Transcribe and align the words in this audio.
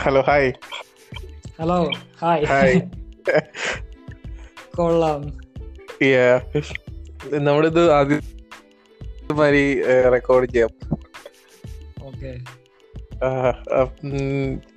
Hello 0.00 0.20
hi 0.20 0.52
hello 1.60 1.90
hi 2.22 2.44
hi 2.44 2.80
കൊള്ളാം. 4.76 5.20
നമ്മളിത് 7.32 7.92
ആദ്യം 7.92 8.22
മാതിരി 9.36 9.82
റെക്കോർഡ് 9.84 10.50
ചെയ്യാം. 10.50 10.70
ഓക്കെ 12.04 12.32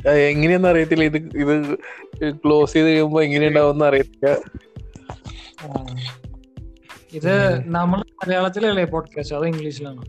എങ്ങനെയാന്ന് 0.09 0.67
അറിയത്തില്ല. 0.67 1.03
ഇത് 1.03 1.17
ഇത് 1.17 1.75
ക്ലോസ് 2.45 2.73
ചെയ്ത് 2.73 2.87
കഴിയുമ്പോ 2.87 3.21
എങ്ങനെയുണ്ടാവും 3.23 3.85
അറിയത്തില്ല. 3.85 4.27
ഇത് 7.13 7.33
നമ്മൾ 7.69 7.99
മലയാളത്തിലല്ലേ 7.99 8.83
പോഡ്കാസ്റ്റ് 8.83 9.35
അത് 9.35 9.45
ഇംഗ്ലീഷിലാണ്? 9.45 10.03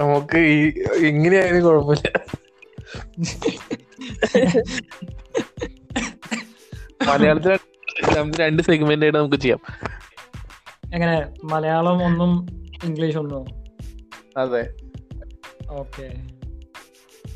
നമുക്ക് 0.00 0.38
ഈ 0.38 0.72
എങ്ങനെയായാലും 1.06 1.64
കുഴപ്പമില്ല. 1.64 2.10
മലയാളത്തിൽ 7.08 7.58
രണ്ട് 8.40 8.62
സെഗ്മെന്റ് 8.62 9.04
ആയിട്ട് 9.04 9.18
നമുക്ക് 9.18 9.36
ചെയ്യാം. 9.36 9.58
എങ്ങനെ? 10.94 11.26
മലയാളം 11.44 12.04
ഒന്നും 12.04 12.46
ഇംഗ്ലീഷ് 12.84 13.16
ഒന്നും? 13.16 13.44
അതെ. 14.36 14.74
ഓക്കെ. 15.70 16.12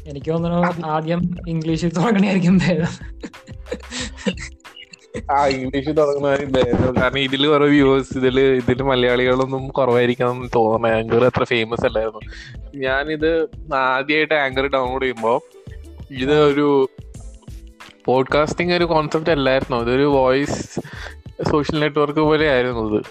എനിക്ക് 0.07 0.31
തോന്നുന്നു 0.31 0.87
ആദ്യം 0.87 1.31
ഇംഗ്ലീഷിൽ 1.49 1.93
തുടങ്ങണായിരിക്കും 1.93 2.59
ഭേദം. 2.59 2.87
ആ 5.33 5.47
ഇംഗ്ലീഷ് 5.47 5.89
തുടങ്ങുന്ന 5.89 7.01
കാരണം 7.01 7.19
ഇതിൽ 7.19 7.47
കുറെ 7.47 7.67
വ്യൂവേഴ്സ് 7.67 8.19
ഇതിൽ 8.19 8.41
ഇതിൽ 8.41 8.83
മലയാളികളൊന്നും 8.83 9.69
കുറവായിരിക്കണം 9.69 10.51
തോന്നുന്നത് 10.55 10.93
ആങ്കർ 10.93 11.25
അത്ര 11.25 11.45
ഫേമസ് 11.45 11.87
അല്ലായിരുന്നു. 11.87 12.21
ഞാനിത് 12.77 13.49
ആദ്യമായിട്ട് 13.75 14.35
ആങ്കർ 14.35 14.67
ഡൗൺലോഡ് 14.67 15.03
ചെയ്യുമ്പോ 15.03 15.43
ഇത് 16.11 16.39
ഒരു 16.41 16.91
പോഡ്കാസ്റ്റിംഗ് 18.05 18.75
ഒരു 18.75 18.85
കോൺസെപ്റ്റ് 18.85 19.31
അല്ലായിരുന്നു. 19.31 19.77
ഇതൊരു 19.77 20.05
വോയിസ് 20.05 20.81
സോഷ്യൽ 21.51 21.81
നെറ്റ്വർക്ക് 21.81 22.21
പോലെ 22.21 22.49
ആയിരുന്നു 22.49 22.95
ഇത് 22.95 23.03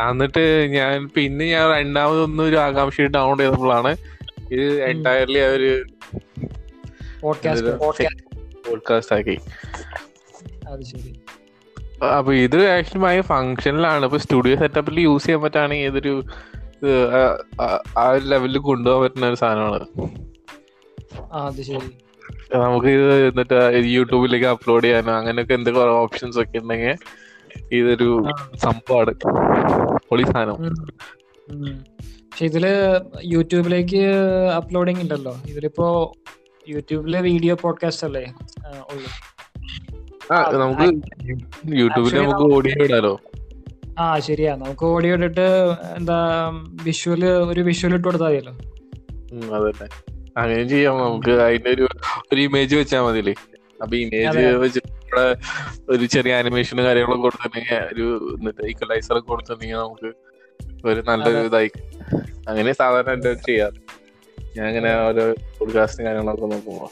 എന്നിട്ട് 0.00 0.68
ഞാൻ 0.70 1.10
പിന്നെ 1.16 1.46
ഞാൻ 1.46 1.70
രണ്ടാമതൊന്നും 1.70 2.44
ഒരു 2.44 2.56
ആകാംക്ഷ 2.56 3.00
ഡൗൺലോഡ് 3.00 3.40
ചെയ്തപ്പോഴാണ് 3.40 3.96
ഇത് 4.52 4.84
എന്റയർലി 4.84 5.38
അവർ 5.38 5.84
പോഡ്കാസ്റ്റ് 8.68 9.16
ആക്കി. 9.16 9.38
അപ്പൊ 12.04 12.32
ഇത് 12.32 12.66
ആക്ച്വലി 12.66 13.04
ഭയങ്കര 13.04 13.20
ഫങ്ഷനിലാണ് 13.20 14.04
ഇപ്പൊ 14.04 14.18
സ്റ്റുഡിയോ 14.18 14.56
സെറ്റപ്പിൽ 14.56 15.00
യൂസ് 15.00 15.24
ചെയ്യാൻ 15.24 15.42
പറ്റുകയാണെങ്കിൽ 15.42 15.86
ഇതൊരു 15.86 16.24
ഇത് 16.82 17.08
ആ- 17.62 18.12
ലെവലിൽ 18.16 18.58
കൊണ്ടുപോകാൻ 18.58 19.02
പറ്റുന്ന 19.02 19.26
ഒരു 19.26 19.34
സാധനമാണ്. 19.34 19.86
നമുക്ക് 22.54 22.86
ഇത് 22.86 23.28
എന്നിട്ട് 23.28 23.82
യൂട്യൂബിലേക്ക് 23.84 24.46
അപ്ലോഡ് 24.46 24.84
ചെയ്യാനോ 24.84 25.12
അങ്ങനെയൊക്കെ 25.12 25.54
എന്തൊക്കെ 25.54 25.80
ഓപ്ഷൻസ് 25.80 26.38
ഒക്കെ 26.38 26.58
ഉണ്ടെങ്കിൽ 26.58 26.96
ഇതൊരു. 27.72 28.24
സംഭവമാണ് 28.56 29.14
പൊളി 30.08 30.22
സാധനം. 30.22 30.54
പക്ഷെ 32.04 32.44
ഇതിൽ 32.44 32.66
യൂട്യൂബിലേക്ക് 33.24 34.02
അപ്ലോഡിങ് 34.56 35.00
ഉണ്ടല്ലോ 35.00 35.36
ഇതിലിപ്പോ 35.46 36.12
യൂട്യൂബിലെ 36.68 37.20
വീഡിയോ 37.20 37.54
പോഡ്കാസ്റ്റ് 37.54 38.06
അല്ലേ? 38.06 38.34
ഉള്ളു. 38.68 39.08
നമുക്ക് 40.58 40.86
യൂട്യൂബിൽ 41.66 42.22
നമുക്ക് 42.22 42.54
ഓഡിയോ 42.54 42.84
ഇടാലോ? 42.84 43.20
ആ 43.98 44.18
ശരിയാ. 44.18 44.56
നമുക്ക് 44.56 44.84
ഓഡിയോ 44.84 45.14
ഇട്ടിട്ട് 45.14 45.70
എന്താ 45.96 46.50
വിഷ്വൽ 46.82 47.24
ഒരു 47.24 47.60
വിഷ്വൽ 47.60 47.94
ഇട്ട് 47.94 48.04
കൊടുത്താൽ 48.04 48.26
മതിയല്ലോ. 48.26 48.56
അങ്ങനെ 50.36 50.64
ചെയ്യാം 50.64 50.98
നമുക്ക്. 50.98 51.30
അതിന്റെ 51.40 51.70
ഒരു 51.70 51.86
ഒരു 52.32 52.40
ഇമേജ് 52.40 52.76
വെച്ചാൽ 52.76 53.00
മതില്ലേ 53.00 53.34
അപ്പൊ 53.82 53.96
ഇമേജ്. 53.96 54.38
വെച്ചിട്ട് 54.56 54.92
ഒരു 55.90 56.04
ചെറിയ 56.04 56.34
ആനിമേഷനും 56.34 56.84
കാര്യങ്ങളൊക്കെ 56.84 57.22
കൊടുത്തിട്ടുണ്ടെങ്കിൽ 57.22 57.74
ഒരു 57.92 58.06
ഈക്വലൈസർ 58.66 59.18
ഒക്കെ 59.18 59.28
കൊടുത്തിട്ടുണ്ടെങ്കിൽ 59.28 59.76
നമുക്ക് 59.76 60.08
ഒരു 60.88 61.00
നല്ലൊരു. 61.00 61.46
ഇതായി. 61.46 61.70
അങ്ങനെ 62.48 62.72
സാധാരണ 62.72 63.12
എന്റെ 63.12 63.32
ചെയ്യാം. 63.46 63.72
ഞാൻ 64.56 64.66
അങ്ങനെ 64.66 64.90
ഓരോ 65.06 65.24
പോഡ്കാസ്റ്റും 65.58 66.04
കാര്യങ്ങളൊക്കെ 66.06 66.46
നോക്കുമ്പോ. 66.46 66.88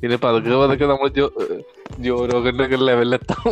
പിന്നെ 0.00 0.16
പതുക്കെ 0.16 0.56
പതുക്കെ 0.56 0.84
നമ്മൾ 0.84 1.08
ജോ 1.08 1.26
ജോരോഗന്റെ 1.98 2.64
ഒക്കെ 2.64 2.76
ലെവലിലെത്താം 2.76 3.44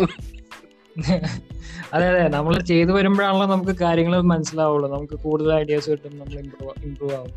അതെ 1.93 2.07
അതെ. 2.09 2.29
നമ്മൾ 2.29 2.61
ചെയ്തു 2.61 2.93
വരുമ്പോഴാണല്ലോ 2.93 3.47
നമുക്ക് 3.47 3.75
കാര്യങ്ങൾ 3.81 4.21
മനസ്സിലാവുള്ളൂ. 4.33 4.89
നമുക്ക് 4.97 5.15
കൂടുതൽ 5.15 5.53
ഐഡിയാസ് 5.55 5.91
കിട്ടും 5.91 6.19
നമ്മൾ 6.19 6.39
ഇമ്പ്രൂവ് 6.39 6.85
ഇമ്പ്രൂവ് 6.85 7.15
ആവും. 7.15 7.33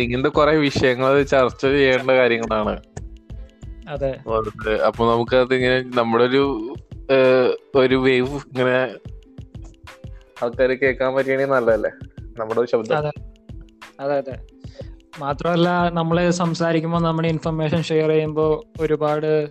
ഇങ്ങനത്തെ 0.00 0.28
കുറെ 0.28 0.56
വിഷയങ്ങൾ 0.56 1.22
ചർച്ച 1.22 1.66
ചെയ്യേണ്ട 1.66 2.10
കാര്യങ്ങളാണ്. 2.10 2.82
അതെ. 3.88 4.12
അപ്പൊ 4.86 5.12
നമുക്ക് 5.12 5.36
അത് 5.36 5.54
ഇങ്ങനെ 5.54 5.80
നമ്മുടെ 5.80 6.24
ഒരു 6.24 6.74
ഒരു 7.74 7.94
വേവ് 7.94 8.34
ഇങ്ങനെ 8.34 8.78
ആൾക്കാർ 10.42 10.68
കേൾക്കാൻ 10.70 11.14
പറ്റുകയാണെങ്കിൽ 11.14 11.54
നല്ലതല്ലേ? 11.54 11.90
നമ്മുടെ 12.38 12.64
ശബ്ദം. 12.72 12.96
അതെ. 12.96 13.12
അതെ 14.00 14.16
അതെ. 14.16 14.38
മാത്രമല്ല 15.18 15.88
നമ്മൾ 15.88 16.30
സംസാരിക്കുമ്പോൾ 16.30 17.02
നമ്മുടെ 17.02 17.28
ഇൻഫർമേഷൻ 17.28 17.82
ഷെയർ 17.82 18.08
ചെയ്യുമ്പോൾ 18.08 18.82
ഒരുപാട് 18.82 19.48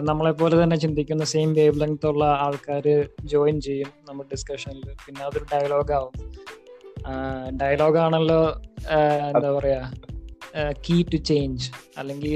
നമ്മളെ 0.00 0.30
പോലെ 0.30 0.62
തന്നെ 0.62 0.76
ചിന്തിക്കുന്ന 0.76 1.24
സെയിം 1.24 1.52
വേവ് 1.52 1.80
ലെങ്ത് 1.80 2.06
ഉള്ള 2.06 2.24
ആൾക്കാർ 2.24 2.86
ജോയിൻ 3.24 3.60
ചെയ്യും 3.60 3.90
നമ്മുടെ 4.08 4.28
ഡിസ്കഷനിൽ 4.32 4.88
പിന്നെ 5.04 5.24
അതൊരു 5.24 5.46
ഡയലോഗ് 5.52 5.92
ആവും. 5.92 6.14
ഡയലോഗ് 7.60 7.98
ആണല്ലോ 7.98 8.40
എന്താ 9.28 9.50
പറയാ 9.52 9.80
കീ 10.86 11.02
ടു 11.02 11.16
ചേഞ്ച് 11.16 11.66
അല്ലെങ്കിൽ 11.98 12.34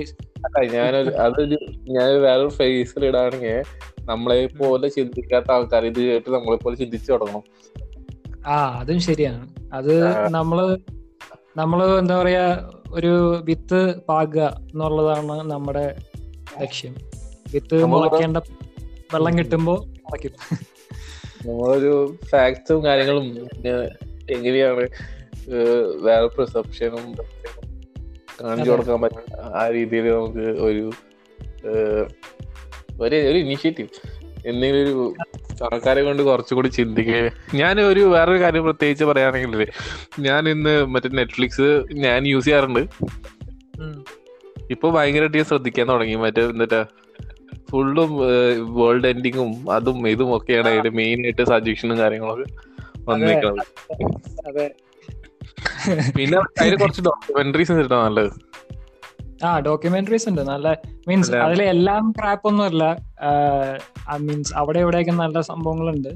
ഞാനൊരു 0.75 1.11
അതൊരു 1.17 1.59
ഞാൻ 1.97 2.11
വേറൊരു 2.23 2.49
ഫേസിൽ 2.49 3.05
ഇടാണെങ്കിൽ 3.05 3.59
നമ്മളെ 4.01 4.39
പോലെ 4.61 4.89
ചിന്തിക്കാത്ത 4.89 5.51
ആൾക്കാർ 5.53 5.85
ഇത് 5.87 6.01
കേട്ട് 6.01 6.29
നമ്മളെ 6.31 6.57
പോലെ 6.57 6.77
ചിന്തിച്ചു 6.77 7.13
തുടങ്ങണം. 7.13 7.43
ആ 8.47 8.57
അതും 8.81 9.01
ശരിയാണ്. 9.01 9.45
അത് 9.73 9.95
നമ്മൾ 10.29 10.59
നമ്മൾ 11.57 11.99
എന്താ 11.99 12.17
പറയാ 12.23 12.45
ഒരു 12.91 13.43
വിത്ത് 13.45 13.81
പാകുക 14.09 14.43
എന്നുള്ളതാണ് 14.73 15.37
നമ്മുടെ 15.53 15.87
ലക്ഷ്യം. 16.63 16.95
വിത്ത് 17.53 17.77
മുളയ്ക്കേണ്ട 17.85 18.39
വെള്ളം 19.15 19.39
കിട്ടുമ്പോ 19.39 19.75
മുളയ്ക്കും. 20.05 20.33
നമ്മളൊരു 21.47 21.93
ഫാക്ട്സും 22.31 22.79
കാര്യങ്ങളും 22.85 23.27
എങ്ങനെയാണ് 24.31 24.85
വേറെ 26.07 26.27
പെർസെപ്ഷനും 26.27 27.05
കാണിച്ചു. 28.41 28.71
കൊടുക്കാൻ 28.71 29.01
പറ്റും 29.03 29.25
ആ 29.61 29.63
രീതിയിൽ 29.69 30.07
നമുക്ക് 30.15 30.47
ഒരു 30.69 30.85
ഒരു 33.01 33.17
ഒരു 33.27 33.39
ഇനിഷ്യേറ്റീവ് 33.39 33.89
എന്തെങ്കിലും 34.47 34.83
ഒരു 34.85 35.15
ആൾക്കാരെ 35.65 36.03
കൊണ്ട് 36.03 36.23
കുറച്ചുകൂടി 36.23 36.69
ചിന്തിക്കുക. 36.69 37.31
ഞാൻ 37.55 37.81
ഒരു 37.81 38.01
വേറൊരു 38.01 38.41
കാര്യം 38.41 38.65
പ്രത്യേകിച്ച് 38.65 39.05
പറയുകയാണെങ്കിൽ 39.05 39.67
ഞാൻ 40.21 40.49
ഇന്ന് 40.49 40.75
മറ്റേ 40.87 41.09
നെറ്റ്ഫ്ലിക്സ് 41.09 41.69
ഞാൻ 42.05 42.27
യൂസ് 42.27 42.47
ചെയ്യാറുണ്ട്. 42.47 42.83
ഇപ്പൊ 44.71 44.87
ഭയങ്കരമായിട്ട് 44.91 45.37
ഞാൻ 45.37 45.45
ശ്രദ്ധിക്കാൻ 45.45 45.89
തുടങ്ങി. 45.89 46.15
മറ്റേ 46.15 46.43
എന്നിട്ട് 46.43 46.81
ഫുള്ളും 47.71 48.11
വേൾഡ് 48.79 49.09
എൻഡിങ്ങും 49.13 49.53
അതും 49.77 50.09
ഇതും 50.09 50.31
ഒക്കെയാണ് 50.37 50.69
അതിന്റെ 50.73 50.93
മെയിൻ 51.01 51.21
ആയിട്ട് 51.25 51.45
സജഷനും 51.53 51.99
കാര്യങ്ങളൊക്കെ 51.99 52.47
വന്നിരിക്കുന്നത്. 53.09 53.67
അതെ. 54.49 54.67
പിന്നെ 56.17 56.37
അതിന് 56.61 56.77
കുറച്ച് 56.81 57.03
ഡോക്യുമെന്ററീസ് 57.09 57.73
കിട്ടാൻ 57.79 57.99
നല്ലത്. 58.05 58.31
ആ 59.45 59.49
ഡോക്യുമെന്ററീസ് 59.67 60.27
ഉണ്ട്. 60.29 60.43
നല്ല 60.51 60.69
മീൻസ് 61.09 61.31
അതിലെ 61.31 61.45
അതിൽ 61.47 61.61
എല്ലാം 61.75 62.05
ക്രാപ്പ് 62.19 62.47
ഒന്നുമില്ല 62.49 62.85
മീൻസ് 64.27 64.53
അവിടെ 64.61 64.81
ഇവിടെയൊക്കെ 64.85 65.15
നല്ല 65.23 65.41
സംഭവങ്ങളുണ്ട്. 65.51 66.13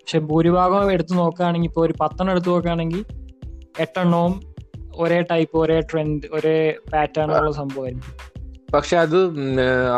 പക്ഷെ 0.00 0.18
ഭൂരിഭാഗം 0.30 0.92
എടുത്തു 0.94 1.14
നോക്കുകയാണെങ്കിൽ 1.20 1.68
ഇപ്പോൾ 1.70 1.84
ഒരു 1.86 1.94
പത്തെണ്ണം 2.00 2.32
എടുത്തു 2.34 2.50
നോക്കുകയാണെങ്കിൽ 2.50 3.02
എട്ടെണ്ണവും 3.84 4.34
ഒരേ 5.02 5.20
ടൈപ്പ് 5.30 5.56
ഒരേ 5.58 5.78
ട്രെൻഡ് 5.90 6.28
ഒരേ 6.32 6.56
പാറ്റേൺ 6.92 7.30
ഉള്ള 7.38 7.52
സംഭവമായിരിക്കും. 7.60 8.14
പക്ഷെ 8.74 8.96
അത് 8.96 9.18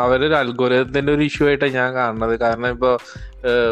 അവരൊരു 0.03 0.33
അൽഗോരത്തിന്റെ 0.33 1.11
ഒരു 1.13 1.23
ഇഷ്യൂ 1.23 1.47
ആയിട്ടാണ് 1.47 1.73
ഞാൻ 1.73 1.89
കാണുന്നത്. 1.93 2.39
കാരണം 2.39 2.69
ഇപ്പൊ 2.69 2.91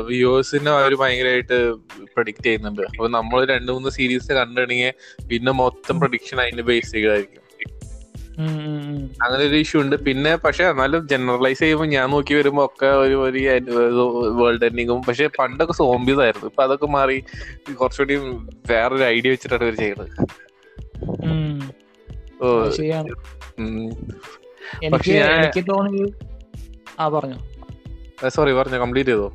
വ്യൂവേഴ്സിനെ 0.10 0.72
അവർ 0.72 0.94
ഭയങ്കരമായിട്ട് 0.96 1.58
പ്രഡിക്റ്റ് 2.16 2.46
ചെയ്യുന്നുണ്ട്. 2.46 2.82
അപ്പൊ 2.82 3.08
നമ്മൾ 3.08 3.46
രണ്ട് 3.46 3.72
മൂന്ന് 3.72 3.90
സീരീസ് 3.90 4.34
കണ്ടിട്ടുണ്ടെങ്കിൽ 4.34 4.94
പിന്നെ 5.30 5.52
മൊത്തം 5.62 6.00
പ്രഡിക്ഷൻ 6.00 6.40
അതിന്റെ 6.42 6.64
ബേസ് 6.64 6.92
ചെയ്തായിരിക്കും. 6.92 7.42
അങ്ങനെ 9.24 9.44
ഒരു 9.48 9.56
ഇഷ്യൂ 9.56 9.82
ഉണ്ട്. 9.82 9.96
പിന്നെ 10.06 10.36
പക്ഷെ 10.36 10.64
എന്നാലും 10.64 11.02
ജനറലൈസ് 11.08 11.60
ചെയ്യുമ്പോൾ 11.60 11.88
ഞാൻ 11.88 12.10
നോക്കി 12.10 12.34
വരുമ്പോ 12.34 12.66
ഒക്കെ 12.66 12.90
ഒരു 13.04 13.16
ഒരു 13.26 13.42
വേൾഡ് 14.40 14.66
എൻഡിങ്ങും 14.66 15.02
പക്ഷെ 15.08 15.28
പണ്ടൊക്കെ 15.40 15.74
സോംബീസ് 15.74 16.20
ആയിരുന്നു. 16.20 16.48
ഇപ്പൊ 16.48 16.64
അതൊക്കെ 16.64 16.88
മാറി 16.98 17.18
കുറച്ചുകൂടി 17.74 18.16
വേറൊരു 18.72 19.06
ഐഡിയ 19.16 19.30
വെച്ചിട്ടാണ് 19.30 19.64
ഇവർ 19.64 19.76
ചെയ്യുന്നത്. 19.76 20.12
ഓ. 22.42 22.48
എനിക്ക് 24.84 25.12
എനിക്ക് 25.12 25.64
തോന്നി 25.72 26.04
ആ 27.00 27.08
പറഞ്ഞു. 27.10 27.40
സോറി 28.28 28.52
പറഞ്ഞു 28.52 28.78
കംപ്ലീറ്റ് 28.78 29.10
ചെയ്തോ? 29.10 29.28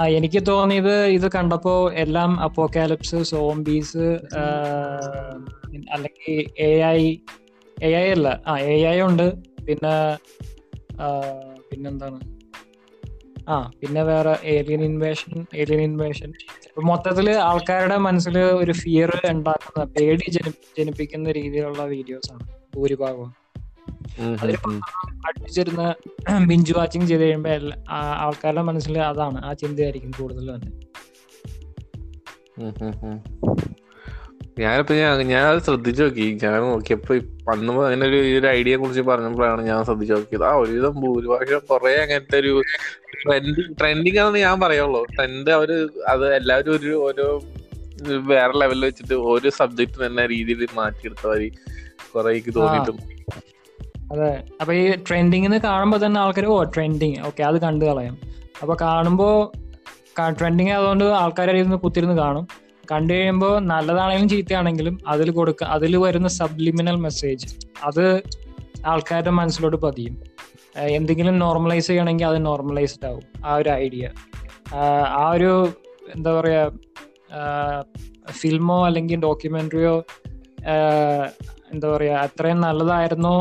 ആ 0.00 0.06
എനിക്ക് 0.06 0.46
തോന്നിയത് 0.46 1.06
ഇത് 1.06 1.26
കണ്ടപ്പോ 1.32 1.92
എല്ലാം 1.92 2.40
അപ്പോക്കാലിപ്സ് 2.40 3.22
സോംബീസ് 3.22 4.06
അല്ലെങ്കിൽ 5.92 6.30
എ 6.58 6.70
ഐ 6.90 7.16
എ 7.82 7.90
ഐ 8.02 8.06
അല്ല. 8.10 8.28
ആ 8.46 8.58
എ 8.58 8.76
ഐ 8.84 9.00
ഉണ്ട്. 9.00 9.26
പിന്നെ 9.66 9.94
പിന്നെന്താണ്? 11.70 12.18
ആ 13.48 13.54
പിന്നെ 13.80 14.02
വേറെ 14.02 14.34
ഏലിയൻ 14.44 14.82
ഇൻവേഷൻ 14.84 15.32
ഏലിയൻ 15.54 15.80
ഇൻവേഷൻ 15.80 16.32
മൊത്തത്തിൽ 16.82 17.30
ആൾക്കാരുടെ 17.30 17.96
മനസ്സിൽ 17.96 18.38
ഒരു 18.38 18.72
ഫിയർ 18.72 19.10
ഉണ്ടാക്കുന്ന 19.30 19.84
പേടി 19.84 20.26
ജനിപ്പിക്കുന്ന 20.78 21.32
രീതിയിലുള്ള 21.32 21.82
വീഡിയോസ് 21.84 22.32
ആണ്. 22.32 22.44
ഭൂരിഭാഗവും. 22.76 23.43
അടുപ്പിച്ചിരുന്ന് 25.26 25.88
ബിഞ്ച് 26.46 26.72
വാച്ചിങ് 26.76 27.06
ചെയ്ത് 27.06 27.22
കഴിയുമ്പോ 27.22 27.50
ആൾക്കാരുടെ 28.24 28.62
മനസ്സിൽ 28.62 28.98
അതാണ് 28.98 29.38
ആ 29.44 29.52
ചിന്തയായിരിക്കും 29.52 30.12
കൂടുതൽ 30.18 30.54
തന്നെ. 30.54 30.70
ഞാനിപ്പോ 34.58 34.94
ഞാൻ 34.94 35.20
ഞാൻ 35.26 35.44
അത് 35.46 35.60
ശ്രദ്ധിച്ചു 35.62 36.02
നോക്കി. 36.02 36.38
ഞാൻ 36.42 36.52
നോക്കിയപ്പോ 36.60 37.14
അന്ന് 37.52 37.72
അങ്ങനെ 37.86 38.06
ഒരു 38.06 38.18
ഒരു 38.38 38.46
ഐഡിയയെ 38.46 38.76
കുറിച്ച് 38.76 39.00
പറഞ്ഞപ്പോഴാണ് 39.00 39.62
ഞാൻ 39.62 39.84
ശ്രദ്ധിച്ചു 39.84 40.14
നോക്കിയത്. 40.14 40.44
ആ 40.44 40.52
ഒരുവിധം 40.54 40.94
ഭൂരിഭാഷം 41.00 41.62
കുറെ 41.70 41.94
അങ്ങനത്തെ 42.02 42.38
ഒരു 42.38 42.62
ട്രെൻഡിങ് 43.24 43.74
ട്രെൻഡിങ് 43.80 44.18
ആണെന്ന് 44.18 44.38
ഞാൻ 44.38 44.60
പറയുള്ളൂ. 44.60 45.04
ട്രെൻഡ് 45.16 45.50
അവർ 45.50 45.72
അത് 46.08 46.26
എല്ലാവരും 46.36 46.72
ഒരു 46.76 46.92
ഓരോ 47.06 47.26
വേറെ 48.30 48.54
ലെവലിൽ 48.58 48.84
വെച്ചിട്ട് 48.84 49.14
ഓരോ 49.14 49.50
സബ്ജക്ട് 49.58 50.06
തന്നെ 50.06 50.26
രീതിയിൽ 50.26 50.62
മാറ്റിയെടുത്തവര് 50.74 51.50
കുറെ 52.14 52.30
എനിക്ക് 52.30 52.54
തോന്നിയിട്ടുണ്ട് 52.54 53.02
അതെ. 54.12 54.42
അപ്പൊ 54.60 54.72
ഈ 54.74 54.84
ട്രെൻഡിങ്ങിന് 55.08 55.58
കാണുമ്പോൾ 55.60 56.06
തന്നെ 56.06 56.20
ആൾക്കാർ 56.20 56.46
ഓ 56.46 56.62
ട്രെൻഡിങ്. 56.62 57.18
ഓക്കെ 57.26 57.42
അത് 57.42 57.60
കണ്ടു 57.60 57.84
കളയാം. 57.84 58.16
അപ്പൊ 58.62 58.76
കാണുമ്പോ 58.80 59.28
ട്രെൻഡിങ് 60.38 60.70
ആയതുകൊണ്ട് 60.70 61.04
ആൾക്കാർ 61.04 61.50
ഇരുന്ന് 61.56 61.76
കുത്തിരുന്ന് 61.76 62.16
കാണും. 62.16 62.44
കണ്ടു 62.92 63.12
കഴിയുമ്പോൾ 63.12 63.60
നല്ലതാണെങ്കിലും 63.60 64.28
ചീത്തയാണെങ്കിലും 64.28 64.98
അതിൽ 65.08 65.30
കൊടുക്ക 65.30 65.64
അതിൽ 65.64 65.96
വരുന്ന 65.96 66.28
സബ്ലിമിനൽ 66.28 66.96
മെസ്സേജ് 66.96 67.46
അത് 67.84 68.22
ആൾക്കാരുടെ 68.86 69.30
മനസ്സിലോട്ട് 69.30 69.76
പതിയും. 69.76 70.14
എന്തെങ്കിലും 70.76 71.38
നോർമലൈസ് 71.38 71.86
ചെയ്യണമെങ്കിൽ 71.86 72.26
അത് 72.26 72.46
നോർമലൈസ്ഡ് 72.46 73.06
ആവും. 73.06 73.24
ആ 73.46 73.54
ഒരു 73.54 73.68
ഐഡിയ 73.68 74.10
ആ 75.22 75.30
ഒരു 75.30 75.52
എന്താ 76.14 76.40
പറയുക 76.40 76.72
ഫിൽമോ 78.30 78.86
അല്ലെങ്കിൽ 78.86 79.20
ഡോക്യുമെന്ററിയോ 79.20 79.94
എന്താ 81.74 81.88
പറയാ 81.88 82.14
അത്രയും 82.24 82.58
നല്ലതായിരുന്നോ 82.60 83.34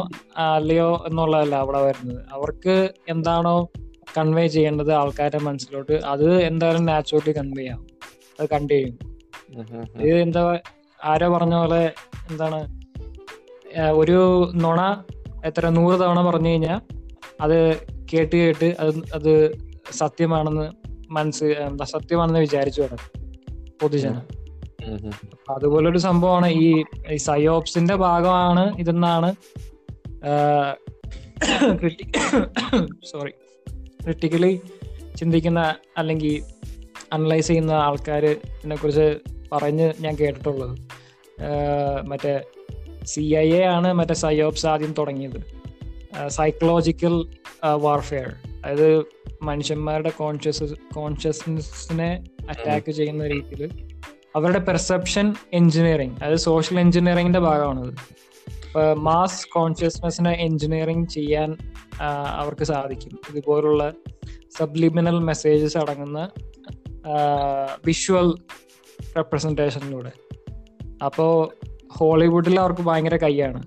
അല്ലയോ 0.47 0.89
എന്നുള്ളതല്ല 1.07 1.55
അവിടെ 1.63 1.81
വരുന്നത് 1.85 2.21
അവർക്ക് 2.31 2.75
എന്താണോ 3.09 3.55
കൺവേ 4.17 4.45
ചെയ്യേണ്ടത് 4.47 4.91
ആൾക്കാരുടെ 4.93 5.41
മനസ്സിലോട്ട് 5.43 5.95
അത് 6.05 6.27
എന്തായാലും 6.43 6.85
നാച്ചുറലി 6.85 7.33
കൺവേ 7.37 7.65
ആവും 7.69 7.87
അത് 8.39 8.47
കണ്ടു 8.49 8.73
കഴിയും. 8.73 8.95
ഇത് 10.03 10.17
എന്താ 10.25 10.41
ആരോ 10.99 11.27
പറഞ്ഞ 11.29 11.55
പോലെ 11.55 11.81
എന്താണ് 12.29 12.59
ഒരു 14.01 14.17
നുണ 14.63 14.81
എത്ര 15.43 15.69
നൂറ് 15.69 15.95
തവണ 15.99 16.19
പറഞ്ഞു 16.27 16.49
കഴിഞ്ഞാൽ 16.49 16.79
അത് 17.41 17.57
കേട്ട് 18.13 18.35
കേട്ട് 18.35 18.67
അത് 18.79 18.91
അത് 19.13 19.31
സത്യമാണെന്ന് 19.93 20.65
മനസ്സ് 21.09 21.47
എന്താ 21.65 21.85
സത്യമാണെന്ന് 21.93 22.39
വിചാരിച്ചു 22.39 22.81
തുടങ്ങും 22.81 23.09
പൊതുജനം. 23.79 24.23
അതുപോലൊരു 25.49 25.97
സംഭവമാണ് 25.97 26.47
ഈ 26.47 27.17
സയോപ്സിന്റെ 27.17 27.95
ഭാഗമാണ് 27.95 28.77
ഇതെന്നാണ് 28.79 29.35
സോറി 33.05 33.31
ക്രിട്ടിക്കലി 34.03 34.61
ചിന്തിക്കുന്ന 35.17 35.75
അല്ലെങ്കിൽ 35.97 36.43
അനലൈസ് 37.13 37.47
ചെയ്യുന്ന 37.47 37.71
ആൾക്കാർ 37.71 38.25
ഇതിനെ 38.25 38.75
കുറിച്ച് 38.75 39.19
പറഞ്ഞ് 39.51 39.93
ഞാൻ 39.99 40.15
കേട്ടിട്ടുള്ളത്. 40.15 40.75
മറ്റേ 42.07 42.41
സി 43.03 43.35
ഐ 43.35 43.49
എ 43.51 43.63
ആണ് 43.65 43.93
മറ്റേ 43.93 44.13
സയോപ്സ് 44.13 44.65
ആദ്യം 44.65 44.93
തുടങ്ങിയത്. 44.93 45.39
സൈക്കോളജിക്കൽ 46.27 47.15
വാർഫെയർ 47.75 48.29
അതായത് 48.65 49.05
മനുഷ്യന്മാരുടെ 49.43 50.09
കോൺഷ്യസ് 50.09 50.63
കോൺഷ്യസ്നെസ്സിനെ 50.95 52.23
അറ്റാക്ക് 52.49 52.91
ചെയ്യുന്ന 52.91 53.27
രീതിയിൽ 53.27 53.92
അവരുടെ 54.35 54.59
പെർസെപ്ഷൻ 54.59 55.35
എഞ്ചിനീയറിംഗ് 55.53 56.15
അതായത് 56.23 56.39
സോഷ്യൽ 56.39 56.79
എഞ്ചിനീയറിംഗിന്റെ 56.79 57.39
ഭാഗമാണത്. 57.39 57.93
മാസ് 58.93 59.47
കോൺഷ്യസ്നെസ്സിനെ 59.47 60.31
എഞ്ചിനീയറിംഗ് 60.31 61.09
ചെയ്യാൻ 61.09 61.57
അവർക്ക് 62.37 62.63
സാധിക്കും. 62.63 63.19
ഇതുപോലുള്ള 63.29 63.93
സബ്ലിമിനൽ 64.57 65.19
മെസ്സേജസ് 65.19 65.77
അടങ്ങുന്ന 65.77 66.29
വിഷ്വൽ 67.85 68.33
റെപ്രസെന്റേഷനിലൂടെ 69.17 70.11
അപ്പോൾ 71.05 71.49
ഹോളിവുഡിൽ 71.87 72.59
അവർക്ക് 72.59 72.81
ഭയങ്കര 72.81 73.15
കൈയാണ് 73.15 73.63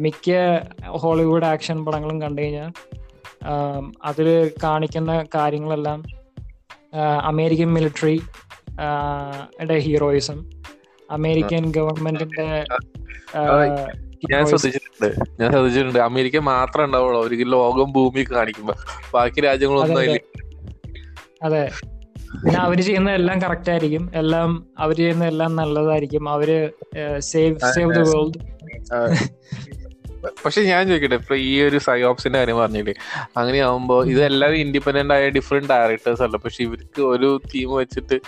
മിക്ക 0.00 0.30
ഹോളിവുഡ് 0.86 1.44
ആക്ഷൻ 1.44 1.84
പടങ്ങളും 1.84 2.22
കണ്ടു 2.22 2.42
കഴിഞ്ഞാൽ 2.42 2.72
അതിൽ 4.04 4.50
കാണിക്കുന്ന 4.62 5.24
കാര്യങ്ങളെല്ലാം 5.34 6.04
അമേരിക്കൻ 7.22 7.74
മിലിറ്ററി 7.74 8.20
ഹീറോയിസം. 9.78 10.38
അമേരിക്കൻ 11.10 11.70
ഗവൺമെന്റിന്റെ 11.70 12.64
ഞാൻ. 14.30 14.46
ശ്രദ്ധിച്ചിട്ടുണ്ട്. 14.46 15.42
ഞാൻ 15.42 15.50
ശ്രദ്ധിച്ചിട്ടുണ്ട്. 15.52 15.98
അമേരിക്ക 15.98 16.38
മാത്രമേ 16.38 16.84
ഉണ്ടാവുള്ളൂ. 16.84 17.20
അവർക്ക് 17.20 17.52
ലോകം 17.52 17.92
ഭൂമി 17.92 18.24
കാണിക്കുമ്പോ. 18.32 18.74
ബാക്കി 19.14 19.40
രാജ്യങ്ങളൊന്നും 19.40 20.18
അതെ 21.42 21.70
പിന്നെ 22.44 22.58
അവർ 22.60 22.80
ചെയ്യുന്ന 22.80 23.10
എല്ലാം 23.10 23.42
കറക്റ്റ് 23.42 23.70
ആയിരിക്കും. 23.70 24.10
എല്ലാം 24.14 24.66
അവർ 24.78 24.96
ചെയ്യുന്ന 24.96 25.24
എല്ലാം 25.24 25.56
നല്ലതായിരിക്കും. 25.56 26.28
അവർ 26.28 26.70
സേവ് 27.18 27.58
സേവ് 27.58 27.94
ദ 27.94 27.98
വേൾഡ് 27.98 28.38
പക്ഷെ 30.44 30.60
ഞാൻ 30.62 30.88
ചോദിക്കട്ടെ 30.88 31.14
ഇപ്പൊ 31.14 31.34
ഈ 31.34 31.62
ഒരു 31.62 31.78
സയോപ്സിന്റെ 31.78 32.38
കാര്യം 32.38 32.56
പറഞ്ഞില്ലേ 32.56 32.94
അങ്ങനെ 33.36 33.58
ആവുമ്പോ 33.58 34.04
ഇത് 34.04 34.24
എല്ലാവരും 34.24 34.58
ഇൻഡിപെൻഡന്റ് 34.58 35.14
ആയ 35.14 35.28
ഡിഫറെന്റ് 35.28 35.68
ഡയറക്ടേഴ്സ് 35.68 36.22
അല്ല? 36.22 36.36
പക്ഷെ 36.36 36.62
ഇവർക്ക് 36.62 37.00
ഒരു 37.02 37.40
തീം 37.54 37.76
വെച്ചിട്ട് 37.76 38.20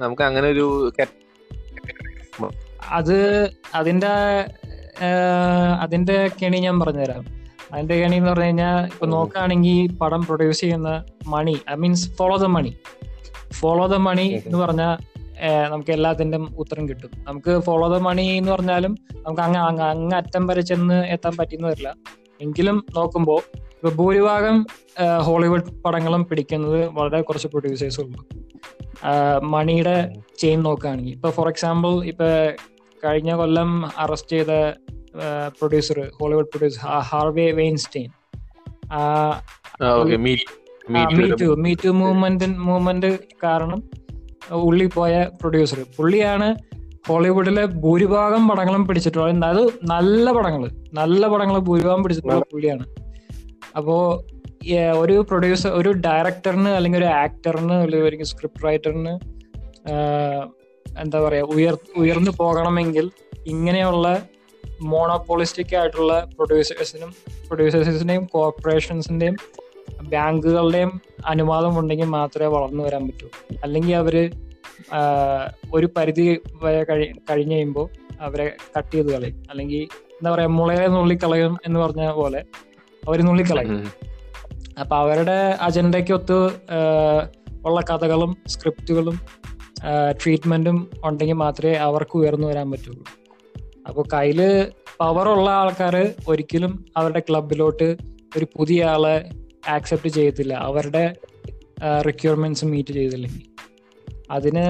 നമുക്ക് 0.00 0.22
അങ്ങനെ 0.22 0.48
ഒരു 0.48 0.92
അത് 2.90 3.16
അതിന്റെ 3.74 4.12
അതിന്റെ 5.80 6.30
കെണി 6.42 6.58
ഞാൻ 6.58 6.80
പറഞ്ഞുതരാം. 6.80 7.22
അതിന്റെ 7.72 7.94
കെണി 7.94 8.16
എന്ന് 8.16 8.30
പറഞ്ഞു 8.30 8.44
കഴിഞ്ഞാൽ 8.44 8.86
ഇപ്പൊ 8.86 9.06
നോക്കുകയാണെങ്കിൽ 9.06 9.96
പടം 9.96 10.26
പ്രൊഡ്യൂസ് 10.26 10.60
ചെയ്യുന്ന 10.60 11.04
money 11.26 11.60
I 11.70 11.74
means 11.74 12.16
follow 12.16 12.36
the 12.36 12.44
money 12.46 12.72
follow 13.52 13.86
the 13.86 13.94
money 13.94 14.26
എന്ന് 14.46 14.58
പറഞ്ഞാൽ 14.58 14.92
നമുക്ക് 15.72 15.92
എല്ലാത്തിന്റെ 15.96 16.38
ഉത്തരം 16.62 16.84
കിട്ടും. 16.88 17.10
നമുക്ക് 17.28 17.52
ഫോളോ 17.66 17.86
ദ 17.94 17.98
മണി 18.06 18.24
എന്ന് 18.38 18.52
പറഞ്ഞാലും 18.52 18.92
നമുക്ക് 19.16 19.42
അങ്ങ് 19.42 19.60
അങ്ങ് 19.68 19.84
അങ്ങ് 19.84 20.16
അറ്റം 20.16 20.46
വരെ 20.46 20.62
ചെന്ന് 20.70 20.98
എത്താൻ 21.14 21.34
പറ്റിയെന്ന് 21.38 21.68
വരില്ല. 21.68 21.90
എങ്കിലും 22.40 22.76
നോക്കുമ്പോൾ 22.96 23.40
ഇപ്പൊ 23.76 23.90
ഭൂരിഭാഗം 23.90 24.56
ഹോളിവുഡ് 25.26 25.82
പടങ്ങളും 25.84 26.22
പിടിക്കുന്നത് 26.30 26.80
വളരെ 26.98 27.20
കുറച്ച് 27.22 27.48
പ്രൊഡ്യൂസേഴ്സ് 27.48 28.00
ഉള്ളു 28.00 28.20
മണിയുടെ 29.54 29.96
ചെയിൻ 30.38 30.58
നോക്കുകയാണെങ്കിൽ. 30.62 31.14
ഇപ്പൊ 31.14 31.30
ഫോർ 31.30 31.48
എക്സാമ്പിൾ 31.48 31.92
ഇപ്പൊ 32.04 32.28
കഴിഞ്ഞ 33.04 33.30
കൊല്ലം 33.34 33.70
അറസ്റ്റ് 33.98 34.36
ചെയ്ത 34.36 34.52
producer 35.58 35.98
Hollywood 36.18 36.50
producer 36.52 36.82
Harvey 37.10 37.46
Weinstein 37.60 38.10
me too 40.26 40.46
meet 40.94 41.10
me 41.18 41.24
with 41.30 41.42
me 41.64 41.72
too 41.84 41.90
movement 42.02 42.46
movement 42.68 43.10
കാരണം 43.44 43.80
ഉള്ളി 44.50 44.90
പോയ 44.94 45.26
പ്രൊഡ്യൂസർ 45.40 45.86
പുള്ളിയാണ് 45.96 46.54
ഹോളിവുഡിലെ 47.08 47.64
ഭൂരിഭാഗം 47.64 48.48
പടങ്ങളും 48.48 48.86
പിടിച്ചിട്ടുള്ളത്. 48.86 49.44
അത് 49.44 49.68
നല്ല 49.84 50.32
പടങ്ങൾ 50.32 50.70
നല്ല 50.92 51.26
പടങ്ങൾ 51.26 51.58
ഭൂരിഭാഗം 51.58 52.02
പിടിച്ചിട്ടുള്ള 52.02 52.44
പുള്ളിയാണ്. 52.52 52.86
അപ്പോ 53.76 54.24
ഒരു 54.98 55.24
പ്രൊഡ്യൂസർ 55.28 55.70
ഒരു 55.70 55.90
ഡയറക്ടറിന് 55.92 56.68
അല്ലെങ്കിൽ 56.68 56.98
ഒരു 56.98 57.04
ആക്ടറിന് 57.04 57.72
അല്ലെങ്കിൽ 57.72 58.24
സ്ക്രിപ്റ്റ് 58.24 58.64
റൈറ്ററിന് 58.64 59.18
എന്താ 61.00 61.20
പറയാ 61.20 61.42
ഉയർ 61.42 61.76
ഉയർന്നു 61.96 62.30
പോകണമെങ്കിൽ 62.38 63.10
ഇങ്ങനെയുള്ള 63.46 64.22
മോണോപോളിസ്റ്റിക് 64.82 65.76
ആയിട്ടുള്ള 65.76 66.28
പ്രൊഡ്യൂസേഴ്സിനും 66.36 67.14
പ്രൊഡ്യൂസേഴ്സിന്റെയും 67.48 68.24
കോർപ്പറേഷൻസിന്റെയും 68.24 69.36
ബാങ്കുകളുടെയും 70.10 71.00
അനുവാദം 71.26 71.78
ഉണ്ടെങ്കിൽ 71.78 72.04
മാത്രമേ 72.04 72.46
വളർന്നു 72.46 72.84
വരാൻ 72.84 73.06
പറ്റൂ. 73.06 73.28
അല്ലെങ്കിൽ 73.62 73.94
അവർ 73.94 74.30
ഒരു 75.74 75.88
പരിധി 75.96 76.40
വരെ 76.62 76.84
കഴി 76.84 77.12
കഴിഞ്ഞ് 77.30 77.54
കഴിയുമ്പോൾ 77.54 77.88
അവരെ 78.20 78.52
കട്ട് 78.78 78.94
ചെയ്ത് 78.94 79.10
കളയും. 79.12 79.42
അല്ലെങ്കിൽ 79.50 79.82
എന്താ 80.12 80.30
പറയാ 80.30 80.46
മുളയെ 80.46 80.86
നുള്ളിക്കളയും 80.86 81.56
എന്ന് 81.66 81.80
പറഞ്ഞ 81.80 82.10
പോലെ 82.10 82.44
അവർ 83.08 83.22
നുള്ളിക്കളയും. 83.22 83.90
അപ്പൊ 84.80 84.96
അവരുടെ 84.96 85.38
അജണ്ടയ്ക്ക് 85.60 86.12
ഒത്ത് 86.12 86.38
ഉള്ള 87.66 87.80
കഥകളും 87.80 88.36
സ്ക്രിപ്റ്റുകളും 88.46 89.18
ട്രീറ്റ്മെന്റും 90.22 90.90
ഉണ്ടെങ്കിൽ 91.04 91.34
മാത്രമേ 91.34 91.74
അവർക്ക് 91.74 92.16
ഉയർന്നു 92.18 92.48
വരാൻ 92.48 92.70
പറ്റുള്ളൂ. 92.70 93.04
അപ്പോൾ 93.88 94.04
കയ്യിൽ 94.12 94.70
പവറുള്ള 95.00 95.50
ആൾക്കാർ 95.50 96.14
ഒരിക്കലും 96.28 96.84
അവരുടെ 96.96 97.22
ക്ലബിലോട്ട് 97.30 97.96
ഒരു 98.36 98.46
പുതിയ 98.58 98.84
ആളെ 98.84 99.16
ആക്സെപ്റ്റ് 99.68 100.08
ചെയ്യത്തില്ല. 100.08 100.54
അവരുടെ 100.54 101.14
റിക്വയർമെന്റ്സ് 102.06 102.64
മീറ്റ് 102.64 102.92
ചെയ്തില്ലെങ്കിൽ 102.92 103.48
അതിന് 104.30 104.66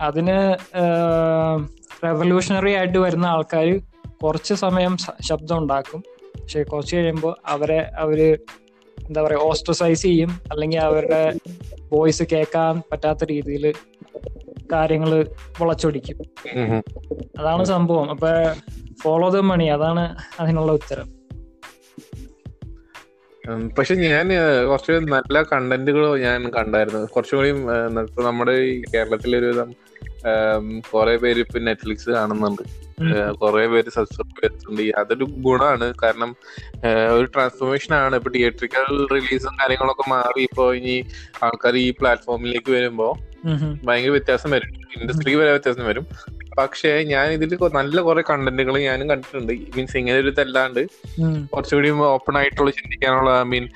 അതിന് 0.00 0.56
റെവല്യൂഷണറി 2.04 2.72
ആയിട്ട് 2.74 2.98
വരുന്ന 2.98 3.26
ആൾക്കാർ 3.26 3.80
കുറച്ച് 4.22 4.54
സമയം 4.54 4.96
ശബ്ദം 5.20 5.58
ഉണ്ടാക്കും. 5.58 6.02
പക്ഷെ 6.40 6.62
കുറച്ച് 6.62 6.96
കഴിയുമ്പോൾ 6.96 7.36
അവരെ 7.46 7.90
അവർ 7.98 8.38
എന്താ 9.06 9.22
പറയുക 9.22 9.40
ഓസ്ട്രസൈസ് 9.40 10.02
ചെയ്യും. 10.02 10.40
അല്ലെങ്കിൽ 10.50 10.80
അവരുടെ 10.80 11.34
വോയിസ് 11.92 12.22
കേൾക്കാൻ 12.32 12.82
പറ്റാത്ത 12.92 13.24
രീതിയിൽ 13.24 13.74
കാര്യങ്ങൾ 14.72 15.26
വളച്ചൊടിക്കും. 15.60 16.16
അതാണ് 17.38 17.64
സംഭവം. 17.64 18.10
അപ്പൊ 18.10 18.28
ഫോളോ 19.02 19.28
ദ 19.28 19.36
മണി 19.36 19.64
അതാണ് 19.64 20.16
അതിനുള്ള 20.40 20.72
ഉത്തരം. 20.72 21.19
പക്ഷെ 23.76 23.94
ഞാൻ 24.06 24.26
കുറച്ച് 24.68 24.94
നല്ല 25.14 25.42
കണ്ടന്റുകൾ 25.52 26.04
ഞാൻ 26.24 26.40
കണ്ടായിരുന്നു. 26.56 27.00
കുറച്ചും 27.14 27.38
കൂടി 27.38 27.50
നമ്മുടെ 28.26 28.54
ഈ 28.72 28.74
കേരളത്തിലെ 28.92 29.38
ഒരു 29.38 29.48
വിധം 29.52 29.70
കുറെ 30.92 31.14
പേര് 31.22 31.40
ഇപ്പൊ 31.44 31.58
നെറ്റ്ഫ്ലിക്സ് 31.68 32.10
കാണുന്നുണ്ട്. 32.16 32.62
കൊറേ 33.40 33.62
പേര് 33.72 33.90
സബ്സ്ക്രൈബ് 33.96 34.40
ചെയ്തിട്ടുണ്ട്. 34.40 34.82
അതൊരു 35.00 35.26
ഗുണമാണ് 35.46 35.86
കാരണം 36.02 36.30
ഒരു 37.16 37.26
ട്രാൻസ്ഫോർമേഷൻ 37.34 37.94
ആണ്. 37.94 38.16
ഇപ്പൊ 38.20 38.30
തിയേറ്ററിക്കൽ 38.36 38.90
റിലീസും 39.14 39.54
കാര്യങ്ങളൊക്കെ 39.60 40.06
മാറി 40.10 40.42
ഇപ്പൊ 40.50 40.66
ഇനി 40.80 40.96
ആൾക്കാർ 41.44 41.76
ഈ 41.84 41.88
പ്ലാറ്റ്ഫോമിലേക്ക് 42.00 42.72
വരുമ്പോ. 42.78 43.08
ഭയങ്കര 43.86 44.12
വ്യത്യാസം 44.16 44.50
വരും. 44.56 44.72
ഇൻഡസ്ട്രിക്ക് 44.96 45.40
വരെ 45.40 45.50
വ്യത്യാസം 45.56 45.86
വരും. 45.90 46.06
പക്ഷേ 46.60 46.90
ഞാൻ 47.02 47.26
ഇതിൽ 47.32 47.58
നല്ല 47.74 48.00
കുറെ 48.00 48.22
കണ്ടന്റുകൾ 48.30 48.78
ഞാനും 48.78 49.10
കണ്ടിട്ടുണ്ട്. 49.10 49.52
മീൻസ് 49.76 49.96
ഇങ്ങനെ 49.96 50.18
ഒരു 50.18 50.28
ഇതല്ലാണ്ട് 50.28 50.80
കുറച്ചുകൂടി 51.46 51.90
ഓപ്പൺ 51.90 52.38
ആയിട്ടുള്ള 52.38 52.70
ചിന്തിക്കാനുള്ള 52.70 53.40
ഐ 53.40 53.44
മീൻ 53.44 53.68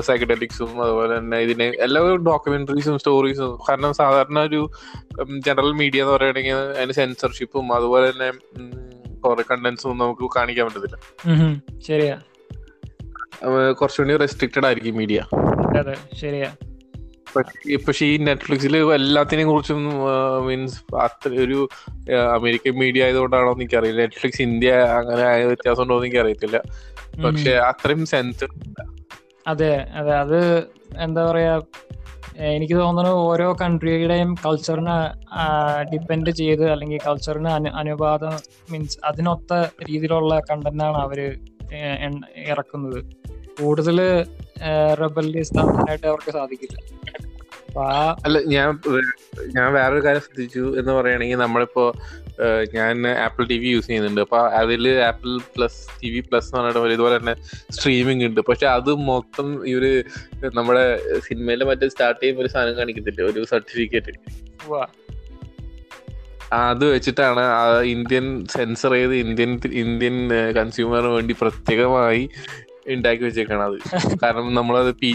സൈക്കഡലിക്സും 0.00 0.82
അതുപോലെ 0.82 1.18
തന്നെ 1.18 1.38
ഇതിന് 1.38 1.62
എല്ലാ 1.62 2.02
ഡോക്യുമെന്ററീസും 2.26 2.98
സ്റ്റോറീസും 2.98 3.58
കാരണം 3.68 3.92
സാധാരണ 3.94 4.38
ഒരു 4.38 4.70
ജനറൽ 5.46 5.72
മീഡിയ 5.72 6.00
എന്ന് 6.00 6.12
പറയുകയാണെങ്കിൽ 6.12 6.54
അതിന് 6.54 6.92
സെൻസർഷിപ്പും 6.92 7.72
അതുപോലെ 7.72 8.10
തന്നെ 8.10 8.30
കുറെ 9.20 9.44
കണ്ടന്റ്സും 9.50 9.98
നമുക്ക് 9.98 10.30
കാണിക്കാൻ 10.36 10.66
പറ്റത്തില്ല. 10.66 10.96
ശരിയാ. 11.86 12.16
കുറച്ചുകൂടി 13.72 14.16
റെസ്ട്രിക്റ്റഡ് 14.16 14.66
ആയിരിക്കും 14.66 14.96
മീഡിയ 14.96 15.20
അതെ 15.78 15.96
ശരിയാ. 16.20 16.50
പക്ഷെ 17.86 18.04
ഈ 18.06 18.16
നെറ്റ്ഫ്ലിക്സിൽ 18.16 18.76
എല്ലാത്തിനെ 18.76 19.44
കുറിച്ചും 19.44 19.80
മീൻസ് 20.46 20.78
അത്ര 20.96 21.30
ഒരു 21.46 21.68
അമേരിക്കൻ 22.36 22.74
മീഡിയ 22.78 23.04
ആയതുകൊണ്ടാണോ 23.04 23.50
എന്ന് 23.52 23.64
എനിക്കറിയില്ല. 23.64 24.00
നെറ്റ്ഫ്ലിക്സ് 24.00 24.42
ഇന്ത്യ 24.42 24.72
അങ്ങനെ 24.98 25.22
ആയ 25.22 25.44
വ്യത്യാസം 25.44 25.82
ഉണ്ടോ 25.82 25.96
എന്ന് 25.96 26.06
എനിക്കറിയത്തില്ല. 26.06 26.58
പക്ഷെ 27.24 27.52
അത്രയും 27.70 28.06
സെൻസ് 28.06 28.48
അതെ 29.48 29.72
അതെ. 30.00 30.12
അത് 30.14 30.40
എന്താ 30.98 31.22
പറയാ 31.30 31.54
എനിക്ക് 32.56 32.74
തോന്നുന്നു 32.74 33.12
ഓരോ 33.28 33.46
കൺട്രിയുടെയും 33.60 34.34
കൾച്ചറിനെ 34.44 34.96
ഡിപ്പെൻഡ് 35.92 36.30
ചെയ്ത് 36.30 36.64
അല്ലെങ്കിൽ 36.70 36.98
കൾച്ചറിന് 37.06 37.48
അനു 37.48 37.70
അനുപാതം 37.70 38.34
മീൻസ് 38.72 38.98
അതിനൊത്ത 39.04 39.52
രീതിയിലുള്ള 39.88 40.40
കണ്ടന്റാണ് 40.50 40.96
അവർ 40.96 41.20
ഇറക്കുന്നത്. 42.50 43.00
കൂടുതൽ 43.60 43.98
റെബല്യസ് 45.02 45.58
അവർക്ക് 45.60 46.32
സാധിക്കില്ല. 46.38 46.78
അല്ല 48.26 48.36
ഞാൻ 48.52 48.68
ഞാൻ 49.56 49.66
വേറൊരു 49.76 50.02
കാര്യം 50.04 50.22
ശ്രദ്ധിച്ചു 50.26 50.62
എന്ന് 50.80 50.92
പറയുകയാണെങ്കിൽ 50.96 51.38
നമ്മളിപ്പോ 51.42 51.84
ഞാൻ 52.76 52.94
ആപ്പിൾ 53.24 53.44
ടി 53.50 53.56
വി 53.62 53.68
യൂസ് 53.74 53.86
ചെയ്യുന്നുണ്ട്. 53.88 54.20
അപ്പൊ 54.24 54.38
അതിൽ 54.60 54.84
Apple 55.08 55.30
plus 55.54 55.80
T 56.00 56.08
V 56.12 56.20
plus 56.28 56.48
എന്ന് 56.50 56.58
പറഞ്ഞിട്ട് 56.58 56.96
ഇതുപോലെ 56.96 57.16
തന്നെ 57.18 57.34
സ്ട്രീമിംഗ് 57.76 58.26
ഉണ്ട്. 58.28 58.40
പക്ഷെ 58.48 58.66
അത് 58.76 58.90
മൊത്തം 59.10 59.48
ഈ 59.70 59.74
ഒരു 59.80 59.90
നമ്മുടെ 60.58 60.84
സിനിമയിലെ 61.26 61.66
മറ്റേ 61.70 61.88
സ്റ്റാർട്ട് 61.94 62.20
ചെയ്യുമ്പോൾ 62.22 62.44
ഒരു 62.44 62.52
സാധനം 62.54 62.78
കാണിക്കത്തില്ല? 62.80 63.22
ഒരു 63.32 63.42
സർട്ടിഫിക്കറ്റ്. 63.52 64.14
അത് 66.66 66.84
വെച്ചിട്ടാണ് 66.92 67.42
ഇന്ത്യൻ 67.94 68.26
സെൻസർ 68.54 68.92
ചെയ്ത് 68.98 69.14
ഇന്ത്യൻ 69.24 69.50
ഇന്ത്യൻ 69.82 70.16
കൺസ്യൂമറിന് 70.58 71.10
വേണ്ടി 71.16 71.34
പ്രത്യേകമായി 71.40 72.22
ഉണ്ടാക്കി 72.94 73.22
വെച്ചേക്കാണ് 73.24 73.62
അത്. 73.68 73.76
കാരണം 74.22 74.50
നമ്മളത് 74.58 74.90
പി 75.02 75.10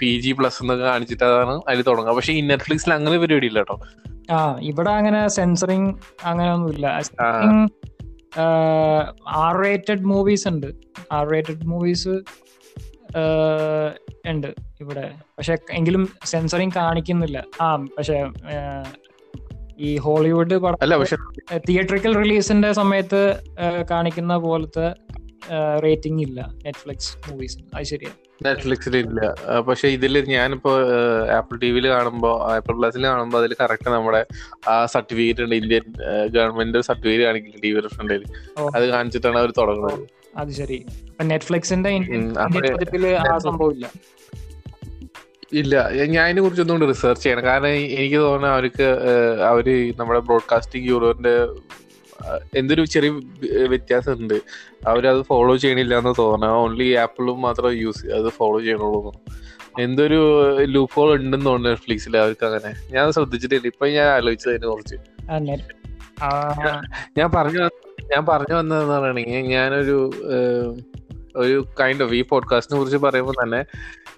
പി 0.00 0.10
ജി 0.24 0.32
പ്ലസ് 0.38 0.58
എന്നൊക്കെ 0.62 0.84
കാണിച്ചിട്ട് 0.84 1.24
അതാണ് 1.24 1.54
അതിൽ 1.68 1.82
തുടങ്ങുക. 1.88 2.14
പക്ഷെ 2.18 2.32
ഈ 2.32 2.40
നെറ്റ്ഫ്ലിക്സിൽ 2.50 2.92
അങ്ങനെ 2.94 3.16
പരിപാടി 3.18 3.46
ഇല്ല 3.46 3.58
കേട്ടോ. 3.58 3.76
ആ 4.34 4.38
ഇവിടെ 4.70 4.90
അങ്ങനെ 4.98 5.20
സെൻസറിങ് 5.28 5.90
അങ്ങനെ 6.24 6.50
ഒന്നുമില്ല 6.54 6.86
ആർ 9.42 9.54
റേറ്റഡ് 9.64 10.04
മൂവീസ് 10.12 10.46
ഉണ്ട്. 10.48 10.66
ആർ 11.12 11.24
റേറ്റഡ് 11.32 11.64
മൂവീസ് 11.72 12.14
ഉണ്ട് 14.32 14.50
ഇവിടെ. 14.82 15.04
പക്ഷെ 15.38 15.54
എങ്കിലും 15.78 16.02
സെൻസറിങ് 16.24 16.76
കാണിക്കുന്നില്ല. 16.76 17.38
ആ 17.60 17.68
പക്ഷെ 17.96 18.18
ഈ 19.86 19.90
ഹോളിവുഡ് 20.04 20.56
പടം 20.62 20.98
പക്ഷെ 21.00 21.16
തിയേറ്ററിക്കൽ 21.68 22.12
റിലീസിന്റെ 22.22 22.70
സമയത്ത് 22.72 23.20
കാണിക്കുന്ന 23.90 24.36
പോലത്തെ 24.46 24.86
റേറ്റിംഗ് 25.84 26.22
ഇല്ല. 26.22 26.40
നെറ്റ്ഫ്ലിക്സ് 26.64 27.30
മൂവീസ് 27.30 27.58
അത് 27.74 27.84
ശരിയാണ് 27.84 28.16
നെറ്റ്ഫ്ലിക്സിൽ 28.46 28.96
ഇല്ല. 28.96 29.20
പക്ഷെ 29.68 29.88
ഇതിൽ 29.88 30.18
ഞാനിപ്പോ 30.24 30.72
ആപ്പിൾ 31.36 31.56
ടി 31.58 31.70
വിയിൽ 31.70 31.88
കാണുമ്പോൾ 31.88 32.34
ആപ്പിൾ 32.54 32.74
പ്ലസിൽ 32.80 33.04
കാണുമ്പോൾ 33.06 33.38
അതിൽ 33.38 33.56
കറക്റ്റ് 33.60 33.90
നമ്മുടെ 33.90 34.20
ആ 34.68 34.86
സർട്ടിഫിക്കറ്റ് 34.86 35.42
ഉണ്ട്. 35.42 35.54
ഇന്ത്യൻ 35.54 35.86
ഗവൺമെന്റ് 36.26 36.80
സർട്ടിഫിക്കറ്റ് 36.80 37.24
കാണിക്കില്ല 37.24 37.60
ടി 37.64 37.72
വിയുടെ 37.72 37.88
ഫ്രണ്ടിൽ 37.88 38.24
അത് 38.76 38.86
കാണിച്ചിട്ടാണ് 38.88 39.38
അവർ 39.38 39.52
തുടങ്ങുന്നത് 39.58 40.06
അത് 40.36 40.50
ശരി. 40.50 40.86
നെറ്റ്ഫ്ലിക്സിന്റെ 41.22 41.90
ആ 43.34 43.38
സംഭവം 43.38 43.72
ഇല്ല. 43.72 43.86
ഇല്ല. 45.52 45.74
ഞാൻ 46.14 46.24
അതിനെ 46.24 46.40
കുറിച്ച് 46.42 46.62
ഒന്നുകൂടി 46.62 46.86
റിസർച്ച് 46.86 47.24
ചെയ്യണം. 47.24 47.44
കാരണം 47.44 47.68
എനിക്ക് 47.68 48.16
തോന്നുന്നു 48.16 48.48
അവർക്ക് 48.48 48.88
അവർ 49.50 49.92
നമ്മുടെ 49.96 50.20
ബ്രോഡ്കാസ്റ്റിംഗ് 50.20 50.88
യൂറോന്റെ 50.88 51.34
എന്തൊരു 52.56 52.84
ചെറിയ 52.84 53.08
വ്യ- 53.08 53.68
വ്യത്യാസം 53.68 54.12
ഉണ്ട് 54.12 54.34
അവരത് 54.86 55.22
ഫോളോ 55.22 55.56
ചെയ്യണില്ല 55.56 55.98
എന്ന് 55.98 56.14
തോന്നുന്നു. 56.18 56.56
ഓൺലി 56.56 56.92
ആപ്പിളും 56.92 57.40
മാത്രം 57.40 57.72
യൂസ് 57.72 58.06
അത് 58.06 58.28
ഫോളോ 58.28 58.60
ചെയ്യണുള്ളൂ. 58.60 59.22
എന്തൊരു 59.80 60.56
ലൂപ്പ് 60.64 60.94
ഹോൾ 60.94 61.14
ഉണ്ടെന്ന് 61.14 61.46
തോന്നുന്നു 61.46 61.68
നെറ്റ്ഫ്ലിക്സിൽ 61.68 62.16
അവർക്ക് 62.16 62.46
അങ്ങനെ 62.46 62.94
ഞാൻ 62.94 63.12
ശ്രദ്ധിച്ചിട്ടില്ല 63.12 63.66
ഇപ്പൊ 63.66 63.86
ഞാൻ 63.86 64.06
ആലോചിച്ചതിനെ 64.06 64.66
കുറിച്ച്. 64.66 64.96
ഞാൻ 67.18 67.30
പറഞ്ഞു 67.30 67.58
ഞാൻ 68.02 68.26
പറഞ്ഞു 68.26 68.54
വന്നതെന്ന് 68.54 68.94
പറയണെങ്കിൽ 68.94 69.36
ഞാനൊരു 69.36 70.10
ഒരു 71.36 71.66
കൈൻഡ് 71.80 72.02
ഓഫ് 72.02 72.14
ഈ 72.14 72.22
പോഡ്കാസ്റ്റിനെ 72.22 72.78
കുറിച്ച് 72.78 72.96
പറയുമ്പോൾ 72.96 73.32
തന്നെ 73.32 73.64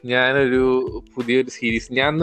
ഞാനൊരു 0.05 0.87
പുതിയൊരു 1.17 1.51
സീരീസ് 1.51 1.93
ഞാൻ 1.93 2.19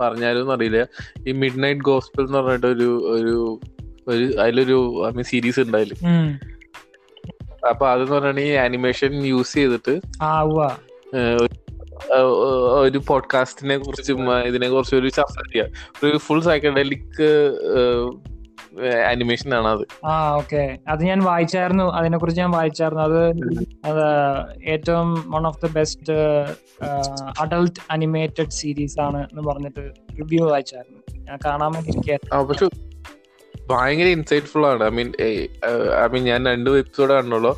പറഞ്ഞാലും 0.00 0.52
അറിയില്ല. 0.52 0.86
ഈ 1.28 1.32
മിഡ് 1.32 1.62
നൈറ്റ് 1.62 1.80
ഗോസ്പിൾ 1.80 2.26
എന്ന് 2.26 2.38
പറഞ്ഞിട്ട് 2.38 2.66
ഒരു 2.66 3.08
ഒരു 3.10 3.60
ഒരു 4.08 4.40
അതിലൊരു 4.40 5.10
സീരീസ് 5.20 5.60
ഉണ്ട് 5.60 5.76
അതിൽ 5.76 5.92
ഉം. 5.92 6.40
അപ്പൊ 7.68 7.88
അതെന്ന് 7.88 8.12
പറഞ്ഞാൽ 8.12 8.44
ഈ 8.44 8.50
ആനിമേഷൻ 8.50 9.24
യൂസ് 9.24 9.52
ചെയ്തിട്ട് 9.52 10.00
ഒരു- 12.84 13.06
പോഡ്കാസ്റ്റിനെ 13.06 13.78
കുറിച്ചും 13.78 14.38
ഇതിനെ 14.38 14.68
കുറിച്ച് 14.68 14.96
ഒരു 14.96 15.08
ചർച്ച 15.08 15.32
ചെയ്യാം. 15.32 15.66
ഒരു 16.08 16.18
ഫുൾ 16.18 16.40
സൈക്കഡലിക് 16.40 17.22
ആനിമേഷൻ 19.08 19.54
ആണ് 19.54 19.66
അത്. 19.68 20.06
ആ 20.06 20.30
ഓക്കെ. 20.30 20.78
അത് 20.88 21.04
ഞാൻ 21.04 21.24
വായിച്ചായിരുന്നു. 21.24 21.84
അതിനെ 21.84 22.18
കുറിച്ച് 22.18 22.40
ഞാൻ 22.40 22.50
വായിച്ചായിരുന്നു. 22.50 23.04
അത് 23.04 23.28
അത് 23.86 24.04
ഏറ്റവും 24.64 25.30
one 25.30 25.46
of 25.46 25.66
the 25.66 25.70
best 25.72 26.12
adult 27.40 27.80
animated 27.90 28.50
series 28.50 29.00
ആണ് 29.00 29.18
എന്ന് 29.18 29.42
പറഞ്ഞിട്ട് 29.42 29.90
റിവ്യൂ 30.18 30.48
വായിച്ചായിരുന്നു. 30.48 31.20
ഞാൻ 31.24 31.38
കാണാൻ 31.44 31.72
വേണ്ടി 31.72 31.90
ഭയങ്കര 33.70 34.06
ഇൻസൈറ്റ്ഫുൾ 34.06 34.66
ആണ്. 34.66 34.84
ഐ 34.84 34.90
മീൻ 34.90 35.08
ഐ 36.02 36.06
മീൻ 36.12 36.24
ഞാൻ 36.24 36.46
രണ്ട് 36.46 36.70
എപ്പിസോഡ് 36.70 37.12
ആണല്ലോ 37.12 37.52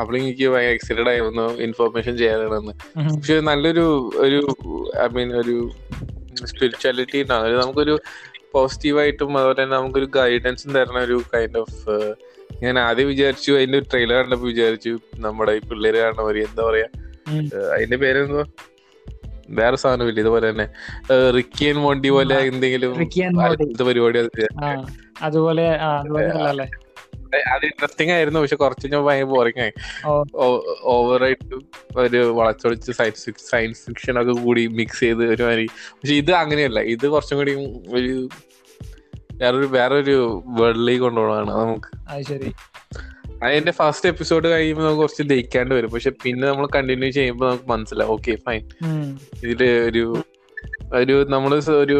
അപ്പോൾ 0.00 0.16
എനിക്ക് 0.16 0.48
ഭയങ്കര 0.48 0.72
എക്സൈറ്റഡ് 0.72 1.08
ആയി 1.08 1.20
വന്നു 1.20 1.46
ഇൻഫോർമേഷൻ 1.58 2.16
ചെയ്യാനാണെന്ന്. 2.16 2.74
പക്ഷെ 3.16 3.40
നല്ലൊരു 3.40 3.86
ഒരു 4.16 4.40
ഐ 5.02 5.08
മീൻ 5.08 5.32
ഒരു 5.36 5.56
സ്പിരിച്വാലിറ്റി 6.44 7.22
ഉണ്ടാകും 7.22 7.60
നമുക്കൊരു 7.60 7.94
പോസിറ്റീവായിട്ടും 8.52 9.38
അതുപോലെ 9.38 9.62
തന്നെ 9.62 9.76
നമുക്കൊരു 9.76 10.08
ഗൈഡൻസും 10.16 10.72
തരുന്ന 10.74 10.98
ഒരു 10.98 11.22
കൈൻഡ് 11.34 11.58
ഓഫ് 11.58 11.94
ഞാൻ 12.62 12.78
ആദ്യം 12.78 13.08
വിചാരിച്ചു 13.08 13.52
അതിന്റെ 13.52 13.78
ഒരു 13.78 13.86
ട്രെയിലർ 13.90 14.16
കണ്ടപ്പോ 14.22 14.46
വിചാരിച്ചു 14.46 14.92
നമ്മുടെ 15.16 15.52
ഈ 15.52 15.60
പിള്ളേര് 15.60 15.96
കാണുന്ന 15.96 16.38
എന്താ 16.40 16.62
പറയാ? 16.62 16.88
അതിന്റെ 17.74 17.96
പേരെന്തോ 17.96 18.42
വേറെ 19.60 19.76
സാധനമില്ല. 19.82 20.20
ഇതുപോലെ 20.24 20.44
തന്നെ 20.50 20.66
റിക്കിയൻ 21.36 21.76
മോണ്ടി 21.84 22.10
പോലെ 22.16 22.38
എന്തെങ്കിലും 22.52 22.92
പരിപാടി 23.88 24.20
അതുപോലെ 25.28 25.66
അത് 27.52 27.64
ഇൻട്രസ്റ്റിംഗ് 27.68 28.12
ആയിരുന്നു. 28.14 28.38
പക്ഷെ 28.40 28.56
കുറച്ച് 28.62 28.86
ഞാൻ 28.92 29.02
ഭയങ്കര 29.06 29.28
ബോറിംഗ് 29.34 29.60
ആയി. 29.64 29.72
ഓവറായിട്ട് 30.94 31.54
ഒരു 32.02 32.20
വളച്ചൊളിച്ച് 32.38 32.90
സയൻസ് 32.98 33.34
സയൻസ് 33.50 33.80
ഫിക്ഷൻ 33.86 34.14
ഒക്കെ 34.22 34.34
കൂടി 34.46 34.62
മിക്സ് 34.78 35.00
ചെയ്ത് 35.04 35.22
ഒരു 35.34 35.42
മാതിരി 35.48 35.66
പക്ഷെ 36.00 36.14
ഇത് 36.22 36.32
അങ്ങനെയല്ല. 36.42 36.80
ഇത് 36.94 37.06
കുറച്ചും 37.14 37.38
കൂടി 37.40 37.54
ഒരു 37.98 38.12
വേറൊരു 39.40 39.68
വേറൊരു 39.76 40.16
വേൾഡിലേക്ക് 40.60 41.02
കൊണ്ടുപോകണം 41.02 41.54
നമുക്ക്. 41.62 41.90
അതിന്റെ 43.42 43.72
ഫസ്റ്റ് 43.72 44.08
എപ്പിസോഡ് 44.08 44.48
കഴിയുമ്പോൾ 44.48 44.84
നമുക്ക് 44.84 45.02
കുറച്ച് 45.02 45.22
ദഹിക്കാണ്ട് 45.22 45.74
വരും. 45.74 45.90
പക്ഷെ 45.90 46.10
പിന്നെ 46.24 46.48
നമ്മൾ 46.48 46.66
കണ്ടിന്യൂ 46.66 47.10
ചെയ്യുമ്പോൾ 47.10 47.46
നമുക്ക് 47.48 47.68
മനസ്സിലാവും 47.70 48.12
ഓക്കെ 48.12 48.34
ഫൈൻ 48.36 48.62
ഇതിൽ 49.42 49.62
ഒരു 49.88 50.04
ഒരു 50.94 51.26
നമ്മൾ 51.28 51.52
ഒരു 51.84 51.98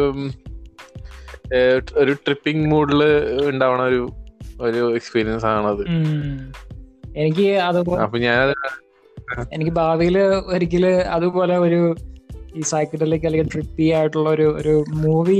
ഒരു 1.97 2.13
ട്രിപ്പിംഗ് 2.25 2.67
മൂഡിൽ 2.67 3.01
ഉണ്ടാവണ 3.49 3.81
ഒരു 3.81 4.01
ഒരു 4.61 4.95
എക്സ്പീരിയൻസ് 4.95 5.45
ആണത്. 5.45 5.83
എനിക്ക് 7.15 7.47
അപ്പൊ 8.05 8.17
ഞാൻ 8.17 8.53
എനിക്ക് 9.51 9.71
ഭാവിയിൽ 9.71 10.17
ഒരിക്കൽ 10.53 10.85
അതുപോലെ 10.85 11.57
ഒരു 11.57 11.81
ഈ 12.55 12.61
സൈക്കിഡലിക് 12.61 13.25
അല്ലെങ്കിൽ 13.25 13.51
ട്രിപ്പി 13.51 13.85
ആയിട്ടുള്ള 13.89 14.29
ഒരു 14.29 14.47
ഒരു 14.59 14.73
മൂവി 14.93 15.39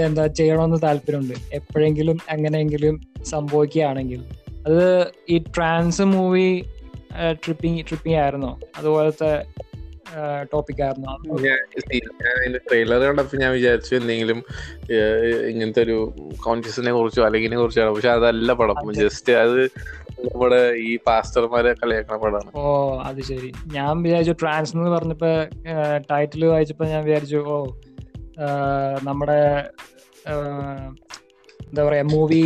എന്താ 0.00 0.26
ചെയ്യണമെന്ന് 0.26 0.78
താല്പര്യമുണ്ട്. 0.82 1.34
എപ്പോഴെങ്കിലും 1.52 2.18
എങ്ങനെയെങ്കിലും 2.28 3.00
സംഭവിക്കുകയാണെങ്കിൽ. 3.24 4.20
അത് 4.66 5.10
ഈ 5.30 5.38
ട്രാൻസ് 5.56 6.02
മൂവി 6.02 6.64
ട്രിപ്പിംഗ് 7.32 7.84
ട്രിപ്പിംഗ് 7.88 8.18
ആയിരുന്നോ? 8.18 8.60
അതുപോലത്തെ 8.76 9.32
ടോപ്പിക് 10.42 10.82
ആയിരുന്നു? 10.82 11.36
ട്രെയിലർ 12.56 13.00
കണ്ടപ്പോൾ 13.00 13.36
ഞാൻ 13.36 13.52
വിചാരിച്ചു 13.52 13.94
എന്തെങ്കിലും 13.94 14.38
ഇങ്ങനത്തെ 15.50 15.82
ഒരു 15.82 15.96
കോൺഷ്യസിനെ 16.44 16.92
കുറിച്ചോ 16.92 17.22
അല്ലെങ്കിൽ 17.24 17.56
കുറിച്ചോ 17.56 17.92
പക്ഷെ 17.94 18.08
അതല്ല 18.08 18.52
പടം. 18.52 18.92
ജസ്റ്റ് 18.94 19.32
അത് 19.32 19.62
നമ്മുടെ 20.24 20.60
ഈ 20.88 20.98
പാസ്റ്റർമാരെ 21.06 21.72
കളിയാക്കണ 21.72 22.16
പടമാണ്. 22.16 22.50
ഓ 22.54 22.98
അത് 22.98 23.22
ശരി. 23.22 23.52
ഞാൻ 23.72 24.02
വിചാരിച്ചു 24.02 24.34
ട്രാൻസ് 24.40 24.76
എന്ന് 24.76 24.90
പറഞ്ഞപ്പോ 24.90 25.32
ടൈറ്റിൽ 26.10 26.44
വായിച്ചപ്പോ 26.44 26.84
ഞാൻ 26.84 27.04
വിചാരിച്ചു 27.04 27.36
ഓ 27.36 27.64
നമ്മുടെ 29.02 29.40
എന്താ 31.66 31.82
പറയാ 31.84 32.02
മൂവി 32.02 32.44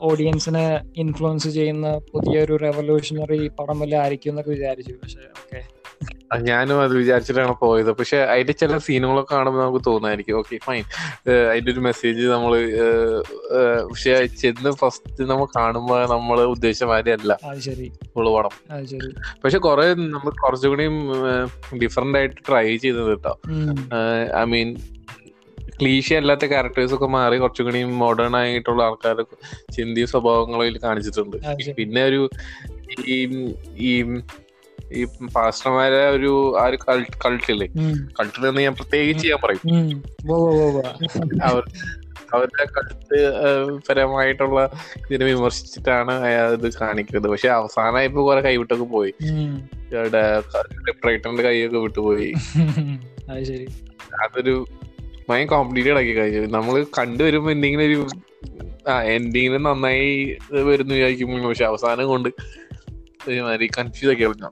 ഓഡിയൻസിനെ 0.00 0.80
ഇൻഫ്ലുവൻസ് 0.96 1.48
ചെയ്യുന്ന 1.48 1.88
പുതിയൊരു 2.12 2.56
റെവല്യൂഷണറി 2.56 3.48
പടം 3.48 3.80
വല്ല 3.80 3.96
ആയിരിക്കും 3.96 4.30
എന്നൊക്കെ 4.30 4.50
വിചാരിച്ചു. 4.50 4.92
പക്ഷെ 4.92 5.18
ഓക്കെ 5.18 5.60
ഞാനും 6.48 6.78
അത് 6.84 6.94
വിചാരിച്ചിട്ടാണ് 7.00 7.54
പോയത്. 7.62 7.90
പക്ഷെ 7.98 8.18
അതിന്റെ 8.32 8.54
ചില 8.62 8.78
സീനുകളൊക്കെ 8.86 9.32
കാണുമ്പോൾ 9.34 9.60
നമുക്ക് 9.62 9.82
തോന്നായിരിക്കും. 9.86 10.36
ഓക്കെ 10.40 10.58
ഫൈൻ 10.66 10.84
അതിന്റെ 11.50 11.70
ഒരു 11.74 11.82
മെസ്സേജ് 11.88 12.24
നമ്മൾ 12.34 12.52
പക്ഷെ 13.90 14.14
ചെന്ന് 14.42 14.72
ഫസ്റ്റ് 14.82 15.28
നമ്മൾ 15.30 15.48
കാണുമ്പോൾ 15.56 16.00
നമ്മൾ 16.14 16.40
ഉദ്ദേശിച്ച 16.54 16.90
മാതിരി 16.92 17.14
അല്ല 17.18 17.38
ഫുള്ള് 18.14 18.32
പടം. 18.36 18.54
പക്ഷെ 19.44 19.60
കുറെ 19.66 19.86
നമ്മൾ 20.14 20.30
കുറച്ചുകൂടിയും 20.44 20.96
ഡിഫറെന്റ് 21.82 22.18
ആയിട്ട് 22.20 22.38
ട്രൈ 22.48 22.68
ചെയ്തത് 22.84 23.10
കേട്ടോ 23.10 23.34
ഐ 24.42 24.44
മീൻ 24.54 24.70
ക്ലീഷ 25.80 26.08
അല്ലാത്ത 26.20 26.44
ക്യാരക്ടേഴ്സ് 26.52 26.94
ഒക്കെ 26.94 27.08
മാറി 27.14 27.36
കുറച്ചുകൂടി 27.42 27.80
മോഡേൺ 28.00 28.34
ആയിട്ടുള്ള 28.36 28.80
ആൾക്കാരൊക്കെ 28.86 29.36
ചിന്തി 29.76 30.04
സ്വഭാവങ്ങളിൽ 30.12 30.76
കാണിച്ചിട്ടുണ്ട്. 30.84 31.36
പിന്നെ 31.78 32.02
ഒരു 32.10 32.20
ഈ 33.14 33.18
ഈ 33.88 33.92
ഈ 34.92 35.04
പാസ്റ്റർമാരെ 35.04 36.10
ഒരു 36.10 36.58
ആ 36.58 36.64
ഒരു 36.64 36.78
കൾട്ടില്ലേ 37.26 37.66
കൾട്ടിൽ 38.20 38.44
നിന്ന് 38.44 38.60
ഞാൻ 38.60 38.74
പ്രത്യേകിച്ച് 38.74 39.28
ഞാൻ 39.28 39.38
പറയും. 39.44 39.62
അവർ 41.42 41.62
അവരുടെ 42.34 42.64
കൾട്ട് 42.64 43.18
പരമായിട്ടുള്ള 43.88 44.70
ഇതിനെ 45.10 45.24
വിമർശിച്ചിട്ടാണ് 45.24 46.26
ഇത് 46.26 46.72
കാണിക്കുന്നത്. 46.80 47.30
പക്ഷെ 47.30 47.48
അവസാനമായപ്പോ 47.48 48.26
കുറെ 48.26 48.40
കൈവിട്ടൊക്കെ 48.40 48.84
പോയി. 48.84 49.14
ബ്രൈറ്റന്റെ 50.90 51.42
കൈയൊക്കെ 51.42 51.78
വിട്ടുപോയി. 51.78 52.32
അത് 53.30 53.66
അതൊരു 54.22 54.66
ഭയം 55.28 55.46
കോംപ്ലീറ്റഡ് 55.46 55.92
ആക്കി 55.92 56.12
കഴിഞ്ഞു. 56.16 56.46
നമ്മൾ 56.46 56.86
കണ്ടുവരുമ്പോ 56.98 57.50
എന്തെങ്കിലും 57.50 57.86
ഒരു 57.86 58.08
ആ 58.90 59.02
എൻഡിങ്ങിന് 59.02 59.66
നന്നായി 59.66 60.38
വരുന്നു 60.52 60.94
വിചാരിക്കുമ്പോൾ 60.94 61.48
പക്ഷെ 61.48 61.64
അവസാനം 61.64 62.06
കൊണ്ട് 62.06 62.28
ഒരുമാതിരി 63.30 63.66
കൺഫ്യൂസ് 63.78 64.12
ആക്കി 64.12 64.24
കളഞ്ഞു. 64.24 64.50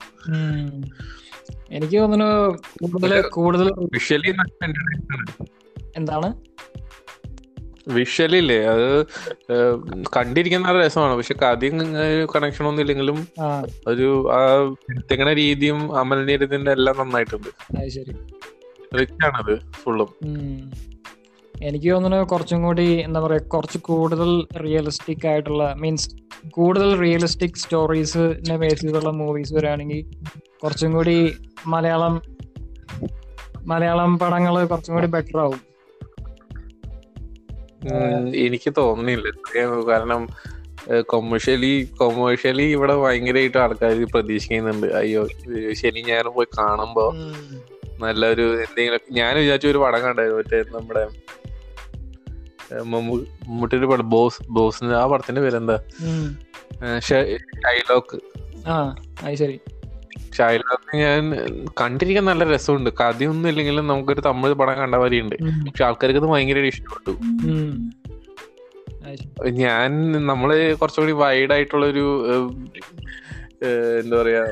എനിക്ക് 1.71 1.95
തോന്നുന്നു 2.01 2.29
കൂടുതൽ 2.81 3.21
കൂടുതൽ 3.37 3.67
വിഷ്വലി 3.93 4.31
എന്താണ്? 5.97 6.29
വിഷ്വലി 7.87 8.37
ഇല്ലേ? 8.37 8.57
അത് 8.65 8.87
കണ്ടിരിക്കുന്ന 10.17 10.67
നല്ല 10.67 10.79
രസമാണ്. 10.85 11.13
പക്ഷെ 11.15 11.35
കഥയും 11.43 11.77
കണക്ഷൻ 12.35 12.65
ഒന്നും 12.65 12.81
ഇല്ലെങ്കിലും 12.83 13.19
ഒരു 13.87 14.07
ആ 14.31 14.39
തെങ്ങണ 15.11 15.29
രീതിയും 15.33 15.79
അമലിനീരത്തിന്റെ 15.99 16.71
എല്ലാം 16.71 16.95
നന്നായിട്ടുണ്ട്. 16.99 17.49
റിച്ച് 18.99 19.25
ആണത് 19.27 19.55
ഫുള്ളും 19.71 20.09
എനിക്ക് 21.55 21.87
തോന്നുന്നു 21.91 22.17
കുറച്ചും 22.23 22.59
കൂടി 22.63 22.85
എന്താ 23.05 23.19
പറയാ 23.19 23.41
കുറച്ച് 23.53 23.77
കൂടുതൽ 23.77 24.29
റിയലിസ്റ്റിക് 24.63 25.25
ആയിട്ടുള്ള 25.27 25.63
മീൻസ് 25.79 26.09
കൂടുതൽ 26.49 26.99
റിയലിസ്റ്റിക് 26.99 27.57
സ്റ്റോറീസിനെ 27.57 28.57
ബേസ് 28.57 28.81
ചെയ്തുള്ള 28.81 29.09
മൂവീസ് 29.09 29.53
വരാണെങ്കിൽ 29.53 30.05
കുറച്ചും 30.63 30.93
കൂടി 30.93 31.37
മലയാളം 31.67 32.21
മലയാളം 33.65 34.19
പടങ്ങൾ 34.19 34.65
കുറച്ചും 34.65 34.95
കൂടി 34.95 35.07
ബെറ്റർ 35.07 35.39
ആവും. 35.39 35.61
എനിക്ക് 38.35 38.73
തോന്നുന്നില്ല 38.77 39.29
കാരണം 39.87 40.27
കൊമേഴ്ഷ്യലി 41.01 41.89
കൊമേഴ്ഷ്യലി 41.97 42.63
ഇവിടെ 42.63 42.95
ഭയങ്കരമായിട്ട് 42.95 43.57
ആൾക്കാർ 43.57 44.05
പ്രതീക്ഷിക്കുന്നുണ്ട്. 44.05 44.87
അയ്യോ 44.87 45.27
ശനി 45.73 46.03
ഞാൻ 46.07 46.25
പോയി 46.25 46.47
കാണുമ്പോ 46.59 47.15
നല്ലൊരു 47.99 48.41
എന്തെങ്കിലും 48.41 48.99
ഞാൻ 49.11 49.37
വിചാരിച്ച 49.37 49.67
ഒരു 49.67 49.77
പടം 49.77 50.01
കണ്ടായിരുന്നു 50.01 50.37
മറ്റേ 50.37 50.79
നമ്മുടെ 50.79 51.07
മമ്മൂട്ടിയുടെ 52.73 53.87
പടം. 53.87 54.09
ബോസ് 54.09 54.47
ബോസിന് 54.49 54.93
ആ 54.93 55.05
പടത്തിന്റെ 55.07 55.41
പേരെന്താ? 55.41 55.77
ഷൈലോക്ക്. 57.07 58.17
ശരി 59.41 59.57
ഷൈലോക്ക് 60.37 60.97
ഞാൻ 60.97 61.21
കണ്ടിരിക്കാൻ 61.81 62.25
നല്ല 62.25 62.43
രസമുണ്ട്. 62.53 62.89
കഥയൊന്നും 62.99 63.49
ഇല്ലെങ്കിലും 63.49 63.87
നമുക്കൊരു 63.87 64.21
തമിഴ് 64.21 64.53
പടം 64.53 64.75
കണ്ട 64.77 64.95
വരെയുണ്ട് 64.95 65.35
ഉണ്ട് 65.35 65.65
പക്ഷെ 65.67 65.83
ആൾക്കാർക്ക് 65.83 66.19
അത് 66.19 66.27
ഭയങ്കര 66.27 66.65
ഇഷ്ടപ്പെട്ടു. 66.73 67.13
ഞാൻ 69.63 69.89
നമ്മൾ 70.27 70.49
കുറച്ചുകൂടി 70.73 71.13
വൈഡ് 71.21 71.53
ആയിട്ടുള്ള 71.53 71.85
ഒരു 71.85 72.05
എന്താ 74.01 74.15
പറയാ 74.21 74.43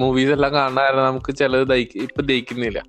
മൂവീസ് 0.00 0.30
എല്ലാം 0.30 0.52
കാണാൻ 0.54 0.96
നമുക്ക് 0.96 1.32
ചിലത് 1.36 1.74
ഇപ്പൊ 1.74 2.22
ദഹിക്കുന്നില്ല. 2.22 2.82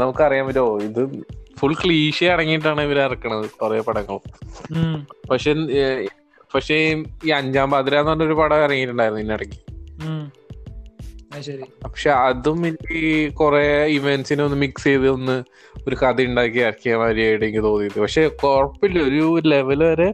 നമുക്കറിയാൻ 0.00 0.44
പറ്റുമോ? 0.46 0.68
ഇത് 0.80 1.02
ഫുൾ 1.58 1.74
ക്ലീശ 1.80 2.18
അടങ്ങിയിട്ടാണ് 2.34 2.80
ഇവർ 2.88 2.98
ഇറക്കണത് 2.98 3.46
കുറെ 3.62 3.80
പടങ്ങൾ. 3.88 4.18
പക്ഷെ 5.30 5.52
പക്ഷെ 6.54 6.76
ഈ 7.26 7.30
അഞ്ചാം 7.38 7.68
പാതിര 7.70 7.94
എന്ന് 8.00 8.10
പറഞ്ഞൊരു 8.10 8.36
പടം 8.40 8.64
ഇറങ്ങിയിട്ടുണ്ടായിരുന്നു 8.64 9.22
ഇതിനിടയ്ക്ക്. 9.22 9.58
പക്ഷെ 11.84 12.10
അതും 12.10 12.60
എനിക്ക് 12.66 13.00
കുറെ 13.40 13.64
ഇവന്റ്സിനെ 13.96 14.42
ഒന്ന് 14.44 14.58
മിക്സ് 14.62 14.84
ചെയ്ത് 14.84 15.08
ഒന്ന് 15.08 15.36
ഒരു 15.88 15.96
കഥ 16.02 16.26
ഉണ്ടാക്കി 16.28 16.58
ഇറക്കിയ 16.58 16.96
മാതിരിയായിട്ട് 16.96 17.44
എനിക്ക് 17.44 17.62
തോന്നിയത് 17.64 17.98
പക്ഷെ 18.00 18.22
കുഴപ്പമില്ല 18.42 18.98
ഒരു 19.08 19.24
ലെവൽ 19.52 19.82
വരെ 19.84 20.08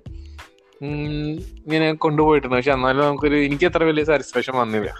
ഇങ്ങനെ 0.85 1.89
കൊണ്ടുപോയിട്ടുണ്ട്. 2.05 2.57
പക്ഷെ 2.57 2.73
എന്നാലും 2.73 3.03
നമുക്കൊരു 3.05 3.39
എനിക്ക് 3.47 3.67
അത്ര 3.67 3.83
വലിയ 3.91 4.05
സാറ്റിസ്ഫാക്ഷൻ 4.05 4.55
വന്നില്ല. 4.57 4.91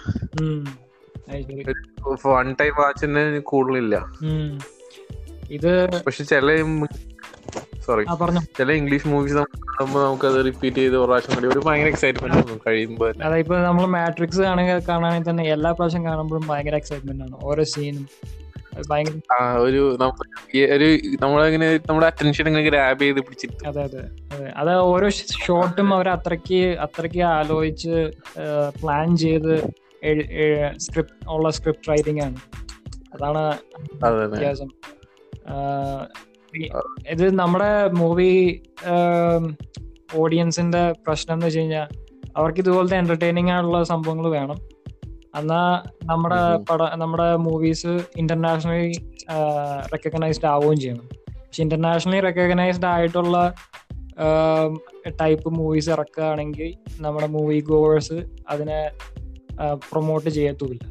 വൺ 2.27 2.47
ടൈം 2.61 2.73
വാച്ചിന് 2.81 3.23
കൂടുതലില്ല. 3.51 3.95
ഇത് 5.51 5.71
പക്ഷെ 6.05 6.23
ചില 6.23 6.49
സോറി 7.85 8.03
ചില 8.57 8.71
ഇംഗ്ലീഷ് 8.71 9.07
മൂവീസ് 9.07 9.35
കാണുമ്പോൾ 9.35 10.01
നമുക്ക് 10.05 10.25
അത് 10.25 10.45
റിപ്പീറ്റ് 10.45 10.77
ചെയ്ത് 10.77 10.95
ഒരു 10.97 11.05
പ്രാവശ്യം 11.05 11.35
കൂടി 11.35 11.47
ഒരു 11.47 11.59
ഭയങ്കര 11.59 11.87
എക്സൈറ്റ്മെന്റ് 11.87 12.37
ആണ് 12.37 12.59
കഴിയുമ്പോൾ 12.67 13.07
അതെ 13.09 13.23
അതായത് 13.23 13.39
ഇപ്പൊ 13.39 13.57
നമ്മൾ 13.59 13.85
മാട്രിക്സ് 13.95 14.41
കാണുക 14.41 14.71
കാണുകയാണെങ്കിൽ 14.89 15.29
തന്നെ 15.29 15.43
എല്ലാ 15.47 15.71
പ്രാവശ്യം 15.71 16.05
കാണുമ്പോഴും 16.05 16.47
ഭയങ്കര 16.47 16.75
എക്സൈറ്റ്മെന്റ് 16.75 17.23
ആണ്. 17.23 17.35
ഓരോ 17.43 17.63
സീനും 17.63 18.05
ഒരു 19.61 19.81
ഒരു 20.75 20.87
നമ്മളിങ്ങനെ 21.21 21.79
നമ്മുടെ 21.89 22.07
അറ്റൻഷൻ 22.07 22.47
ഇങ്ങനെ 22.47 22.65
ഗ്രാബ് 22.67 23.01
ചെയ്ത് 23.01 23.19
പിടിച്ചിട്ട് 23.19 23.67
അതെ 23.67 23.81
അതെ 23.83 24.01
അതെ. 24.33 24.47
അത് 24.57 24.71
ഓരോ 24.91 25.07
ഷോട്ടും 25.45 25.93
അവർ 25.93 26.09
അത്രയ്ക്ക് 26.09 26.61
അത്രയ്ക്ക് 26.79 27.21
ആലോചിച്ച് 27.31 27.95
പ്ലാൻ 28.81 29.17
ചെയ്ത് 29.17 29.53
സ്ക്രിപ്റ്റ് 30.77 31.29
ഉള്ള 31.29 31.49
സ്ക്രിപ്റ്റ് 31.49 31.89
റൈറ്റിംഗ് 31.89 32.21
ആണ്. 32.21 32.37
അതാണ് 33.13 33.43
അതെ 34.03 34.15
അതെ. 34.17 34.27
വ്യത്യാസം. 34.29 34.69
ഇത് 37.09 37.25
നമ്മുടെ 37.39 37.87
മൂവി 37.87 38.61
ഓഡിയൻസിന്റെ 40.15 40.91
പ്രശ്നം 40.91 41.33
എന്ന് 41.33 41.45
വെച്ച് 41.45 41.59
കഴിഞ്ഞാൽ 41.59 41.87
അവർക്ക് 42.37 42.59
ഇതുപോലത്തെ 42.59 42.97
എന്റർടൈനിങ് 42.97 43.49
ആയിട്ടുള്ള 43.49 43.83
സംഭവങ്ങൾ 43.83 44.29
വേണം. 44.29 44.59
എന്നാ 45.39 45.83
നമ്മുടെ 46.03 46.57
പട 46.57 46.81
നമ്മുടെ 46.95 47.35
മൂവീസ് 47.35 47.93
ഇന്റർനാഷണലി 48.17 48.91
റെക്കഗ്നൈസ്ഡ് 49.93 50.45
ആവുകയും 50.45 50.79
ചെയ്യണം. 50.79 51.09
പക്ഷെ 51.35 51.63
ഇന്റർനാഷണലി 51.63 52.19
റെക്കഗ്നൈസ്ഡ് 52.19 52.85
ആയിട്ടുള്ള 52.85 53.53
ടൈപ്പ് 55.21 55.49
മൂവീസ് 55.49 55.89
ഇറക്കുകയാണെങ്കിൽ 55.89 56.73
നമ്മുടെ 56.99 57.27
മൂവി 57.27 57.59
ഗോവേഴ്സ് 57.59 58.25
അതിനെ 58.49 58.91
പ്രൊമോട്ട് 59.91 60.29
ചെയ്യത്തുമില്ല. 60.29 60.83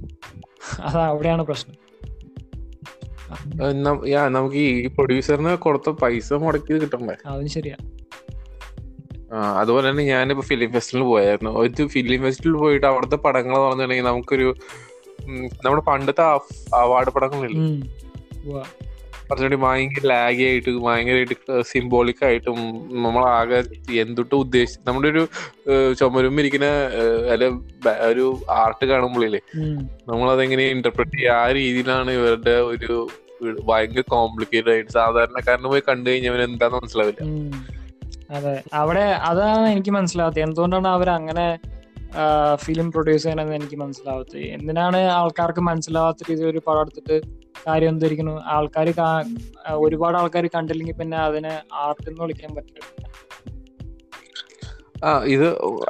അത് 0.83 0.97
അവിടെയാണ് 0.97 1.43
പ്രശ്നം. 1.43 1.77
നമുക്ക് 4.29 4.57
ഈ 4.57 4.87
പ്രൊഡ്യൂസറിന് 4.87 5.57
കൊടുത്ത 5.57 5.91
പൈസ 5.91 6.33
മുടക്കി 6.33 6.73
കിട്ടണ്ടേ? 6.73 7.15
അതും 7.27 7.49
ശരിയാ. 7.49 7.77
ആ, 9.33 9.61
അതുപോലെ 9.61 9.91
തന്നെ 9.91 10.05
ഞാനിപ്പോ 10.05 10.43
ഫിലിം 10.43 10.73
ഫെസ്റ്റിവലിൽ 10.73 11.07
പോയായിരുന്നു. 11.07 11.51
ഒരു 11.51 11.87
ഫിലിം 11.87 12.23
ഫെസ്റ്റിവലിൽ 12.23 12.59
പോയിട്ട് 12.59 12.87
അവിടുത്തെ 12.87 13.17
പടങ്ങൾ 13.17 13.59
പറഞ്ഞിട്ടുണ്ടെങ്കിൽ 13.59 14.05
നമുക്കൊരു 14.05 14.55
നമ്മുടെ 15.65 15.83
പണ്ടത്തെ 15.83 16.23
അവാർഡ് 16.75 17.11
പടങ്ങളില്ലേ. 17.11 17.63
കുറച്ചുകൂടി 19.31 19.59
ഭയങ്കര 19.65 20.05
ലാഗി 20.07 20.43
ആയിട്ട് 20.45 20.71
ഭയങ്കരമായിട്ട് 20.85 21.37
സിംബോളിക് 21.71 22.23
ആയിട്ടും 22.25 22.59
നമ്മളാകെ 23.05 23.61
എന്തൊട്ട് 24.03 24.35
ഉദ്ദേശിച്ച് 24.37 24.85
നമ്മുടെ 24.89 25.09
ഒരു 25.11 25.23
ചുമരും 26.01 26.39
ഏഹ്, 26.41 27.17
അല്ല 27.33 27.45
ഒരു 28.11 28.25
ആർട്ട് 28.59 28.85
കാണുമ്പോഴില്ലേ. 28.85 29.41
നമ്മളതെങ്ങനെ 30.09 30.67
ഇന്റർപ്രറ്റ് 30.77 31.17
ചെയ്യുക 31.17 31.37
ആ 31.39 31.47
രീതിയിലാണ് 31.59 32.13
ഇവരുടെ 32.19 32.55
ഒരു 32.71 32.95
ഭയങ്കര 33.69 34.03
കോംപ്ലിക്കേറ്റഡ് 34.11 34.73
ആയിട്ട് 34.73 34.93
സാധാരണക്കാരന് 34.97 35.69
പോയി 35.69 35.83
കണ്ടു 35.87 36.09
കഴിഞ്ഞാൽ 36.11 36.43
എന്താന്ന് 36.43 36.79
മനസ്സിലാവില്ല. 36.79 37.21
അതെ. 38.31 38.55
അവിടെ 38.75 39.05
അതാണ് 39.29 39.67
എനിക്ക് 39.73 39.91
മനസ്സിലാവാത്തത്. 39.91 40.43
എന്തുകൊണ്ടാണ് 40.47 40.89
അവർ 40.89 41.09
അങ്ങനെ 41.11 41.47
ഫിലിം 42.57 42.87
പ്രൊഡ്യൂസ് 42.93 43.23
ചെയ്യണമെന്ന് 43.23 43.57
എനിക്ക് 43.59 43.77
മനസ്സിലാവാത്തത്? 43.77 44.39
എന്തിനാണ് 44.57 45.01
ആൾക്കാർക്ക് 45.17 45.63
മനസ്സിലാവാത്ത 45.69 46.27
രീതിയിൽ 46.29 46.49
ഒരു 46.49 46.61
പടം 46.67 46.81
എടുത്തിട്ട് 46.85 47.17
കാര്യം 47.67 47.89
എന്തിരിക്കുന്നു 47.89 48.35
ആൾക്കാർ 48.57 48.89
ഒരുപാട് 49.85 50.17
ആൾക്കാർ 50.17 50.47
കണ്ടില്ലെങ്കിൽ 50.55 50.95
പിന്നെ 50.95 51.19
അതിനെ 51.29 51.55
ആർട്ട് 51.85 52.09
എന്ന് 52.11 52.23
വിളിക്കാൻ 52.23 52.55
പറ്റില്ല. 52.55 53.07
ആ 55.05 55.11
ഇത് 55.35 55.45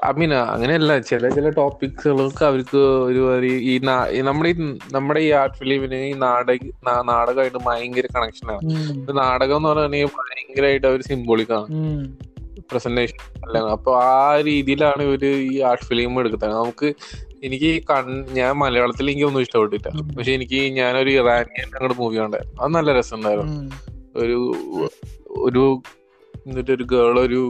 ഐ 0.06 0.10
മീൻ 0.18 0.32
അങ്ങനെയല്ല. 0.34 0.98
ചില 1.10 1.28
ചില 1.36 1.48
ടോപ്പിക്സുകൾക്ക് 1.48 2.44
അവർക്ക് 2.44 2.80
ഒരു 3.06 3.48
ഈ 3.70 3.74
നമ്മുടെ 4.28 4.50
ഈ 4.50 4.56
നമ്മുടെ 4.96 5.20
ഈ 5.20 5.30
ആർട്ട് 5.40 5.56
ഫിലിമിന് 5.60 6.00
ഈ 6.10 6.12
നാടക 6.24 6.58
നാടകമായിട്ട് 7.10 7.60
ഭയങ്കര 7.68 8.06
കണക്ഷനാണ് 8.16 9.16
നാടകം 9.20 9.56
എന്ന് 9.56 9.68
പറഞ്ഞാൽ 9.68 10.12
ഭയങ്കരമായിട്ട് 10.18 10.86
അവർ 10.86 11.02
സിംബോളിക്കാണ്. 11.08 11.66
പ്രസന്റേഷൻ 12.70 13.18
അല്ല. 13.44 13.58
അപ്പൊ 13.76 13.92
ആ 14.00 14.40
രീതിയിലാണ് 14.48 15.02
ഇവർ 15.02 15.24
ഈ 15.26 15.60
ആർട്ട് 15.70 15.86
ഫിലിം 15.90 16.20
എടുക്കുന്നത്. 16.20 16.54
നമുക്ക് 16.60 16.88
എനിക്ക് 17.42 17.70
ഞാൻ 18.30 18.56
മലയാളത്തിൽ 18.56 19.10
എനിക്ക് 19.10 19.26
ഒന്നും 19.26 19.40
ഇഷ്ടപ്പെട്ടില്ല. 19.40 19.88
പക്ഷെ 20.16 20.32
എനിക്ക് 20.32 20.72
ഞാനൊരു 20.72 21.10
ഇറാനിയൻ 21.10 21.68
അങ്ങോട്ട് 21.74 22.00
മൂവി 22.00 22.16
കണ്ടായിരുന്നു 22.16 22.62
അത് 22.62 22.74
നല്ല 22.74 22.98
രസമുണ്ടായിരുന്നു. 22.98 23.54
ഉണ്ടായിരുന്നു 23.54 23.78
ഒരു 24.16 24.38
ഒരു 25.40 25.64
എന്നിട്ട് 26.46 26.70
ഒരു 26.70 26.82
ഗേൾ 26.82 27.18
ഒരു 27.20 27.40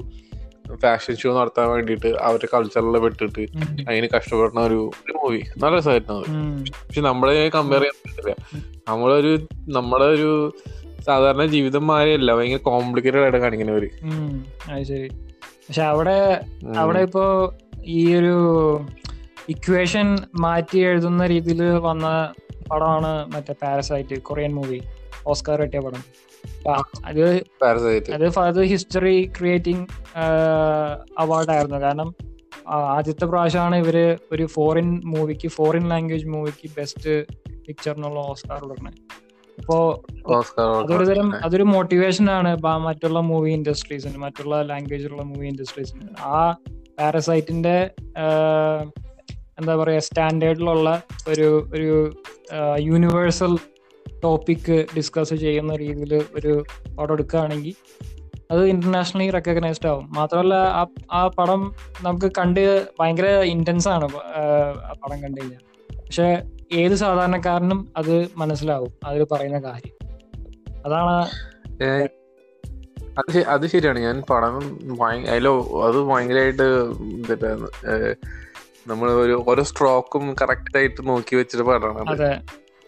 ഫാഷൻ 0.83 1.17
ഷോ 1.17 1.41
നടത്താൻ 1.41 1.69
വേണ്ടിയിട്ട് 1.71 2.07
അവരുടെ 2.19 2.49
കൾച്ചറിലെ 2.55 2.99
വിട്ടിട്ട് 2.99 3.41
ഉം. 3.41 3.87
അതിന് 3.89 4.09
കഷ്ടപ്പെടുന്ന 4.17 4.61
ഒരു 4.61 4.81
മൂവി 5.17 5.41
നല്ല 5.57 5.77
രസമായിരുന്നു 5.77 6.15
അത്. 6.15 6.29
പക്ഷെ 6.87 7.01
നമ്മളെ 7.01 7.49
കമ്പയർ 7.49 7.83
ചെയ്യാൻ 7.83 7.97
പറ്റില്ല 8.05 8.35
നമ്മളൊരു 8.89 9.33
നമ്മളെ 9.69 10.05
ഒരു 10.07 10.31
സാധാരണ 11.01 11.47
ജീവിതം 11.47 11.87
മാറിയല്ല 11.87 12.35
ഭയങ്കര 12.35 12.57
കോംപ്ലിക്കേറ്റഡ് 12.63 13.21
ആയിട്ട് 13.21 13.39
കാണിക്കുന്നവര്. 13.39 13.91
അത് 14.71 14.83
ശരി. 14.83 15.09
പക്ഷെ 15.67 15.83
അവിടെ 15.83 16.19
അവിടെ 16.77 16.99
ഇപ്പോ 16.99 17.25
ഈ 17.85 18.15
ഒരു 18.15 18.35
ഇക്വേഷൻ 19.51 20.17
മാറ്റി 20.37 20.79
എഴുതുന്ന 20.79 21.27
രീതിയിൽ 21.27 21.63
വന്ന 21.63 22.33
പടമാണ് 22.71 23.33
മറ്റേ 23.33 23.55
പാരസൈറ്റ് 23.63 24.23
കൊറിയൻ 24.23 24.55
മൂവി. 24.55 24.81
ഓസ്കാർ 25.27 25.61
കിട്ടിയ 25.61 25.81
പടം. 25.81 26.03
അത് 27.07 27.41
Parasite. 27.41 28.15
അത് 28.15 28.39
അത് 28.39 28.63
ഹിസ്റ്ററി 28.63 29.33
ക്രിയേറ്റിംഗ് 29.39 29.87
അവാർഡായിരുന്നു. 31.19 31.79
കാരണം 31.79 32.15
ആദ്യത്തെ 32.69 33.25
പ്രാവശ്യമാണ് 33.25 33.77
ഇവർ 33.77 34.19
ഒരു 34.33 34.47
ഫോറിൻ 34.47 35.03
മൂവിക്ക് 35.05 35.49
ഫോറിൻ 35.49 35.89
ലാംഗ്വേജ് 35.89 36.27
മൂവിക്ക് 36.27 36.71
ബെസ്റ്റ് 36.77 37.27
പിക്ചറിനുള്ള 37.67 38.21
ഓസ്കാർ 38.21 38.61
കൊടുക്കണേ 38.61 38.93
അപ്പോ 39.59 40.05
അതൊരു 40.81 41.05
തരം 41.05 41.35
അതൊരു 41.45 41.63
മോട്ടിവേഷൻ 41.63 42.31
ആണ് 42.31 42.59
മറ്റുള്ള 42.65 43.21
മൂവി 43.21 43.51
ഇൻഡസ്ട്രീസിന് 43.51 44.17
മറ്റുള്ള 44.17 44.63
ലാംഗ്വേജിലുള്ള 44.63 45.23
മൂവി 45.23 45.47
ഇൻഡസ്ട്രീസിന്. 45.47 46.01
ആ 46.21 46.57
പാരസൈറ്റിന്റെ 46.99 47.91
എന്താ 49.61 49.77
പറയുക 49.77 49.99
സ്റ്റാൻഡേർഡിലുള്ള 49.99 51.03
ഒരു 51.29 51.71
ഒരു 51.75 52.13
യൂണിവേഴ്സൽ 52.79 53.59
ടോപ്പിക് 54.25 54.87
ഡിസ്കസ് 54.97 55.35
ചെയ്യുന്ന 55.35 55.77
രീതിയിൽ 55.77 56.25
ഒരു 56.35 56.65
പടം 56.99 57.13
എടുക്കുകയാണെങ്കിൽ 57.13 57.75
അത് 58.51 58.67
ഇന്റർനാഷണലി 58.67 59.31
റെക്കഗ്നൈസ്ഡ് 59.31 59.89
ആവും. 59.89 60.13
മാത്രമല്ല 60.13 60.55
ആ 60.55 60.87
ആ 61.13 61.29
പടം 61.29 61.75
നമുക്ക് 62.03 62.31
കണ്ട് 62.39 62.87
ഭയങ്കര 63.01 63.27
ഇന്റൻസ് 63.27 63.89
ആണ് 63.89 64.05
ആ, 64.05 64.43
പടം 65.05 65.23
കണ്ടു 65.23 65.41
കഴിഞ്ഞാൽ. 65.41 65.95
പക്ഷെ 65.97 66.43
ഏത് 66.73 66.95
സാധാരണക്കാരനും 66.95 67.89
അത് 67.97 68.29
മനസ്സിലാവും 68.37 68.93
അതിൽ 69.05 69.25
പറയുന്ന 69.25 69.59
കാര്യം. 69.59 69.95
അതാണ് 70.87 71.29
അത് 73.19 73.39
അത് 73.39 73.67
ശരിയാണ്. 73.67 73.99
ഞാൻ 73.99 74.23
പടം 74.31 74.57
അതിലോ 75.31 75.83
അത് 75.87 75.97
ഭയങ്കരമായിട്ട് 76.03 76.69
നമ്മൾ 78.87 79.09
ഒരു 79.23 79.35
ഓരോ 79.47 79.63
സ്ട്രോക്കും 79.71 80.25
കറക്റ്റ് 80.41 80.77
ആയിട്ട് 80.79 81.01
നോക്കി 81.09 81.35
വെച്ചിട്ട് 81.37 81.65
പാടാണ് 81.69 82.03
അതെ. 82.13 82.33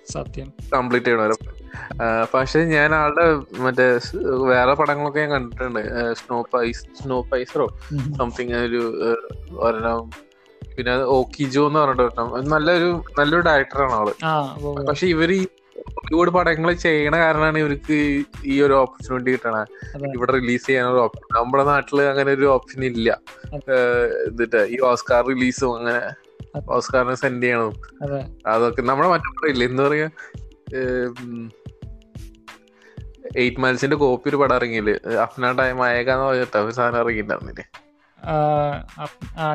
സത്യം. 0.07 0.49
കംപ്ലീറ്റ് 0.73 1.09
ചെയ്യണം 1.09 1.41
പക്ഷെ 2.33 2.61
ഞാൻ 2.73 2.91
ആളുടെ 2.95 3.25
മറ്റേ 3.65 3.87
വേറെ 4.49 4.73
പടങ്ങളൊക്കെ 4.81 5.21
ഞാൻ 5.23 5.31
കണ്ടിട്ടുണ്ട്. 5.35 5.81
സ്നോ 6.21 6.39
പൈസ് 6.53 6.83
സ്നോ 7.01 7.19
പൈസറോ 7.31 7.67
സംതിങ് 8.19 8.59
ഒരു 8.67 8.83
ഒരെണ്ണം. 9.61 10.03
പിന്നെ 10.63 10.95
ഓക്കിജോ 11.15 11.63
എന്ന് 11.69 11.81
പറഞ്ഞിട്ട് 11.81 12.25
നല്ലൊരു 12.53 12.91
നല്ലൊരു 13.19 13.45
ഡയറക്ടറാണ് 13.49 13.95
ആൾ. 13.99 14.09
പക്ഷെ 14.89 15.07
ഇവർ 15.07 15.33
ഈ 15.33 15.43
ബോളിവുഡ് 15.89 16.33
പടങ്ങൾ 16.37 16.71
ചെയ്യണ 16.85 17.15
കാരണമാണ് 17.25 17.59
ഇവർക്ക് 17.63 17.97
ഈ 18.53 18.55
ഒരു 18.67 18.75
ഓപ്പർച്യൂണിറ്റി 18.83 19.33
കിട്ടണേ. 19.35 19.63
ഇവിടെ 20.17 20.33
റിലീസ് 20.33 20.67
ചെയ്യാനൊരു 20.67 21.01
ഓപ്ഷൻ 21.05 21.25
നമ്മുടെ 21.39 21.65
നാട്ടിൽ 21.71 22.03
അങ്ങനെ 22.13 22.31
ഒരു 22.39 22.47
ഓപ്ഷൻ 22.57 22.85
ഇല്ല. 22.91 23.11
എന്നിട്ട് 24.29 24.61
ഈ 24.75 24.79
ഓസ്കാർ 24.91 25.23
റിലീസും 25.33 25.73
അങ്ങനെ 25.77 26.03
ഓസ്കാറിനെ 26.77 27.17
സെൻഡ് 27.23 27.43
ചെയ്യണം 27.43 27.73
അതൊക്കെ 28.53 28.83
നമ്മുടെ 28.91 29.09
മറ്റേ 29.13 29.65
എന്താ 29.67 29.83
പറയാ 29.89 30.09
എയ്റ്റ് 33.43 33.61
മൈൽസിന്റെ 33.63 33.97
കോപ്പി 33.97 34.29
ഒരു 34.31 34.39
പടം 34.41 34.57
ഇറങ്ങിയില്ലേ? 34.61 34.95
അഫ്ന 35.25 35.53
ടൈം 35.61 35.79
ആയേക്കാന്ന് 35.85 36.25
പറഞ്ഞിട്ട് 36.25 36.73
സാധനം 36.79 36.99
ഇറങ്ങിയിട്ടുണ്ടായിരുന്നില്ലേ? 37.03 37.65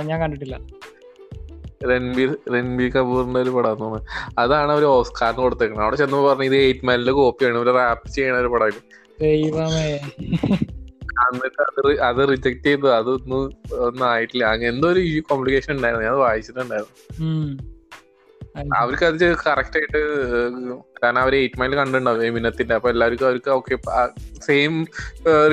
ഞാൻ 0.10 0.18
കണ്ടിട്ടില്ല. 0.22 0.56
രൺബീർ 1.84 2.30
രൺബീർ 2.54 2.90
കപൂറിന്റെ 2.92 3.40
ഒരു 3.40 3.50
പടം 3.50 3.76
തോന്നുന്നു. 3.80 4.08
അതാണ് 4.38 4.72
അവർ 4.72 4.84
ഓസ്കാറിന് 4.86 5.42
കൊടുത്തേക്കുന്നത് 5.42 5.86
അവിടെ 5.86 5.96
ചെന്ന് 5.96 6.18
പറഞ്ഞു 6.18 6.44
ഇത് 6.44 6.56
എയ്റ്റ് 6.56 6.86
മൈലിന്റെ 6.86 7.12
കോപ്പിയാണ് 7.12 7.58
ഒരു 7.58 7.74
റാപ്പ് 7.78 8.08
ചെയ്യണ 8.10 8.36
ഒരു 8.36 8.48
പടം 8.48 8.66
എന്നിട്ട് 11.28 11.62
അത് 11.62 12.02
അത് 12.08 12.22
റിജക്ട് 12.32 12.66
ചെയ്തു. 12.66 12.88
അതൊന്നും 12.98 13.44
ഒന്നും 13.86 14.06
ആയിട്ടില്ല. 14.10 14.44
അങ്ങനെ 14.46 14.70
എന്തോ 14.70 14.88
ഒരു 14.90 15.22
കോംപ്ലിക്കേഷൻ 15.30 15.72
ഉണ്ടായിരുന്നു. 15.76 16.06
ഞാൻ 16.06 16.14
അത് 16.14 16.22
വായിച്ചിട്ടുണ്ടായിരുന്നു. 16.22 16.94
അത് 18.58 18.70
അവർക്ക് 18.78 19.06
അത് 19.06 19.24
കറക്റ്റ് 19.48 19.78
ആയിട്ട് 19.80 20.00
കാരണം 21.04 21.20
അവർ 21.20 21.36
എയ്റ്റ് 21.36 21.60
മൈൽ 21.60 21.76
കണ്ടിട്ടുണ്ടാവും. 21.76 22.26
എമിനത്തിന്റെ. 22.26 22.76
അപ്പൊ 22.76 22.90
എല്ലാവർക്കും 22.90 23.28
അവർക്ക് 23.28 23.50
ഓക്കെ 23.50 23.78
സെയിം 24.46 24.74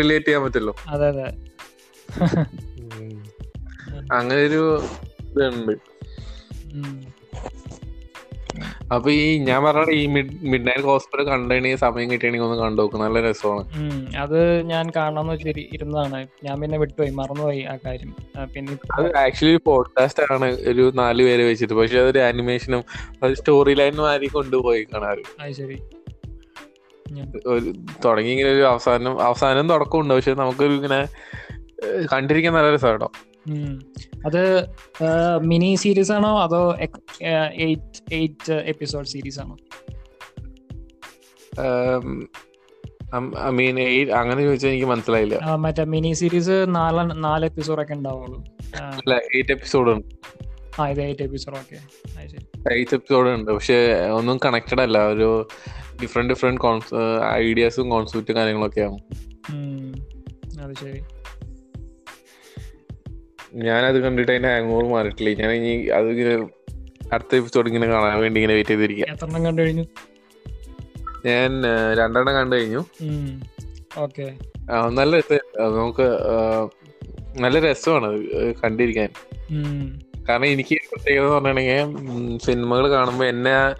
റിലേറ്റ് 0.00 0.26
ചെയ്യാൻ 0.26 0.42
പറ്റുമല്ലോ 0.42 0.74
അതെ 0.88 1.06
അതെ. 1.06 1.26
അങ്ങനെ 4.12 4.40
ഒരു 4.46 4.62
ഇതുണ്ട്. 5.30 5.93
അപ്പൊ 8.92 9.10
ഈ 9.10 9.38
ഞാൻ 9.38 9.64
പറഞ്ഞ 9.64 9.92
ഈ 9.92 10.06
മിഡ് 10.06 10.66
നൈറ്റ് 10.68 10.82
ഹോസ്പിറ്റൽ 10.82 11.24
കണ്ടുകഴിഞ്ഞ 11.28 11.76
സമയം 11.76 12.10
കിട്ടിയാണെങ്കിൽ 12.10 12.46
ഒന്ന് 12.46 12.58
കണ്ടു 12.58 12.82
നോക്കും. 12.82 13.00
നല്ല 13.00 13.20
രസമാണ്. 13.20 13.64
അത് 14.16 14.62
ഞാൻ 14.62 14.92
കാണാന്ന് 14.96 15.32
വെച്ചാൽ 15.32 15.60
ഇരുന്നതാണ്. 15.60 16.26
ഞാൻ 16.44 16.60
പിന്നെ 16.60 16.78
വിട്ടുപോയി 16.78 17.10
മറന്നുപോയി 17.10 17.62
ആ 17.62 17.76
കാര്യം. 17.86 18.14
പിന്നെ 18.54 18.78
അത് 18.98 19.16
ആക്ച്വലി 19.16 19.56
പോഡ്കാസ്റ്റ് 19.56 20.32
ആണ്. 20.32 20.44
ഒരു 20.44 20.92
നാല് 20.94 21.22
പേര് 21.22 21.42
വെച്ചിട്ട്. 21.42 21.74
പക്ഷെ 21.74 21.98
അതൊരു 21.98 22.18
ആനിമേഷനും 22.18 22.84
അത് 23.22 23.34
സ്റ്റോറി 23.34 23.74
ലൈനും 23.74 24.10
ആരി 24.10 24.26
കൊണ്ടുപോയി 24.26 24.84
കാണാറ് 24.94 25.24
അത് 25.40 25.52
ശരി 25.52 25.78
ഒരു 27.46 27.74
തുടങ്ങി 28.04 28.30
ഇങ്ങനെ 28.30 28.50
ഒരു 28.50 28.62
അവസാനം 28.62 29.22
അവസാനം 29.22 29.68
തുടക്കം 29.68 30.00
ഉണ്ട് 30.00 30.14
പക്ഷെ 30.14 30.34
നമുക്കൊരു 30.34 30.72
ഇങ്ങനെ 30.72 31.08
കണ്ടിരിക്കാൻ 32.12 32.54
നല്ല 32.54 32.74
രസം 32.74 32.88
കേട്ടോ. 32.88 33.10
അത് 34.26 34.66
മിനി 35.42 35.74
സീരീസ് 35.74 36.12
ആണോ 36.12 36.42
അതോ 36.42 36.76
എയ്റ്റ് 38.12 38.52
എപ്പിസോഡ് 38.52 39.06
സീരീസ് 39.06 39.40
ആണോ? 39.40 39.56
അങ്ങനെ 44.14 44.42
ചോദിച്ചാൽ 44.42 44.68
എനിക്ക് 44.68 44.86
മനസ്സിലായില്ല. 44.86 45.54
മറ്റേ 45.54 45.84
മിനി 45.84 46.12
സീരീസ് 46.12 46.50
നാല് 46.68 47.24
നാല് 47.24 47.44
എപ്പിസോഡ് 47.44 47.82
ഒക്കെ 47.82 47.94
ഉണ്ടാവുള്ളൂ. 47.94 48.44
ആ, 48.82 48.90
അല്ല 48.90 49.14
എയ്റ്റ് 49.14 49.50
എപ്പിസോഡ് 49.50 49.90
ഉണ്ട്. 49.90 50.14
ആ 50.80 50.88
ഇത് 50.88 51.00
എയ്റ്റ് 51.00 51.22
എപ്പിസോഡ് 51.22 51.56
ഓക്കെ 51.56 51.74
അത് 52.20 52.28
ശരി. 52.28 52.74
എയ്റ്റ് 52.74 52.94
എപ്പിസോഡ് 52.94 53.28
ഉണ്ട്. 53.28 53.50
പക്ഷെ 53.50 54.08
ഒന്നും 54.10 54.40
കണക്റ്റഡ് 54.44 54.80
അല്ല. 54.80 55.06
ഒരു 55.06 55.48
ഡിഫറെന്റ് 56.02 56.34
ഡിഫറെന്റ് 56.34 56.60
ഐഡിയാസും 57.32 57.88
കോൺസെപ്റ്റും 57.88 58.36
കാര്യങ്ങളൊക്കെയാണ് 58.36 58.92
ആവും. 58.92 60.06
അത് 60.62 60.74
ശരി. 60.80 61.02
ഞാനത് 63.54 64.00
കണ്ടിട്ട് 64.00 64.32
അതിന്റെ 64.32 64.48
ഹാങ് 64.48 64.72
ഓവർ 64.72 64.84
മാറിയിട്ടില്ല. 64.84 65.42
ഞാൻ 65.42 65.50
ഇനി 65.52 65.86
അത് 65.86 66.08
ഇങ്ങനെ 66.08 66.48
അടുത്ത 67.12 67.36
എപ്പിസോഡ് 67.36 67.68
ഇങ്ങനെ 67.68 67.86
കാണാൻ 67.86 68.20
വേണ്ടി 68.20 68.40
ഇങ്ങനെ 68.40 68.54
വെയിറ്റ് 68.54 68.70
ചെയ്തിരിക്കുക 68.70 69.06
എത്രണ്ണം 69.12 69.44
കണ്ടു 69.44 69.62
കഴിഞ്ഞു? 69.62 69.84
ഞാൻ 71.26 71.62
രണ്ടെണ്ണം 71.98 72.34
കണ്ടു 72.34 72.56
കഴിഞ്ഞു. 72.56 72.84
ഓക്കെ. 73.98 74.34
നല്ല. 74.88 75.16
നമുക്ക് 75.60 76.08
നല്ല 77.40 77.60
രസമാണ് 77.60 78.08
കണ്ടിരിക്കാൻ. 78.64 79.08
കാരണം 80.28 80.46
എനിക്ക് 80.46 80.74
പ്രത്യേകത 80.74 81.26
പറഞ്ഞിട്ടുണ്ടെങ്കിൽ 81.26 82.38
സിനിമകൾ 82.38 82.90
കാണുമ്പോൾ 82.90 83.24
എന്നെ 83.24 83.74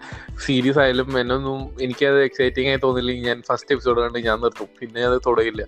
സീരിയസ് 0.46 0.78
ആയാലും 0.78 1.20
എന്നൊന്നും 1.20 1.82
എനിക്കത് 1.82 2.24
എക്സൈറ്റിംഗ് 2.24 2.68
ആയി 2.68 2.76
തോന്നില്ലെങ്കിൽ 2.76 3.26
ഞാൻ 3.26 3.42
ഫസ്റ്റ് 3.42 3.72
എപ്പിസോഡ് 3.72 4.00
കണ്ട് 4.00 4.18
ഞാൻ 4.18 4.40
നിർത്തും. 4.40 4.66
പിന്നെ 4.80 5.02
അത് 5.02 5.20
തുടങ്ങില്ല. 5.26 5.62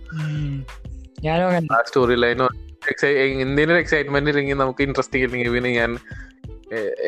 ആ 1.73 1.83
സ്റ്റോറി 1.87 2.15
ലൈനോ 2.15 2.49
എന്തെങ്കിലും 3.43 3.79
എക്സൈറ്റ്മെന്റ് 3.79 4.31
ഇല്ലെങ്കിൽ 4.31 4.57
നമുക്ക് 4.57 4.83
ഇൻട്രസ്റ്റ് 4.83 5.19
ഇല്ലെങ്കിൽ 5.19 5.51
പിന്നെ 5.51 5.71
ഞാൻ 5.71 5.91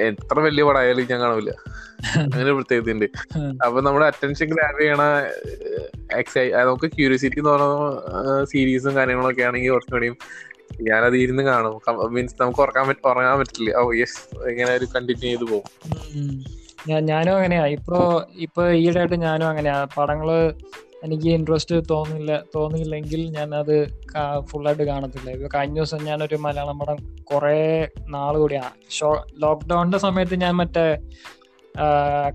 എത്ര 0.09 0.40
വലിയ 0.40 0.62
പടമായാലും 0.64 1.07
ഞാൻ 1.11 1.20
കാണൂല. 1.20 1.52
അങ്ങനെ 2.16 2.52
പ്രത്യേകത 2.52 2.90
ഉണ്ട്. 2.90 3.07
അപ്പൊ 3.64 3.78
നമ്മുടെ 3.81 4.07
അറ്റൻഷൻ 4.07 4.46
ഗ്രാബ് 4.46 4.81
ചെയ്യണ 4.81 5.02
എക്സൈ 6.18 6.44
നമുക്ക് 6.50 6.87
ക്യൂരിയോസിറ്റി 6.96 7.38
എന്ന് 7.38 7.50
പറയുന്ന 7.50 8.44
സീരീസും 8.44 8.96
കാര്യങ്ങളൊക്കെ 8.96 9.42
ആണെങ്കിൽ 9.42 9.72
കുറച്ചുകൂടിയും 9.72 10.16
ഞാനത് 10.83 11.16
ഇരുന്ന് 11.16 11.42
കാണും. 11.42 11.74
മീൻസ് 12.14 12.37
നമുക്ക് 12.40 12.61
ഉറക്കാൻ 12.61 12.85
പറ്റ 12.88 13.07
ഉറങ്ങാൻ 13.07 13.38
പറ്റില്ല. 13.38 13.74
ഓ 13.76 13.92
യെസ് 13.92 14.20
ഇങ്ങനെ 14.50 14.70
ഒരു 14.74 14.87
കണ്ടിന്യൂ 14.96 15.28
ചെയ്ത് 15.28 15.44
പോകും. 15.50 15.68
ഞാനും 17.11 17.33
അങ്ങനെയാ. 17.37 17.66
ഇപ്പൊ 17.66 17.98
ഇപ്പൊ 18.37 18.62
ഈയിടെയായിട്ട് 18.70 19.14
ഞാനും 19.14 19.48
അങ്ങനെയാ. 19.48 19.78
പടങ്ങൾ 19.96 20.28
എനിക്ക് 21.02 21.28
ഇൻട്രസ്റ്റ് 21.28 21.82
തോന്നില്ല 21.90 22.42
തോന്നിയില്ലെങ്കിൽ 22.54 23.20
ഞാൻ 23.30 23.54
അത് 23.54 23.74
ഫുള്ളായിട്ട് 24.40 24.82
കാണത്തില്ല. 24.82 25.30
ഇപ്പൊ 25.30 25.58
കഴിഞ്ഞ 25.58 25.74
ദിവസം 25.74 26.04
ഞാനൊരു 26.04 26.37
മലയാളം 26.37 26.78
പടം 26.78 26.96
കുറെ 27.24 27.90
നാൾ 28.06 28.38
കൂടിയാണ് 28.38 28.90
ഷോ 28.90 29.26
ലോക്ക്ഡൌണിന്റെ 29.38 29.98
സമയത്ത് 29.98 30.34
ഞാൻ 30.34 30.54
മറ്റേ 30.54 30.87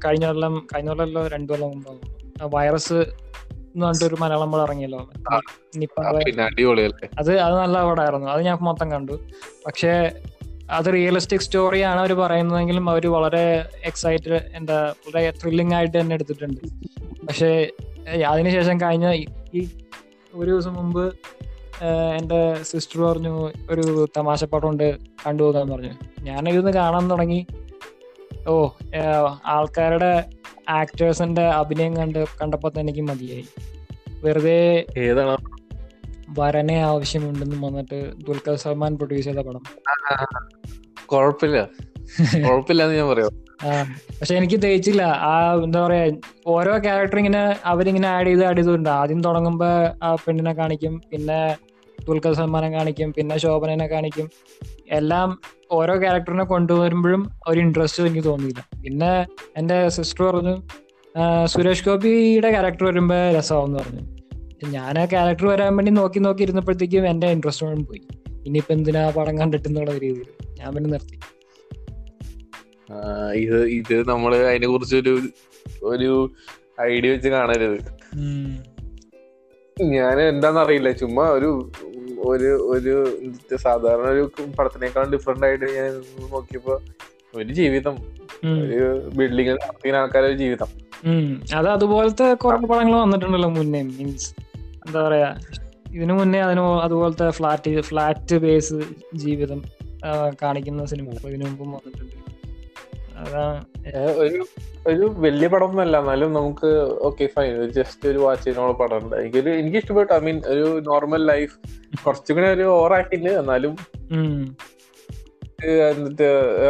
കഴിഞ്ഞ 0.05 0.25
കൊല്ലം 0.25 0.67
കഴിഞ്ഞ 0.75 0.89
കൊല്ലമല്ലോ 0.89 1.27
രണ്ടു 1.27 1.53
കൊല്ലം 1.53 1.69
മുമ്പ് 1.69 1.91
വൈറസ് 2.55 2.99
എന്ന് 3.73 3.85
പറഞ്ഞിട്ടൊരു 3.85 4.17
മലയാളം 4.19 4.51
പടം 4.51 4.63
ഇറങ്ങിയല്ലോ 4.63 4.99
നിപ്പ 5.77 5.99
അത് 7.19 7.31
അത് 7.39 7.55
നല്ല 7.55 7.83
പടമായിരുന്നു 7.83 8.27
അത് 8.27 8.41
ഞാൻ 8.41 8.57
മൊത്തം 8.61 8.91
കണ്ടു. 8.91 9.15
പക്ഷേ 9.67 9.93
അത് 10.73 10.93
റിയലിസ്റ്റിക് 10.93 11.41
സ്റ്റോറിയാണ് 11.41 11.99
അവർ 11.99 12.13
പറയുന്നതെങ്കിലും 12.13 12.89
അവർ 12.89 13.07
വളരെ 13.07 13.69
എക്സൈറ്റഡ് 13.85 14.51
എന്താ 14.53 14.93
വളരെ 15.07 15.31
ത്രില്ലിംഗ് 15.31 15.75
ആയിട്ട് 15.75 15.99
തന്നെ 15.99 16.13
എടുത്തിട്ടുണ്ട്. 16.13 16.61
പക്ഷേ 17.27 17.71
അതിനുശേഷം 18.27 18.81
കഴിഞ്ഞ 18.81 19.11
ഈ- 19.55 19.69
ഒരു 20.33 20.51
ദിവസം 20.51 20.73
മുമ്പ് 20.73 21.19
എന്റെ 22.17 22.63
സിസ്റ്റർ 22.63 23.01
പറഞ്ഞു 23.01 23.51
ഒരു 23.71 24.07
തമാശ 24.17 24.43
പടം 24.43 24.69
ഉണ്ട് 24.69 24.97
കണ്ടുപോകാന്ന് 25.27 25.73
പറഞ്ഞു. 25.73 25.91
ഞാനിരുന്ന് 26.19 26.71
കാണാൻ 26.71 27.11
തുടങ്ങി. 27.11 27.47
ഓ 28.47 28.69
ആൾക്കാരുടെ 29.45 30.25
ആക്ടേഴ്സിന്റെ 30.69 31.41
അഭിനയം 31.41 31.97
കണ്ട് 31.97 32.25
കണ്ടപ്പോൾ 32.41 32.69
തന്നെ 32.69 32.93
എനിക്ക് 32.93 33.01
മതിയായി. 33.01 33.45
വെറുതെ 34.23 34.85
ഏതാണ്? 34.97 35.37
വരനെ 36.39 36.77
ആവശ്യമുണ്ടെന്ന് 36.89 37.57
വന്നിട്ട് 37.65 37.99
ദുൽഖർ 38.27 38.55
സൽമാൻ 38.63 38.93
പ്രൊഡ്യൂസ് 38.99 39.27
ചെയ്ത 39.29 39.41
പടം. 39.47 39.63
കുഴപ്പമില്ല 41.11 41.59
കുഴപ്പമില്ലെന്ന് 42.45 42.95
ഞാൻ 42.99 43.07
പറയാം. 43.11 43.31
പക്ഷെ 44.19 44.33
എനിക്ക് 44.39 44.57
തേച്ചില്ല. 44.63 45.03
ആ 45.31 45.33
എന്താ 45.65 45.81
പറയാ 45.85 46.05
ഓരോ 46.53 46.73
ക്യാരക്ടർ 46.85 47.17
ഇങ്ങനെ 47.17 47.43
അവരിങ്ങനെ 47.71 48.07
ആഡ് 48.07 48.27
ചെയ്ത് 48.27 48.43
ആഡ് 48.45 48.57
ചെയ്തിട്ടുണ്ട് 48.57 48.89
ആദ്യം 48.89 49.21
തുടങ്ങുമ്പോ 49.23 49.69
ആ 50.03 50.09
പെണ്ണിനെ 50.23 50.53
കാണിക്കും 50.53 51.01
പിന്നെ 51.11 51.57
ദുൽഖർ 52.07 52.33
സൽമാനെ 52.39 52.69
കാണിക്കും 52.69 53.09
പിന്നെ 53.17 53.35
ശോഭനനെ 53.37 53.87
കാണിക്കും. 53.87 54.29
എല്ലാം 54.89 55.29
ഓരോ 55.71 55.93
ക്യാരക്ടറിനെ 56.01 56.43
കൊണ്ടുവരുമ്പോഴും 56.43 57.21
ഒരു 57.47 57.59
ഇൻട്രസ്റ്റ് 57.59 58.03
എനിക്ക് 58.03 58.23
തോന്നിയില്ല. 58.29 58.63
പിന്നെ 58.83 59.11
എന്റെ 59.57 59.77
സിസ്റ്റർ 59.89 60.23
പറഞ്ഞു 60.25 60.55
സുരേഷ് 61.45 61.85
ഗോപിയുടെ 61.89 62.49
ക്യാരക്ടർ 62.51 62.85
വരുമ്പോ 62.85 63.17
രസമാവെന്ന് 63.37 63.79
പറഞ്ഞു. 63.79 64.03
ഞാൻ 64.69 64.99
ആ 64.99 65.05
ക്യാരക്ടർ 65.05 65.45
വരാൻ 65.45 65.75
വേണ്ടി 65.77 65.91
നോക്കി 65.91 66.19
നോക്കി 66.19 66.41
ഇരുന്നപ്പോഴത്തേക്കും 66.43 67.07
എന്റെ 67.07 67.27
ഇൻട്രസ്റ്റ് 67.27 67.65
മുഴുവൻ 67.65 67.85
പോയി. 67.85 68.01
ഇനിയിപ്പോ 68.47 68.73
എന്തിനാ 68.73 69.09
പടം 69.09 69.39
കണ്ടിട്ടെന്നുള്ള 69.39 69.91
രീതിയിൽ 69.91 70.29
ഞാൻ 70.59 70.75
പിന്നെ 70.75 70.89
നിർത്തി. 70.89 71.19
ഇത് 73.33 73.67
ഇത് 73.67 74.09
നമ്മൾ 74.09 74.35
അതിനെ 74.35 74.67
കുറിച്ച് 74.67 74.95
ഒരു 74.95 75.21
ഒരു 75.83 76.31
ഐഡിയ 76.81 77.11
വെച്ച് 77.11 77.29
കാണരുത്. 77.29 77.79
ഞാൻ 79.79 80.21
എന്താന്ന് 80.21 80.59
അറിയില്ല 80.59 80.91
ചുമ്മാ 80.91 81.29
ഒരു 81.29 81.71
ഒരു 82.25 82.51
ഒരു 82.73 82.93
സാധാരണ 83.55 84.01
ഒരു 84.01 84.29
പടത്തിനേക്കാൾ 84.59 85.05
ഡിഫറെന്റ് 85.11 85.45
ആയിട്ട് 85.45 85.65
ഞാൻ 85.65 86.03
നോക്കിയപ്പോ 86.31 86.81
ഒരു 87.35 87.53
ജീവിതം. 87.53 87.95
ഒരു 88.45 89.09
ബിൽഡിങ്ങിൽ 89.09 89.53
നടത്തിയ 89.53 89.91
ആൾക്കാരുടെ 89.91 90.37
ജീവിതം. 90.37 90.67
അത് 91.55 91.69
അതുപോലത്തെ 91.69 92.33
കുറെ 92.33 92.55
പടങ്ങൾ 92.55 92.95
വന്നിട്ടുണ്ടല്ലോ 92.95 93.49
മുന്നേ 93.49 93.81
മീൻസ് 93.81 94.33
എന്താ 94.85 94.99
പറയാ 95.01 95.29
ഇതിനു 95.91 96.13
മുന്നേ 96.13 96.39
അതിന് 96.39 96.61
അതുപോലത്തെ 96.81 97.27
ഫ്ലാറ്റ് 97.29 97.81
ഫ്ലാറ്റ് 97.81 98.37
ബേസ് 98.37 98.77
ജീവിതം 99.15 99.59
കാണിക്കുന്ന 100.41 100.85
സിനിമ 100.85 101.09
ഇതിനു 101.29 101.45
മുമ്പും 101.45 101.71
വന്നിട്ടുണ്ട്. 101.71 102.15
ഒരു 104.21 104.39
ഒരു 104.87 105.05
വലിയ 105.17 105.47
പടം 105.47 105.65
ഒന്നല്ല 105.65 105.97
എന്നാലും 105.97 106.29
നമുക്ക് 106.33 106.69
ഓക്കെ 107.01 107.25
ഫൈൻ 107.27 107.51
ഒരു 107.57 107.71
ജസ്റ്റ് 107.71 108.05
ഒരു 108.09 108.19
വാച്ച് 108.19 108.43
ചെയ്യുന്ന 108.43 108.73
പടം 108.73 108.97
ഉണ്ട് 108.97 109.15
എനിക്കൊരു 109.15 109.51
എനിക്ക് 109.59 109.77
ഇഷ്ടപ്പെട്ടു 109.77 110.13
ഐ 110.13 110.19
മീൻ 110.19 110.37
ഒരു 110.53 110.65
നോർമൽ 110.89 111.23
ലൈഫ് 111.25 111.53
കുറച്ചും 112.05 112.35
കൂടെ 112.37 112.49
ഒരു 112.55 112.65
ഓവർ 112.73 112.93
എന്നാലും 113.33 113.75
എന്നിട്ട് 115.89 116.27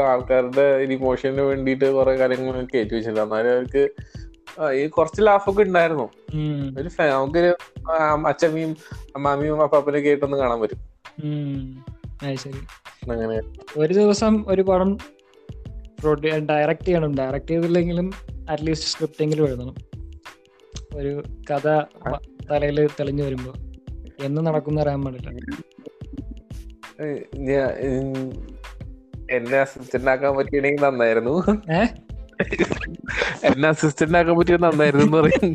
ആൾക്കാരുടെ 0.07 0.65
ഇമോഷന് 0.87 1.43
വേണ്ടിയിട്ട് 1.49 1.87
കുറെ 1.91 2.13
കാര്യങ്ങൾ 2.17 2.57
കയറ്റി 2.73 2.95
വെച്ചിട്ടുണ്ട് 2.95 3.21
എന്നാലും 3.21 3.51
അവർക്ക് 3.53 3.83
ഈ 4.73 4.87
കുറച്ച് 4.87 5.21
ലാഫൊക്കെ 5.21 5.63
ഉണ്ടായിരുന്നു. 5.63 6.09
ഒരു 6.81 6.89
നമുക്കൊരു 7.01 7.55
അച്ഛമ്മയും 8.27 8.77
അമ്മാമിയും 9.15 9.61
അപ്പാപ്പനെ 9.61 9.99
കേട്ടൊന്ന് 9.99 10.37
കാണാൻ 10.37 10.61
പറ്റും 10.61 10.77
അങ്ങനെ. 13.11 13.41
ഒരു 13.77 13.93
ദിവസം 13.93 14.45
ഒരു 14.47 14.61
പടം 14.61 14.97
ഡയറക്റ്റ് 16.49 16.85
ചെയ്യണം. 16.85 17.15
ഡയറക്റ്റ് 17.15 17.49
ചെയ്തില്ലെങ്കിലും 17.49 18.11
അറ്റ്ലീസ്റ്റ് 18.49 18.87
സ്ക്രിപ്റ്റ് 18.87 19.23
എങ്കിലും 19.23 19.45
എഴുതണം. 19.45 19.75
ഒരു 20.95 21.23
കഥ 21.51 21.67
തലയിൽ 22.51 22.87
തെളിഞ്ഞു 22.87 23.23
വരുമ്പോ. 23.23 23.53
എന്ന് 24.23 24.41
നടക്കുന്ന 24.41 24.81
അറിയാൻ 24.81 25.01
പാടില്ല. 25.01 25.29
ഏഹ് 27.05 28.31
എന്നെ 29.31 29.57
അസിസ്റ്റന്റ് 29.57 30.11
ആക്കാൻ 30.11 30.35
പറ്റിയെങ്കിൽ 30.35 30.83
നന്നായിരുന്നു. 30.83 31.61
ഏ? 31.73 31.85
എന്നെ 33.47 33.67
അസിസ്റ്റന്റ് 33.69 34.17
ആക്കാൻ 34.17 34.35
പറ്റിയ 34.37 34.57
നന്നായിരുന്നു 34.57 35.05
എന്ന് 35.05 35.17
പറയും 35.17 35.49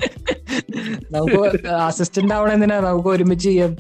നമുക്ക് 1.11 1.69
അസിസ്റ്റന്റ് 1.87 2.35
ആവണ 2.35 2.51
എന്തിനാ? 2.53 2.77
നമുക്ക് 2.81 3.09
ഒരുമിച്ച് 3.09 3.47
ചെയ്യാം. 3.49 3.73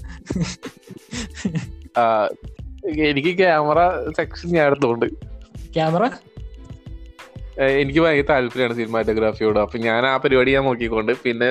എനിക്ക് 3.09 3.33
ക്യാമറ 3.38 3.81
സെക്ഷൻ 4.16 4.49
ഞാൻ 4.57 4.66
എടുത്തോണ്ട്. 4.66 5.07
ക്യാമറ? 5.75 6.05
എനിക്ക് 7.62 8.01
ഭയങ്കര 8.01 8.27
താല്പര്യമാണ് 8.31 8.75
സിനിമാറ്റോഗ്രാഫിയോട്. 8.77 9.59
അപ്പൊ 9.59 9.79
ഞാൻ 9.79 10.03
ആ 10.07 10.16
പരിപാടി 10.16 10.51
ഞാൻ 10.55 10.64
നോക്കിക്കൊണ്ട് 10.64 11.12
പിന്നെ 11.25 11.51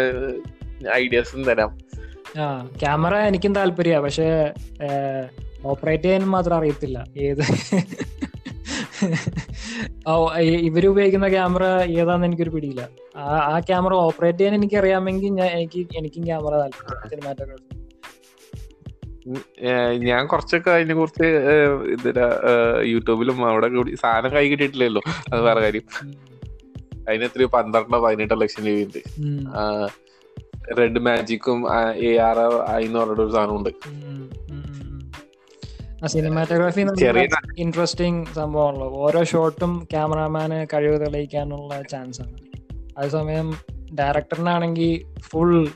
ഐഡിയാസും 0.93 1.41
തരാം. 1.43 1.71
ആ 2.41 2.45
ക്യാമറ 2.81 3.13
എനിക്കും 3.29 3.55
താല്പര്യ 3.55 3.97
പക്ഷെ 4.05 4.27
ഓപ്പറേറ്റ് 5.65 6.03
ചെയ്യാൻ 6.03 6.23
മാത്രം 6.35 6.55
അറിയത്തില്ല. 6.57 6.97
ഏത്? 7.17 7.45
ഇവർ 10.67 10.85
ഉപയോഗിക്കുന്ന 10.87 11.27
ക്യാമറ 11.29 11.63
ഏതാന്ന് 12.01 12.25
എനിക്കൊരു 12.27 12.49
പിടിയില്ല. 12.49 12.83
ആ 13.17 13.59
ക്യാമറ 13.59 13.93
ഓപ്പറേറ്റ് 13.93 14.39
ചെയ്യാൻ 14.39 14.55
എനിക്ക് 14.55 14.75
അറിയാമെങ്കിൽ 14.75 15.29
ഞാൻ 15.29 15.47
എനിക്ക് 15.47 15.87
എനിക്കും 15.97 16.23
ക്യാമറ 16.25 16.53
താല്പര്യം 16.59 17.09
സിനിമാറ്റോഗ്രാഫി 17.09 17.75
ഞാൻ 20.05 20.27
കുറച്ചൊക്കെ 20.27 20.71
അതിനെ 20.71 20.93
കുറിച്ച് 20.93 21.27
ഇതിലാ 21.93 22.27
യൂട്യൂബിലും 22.83 23.45
അവിടെ 23.45 23.67
കൂടി 23.67 23.95
സാധനം 23.95 24.31
കൈ 24.35 24.49
കിട്ടിയിട്ടില്ലല്ലോ 24.49 25.01
അത് 25.33 25.41
വേറെ 25.41 25.61
കാര്യം. 25.61 25.85
അതിന് 27.09 27.23
എത്രയോ 27.23 27.47
പന്ത്രണ്ടോ 27.47 27.99
പതിനെട്ടോ 27.99 28.35
ലക്ഷം 28.35 28.63
രൂപയുണ്ട്. 28.67 28.99
റെഡ് 30.79 30.99
മാജിക്കും 30.99 31.59
എ 31.95 32.17
ആർ 32.17 32.39
ഐ 32.71 32.85
എന്ന് 32.85 32.99
പറഞ്ഞിട്ടൊരു 32.99 33.27
ഒരു 33.27 33.35
സാധനമുണ്ട് 33.35 33.69
ആ 33.69 34.86
സിനിമാറ്റോഗ്രാഫി 36.05 36.81
ഇൻട്രസ്റ്റിംഗ് 37.57 38.27
സംഭവമാണല്ലോ. 38.35 38.89
ഓരോ 38.89 39.23
ഷോട്ടും 39.23 39.87
ക്യാമറാമാന് 39.91 40.67
കഴിവ് 40.73 41.05
തെളിയിക്കാനുള്ള 41.05 41.81
ചാൻസ് 41.81 42.21
ആണ്. 42.21 42.37
അതേസമയം 42.97 43.57
ഡയറക്ടറിനാണെങ്കിൽ 43.99 45.21
ഫുൾ 45.21 45.67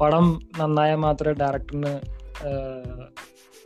പടം 0.00 0.26
നന്നായാൽ 0.58 0.96
മാത്രമേ 0.96 1.32
ഡയറക്ടറിന് 1.32 1.92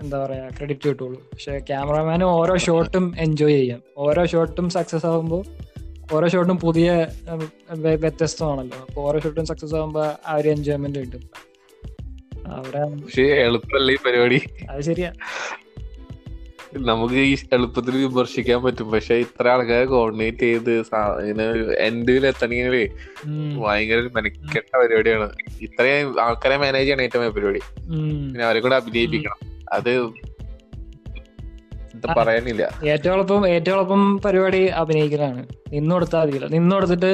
എന്താ 0.02 0.24
പറയാ 0.24 0.48
ക്രെഡിറ്റ് 0.48 0.88
കിട്ടുള്ളൂ. 0.88 1.20
പക്ഷെ 1.20 1.58
ക്യാമറാമാന് 1.58 2.24
ഓരോ 2.24 2.56
ഷോട്ടും 2.56 3.14
എൻജോയ് 3.18 3.54
ചെയ്യാം. 3.54 3.80
ഓരോ 3.98 4.26
ഷോട്ടും 4.26 4.70
സക്സസ് 4.70 5.06
ആകുമ്പോൾ 5.06 5.42
ഓരോ 6.12 6.28
ഷോട്ടും 6.28 6.56
പുതിയ 6.56 7.06
വ്യത്യസ്തമാണല്ലോ. 7.74 8.78
അപ്പോൾ 8.78 9.00
ഓരോ 9.00 9.20
ഷോട്ടും 9.20 9.46
സക്സസ് 9.46 9.74
ആകുമ്പോൾ 9.74 10.06
ആ 10.26 10.34
ഒരു 10.34 10.48
എൻജോയ്മെന്റ് 10.48 10.98
കിട്ടും. 10.98 11.22
അവിടെ 12.46 12.78
എളുപ്പമല്ല 13.22 13.92
ഈ 13.92 13.96
പരിപാടി? 14.06 14.40
അത് 14.70 14.80
ശരിയാ. 14.80 15.12
നമുക്ക് 16.88 17.18
ഈ 17.28 17.34
എളുപ്പത്തിൽ 17.56 17.94
വിമർശിക്കാൻ 17.96 18.58
പറ്റും. 18.64 18.86
പക്ഷെ 18.92 19.14
ഇത്ര 19.24 19.44
ആൾക്കാരെ 19.52 19.86
കോർഡിനേറ്റ് 19.92 20.46
ചെയ്ത് 20.46 20.72
ഇങ്ങനെ 21.22 21.44
എൻഡിൽ 21.86 22.26
എത്തണമെങ്കിലേ 22.30 22.82
ഉം, 23.26 23.52
ഭയങ്കര 23.64 23.98
ഒരു 24.04 24.10
മെനക്കെട്ട 24.16 24.70
പരിപാടിയാണ്. 24.82 25.28
ഇത്രയും 25.66 26.08
ആൾക്കാരെ 26.26 26.56
മാനേജ് 26.56 26.86
ചെയ്യണം 26.86 27.04
ഏറ്റവും 27.06 27.34
പരിപാടി. 27.36 27.62
പിന്നെ 28.32 28.44
അവരെ 28.48 28.60
കൂടെ 28.66 28.76
അഭിനയിപ്പിക്കണം. 28.80 29.38
അത് 29.72 29.92
പറയാനില്ല. 32.18 32.64
ഏറ്റവും 32.90 33.14
എളുപ്പം 33.14 33.48
ഏറ്റവും 33.48 33.74
എളുപ്പം 33.76 34.02
പരിപാടി 34.24 34.60
അഭിനയിക്കലാണ്. 34.82 35.40
നിന്ന് 35.72 35.92
കൊടുത്താൽ 35.94 36.20
മതിയില്ല. 36.20 36.46
നിന്ന് 36.56 36.74
കൊടുത്തിട്ട് 36.76 37.12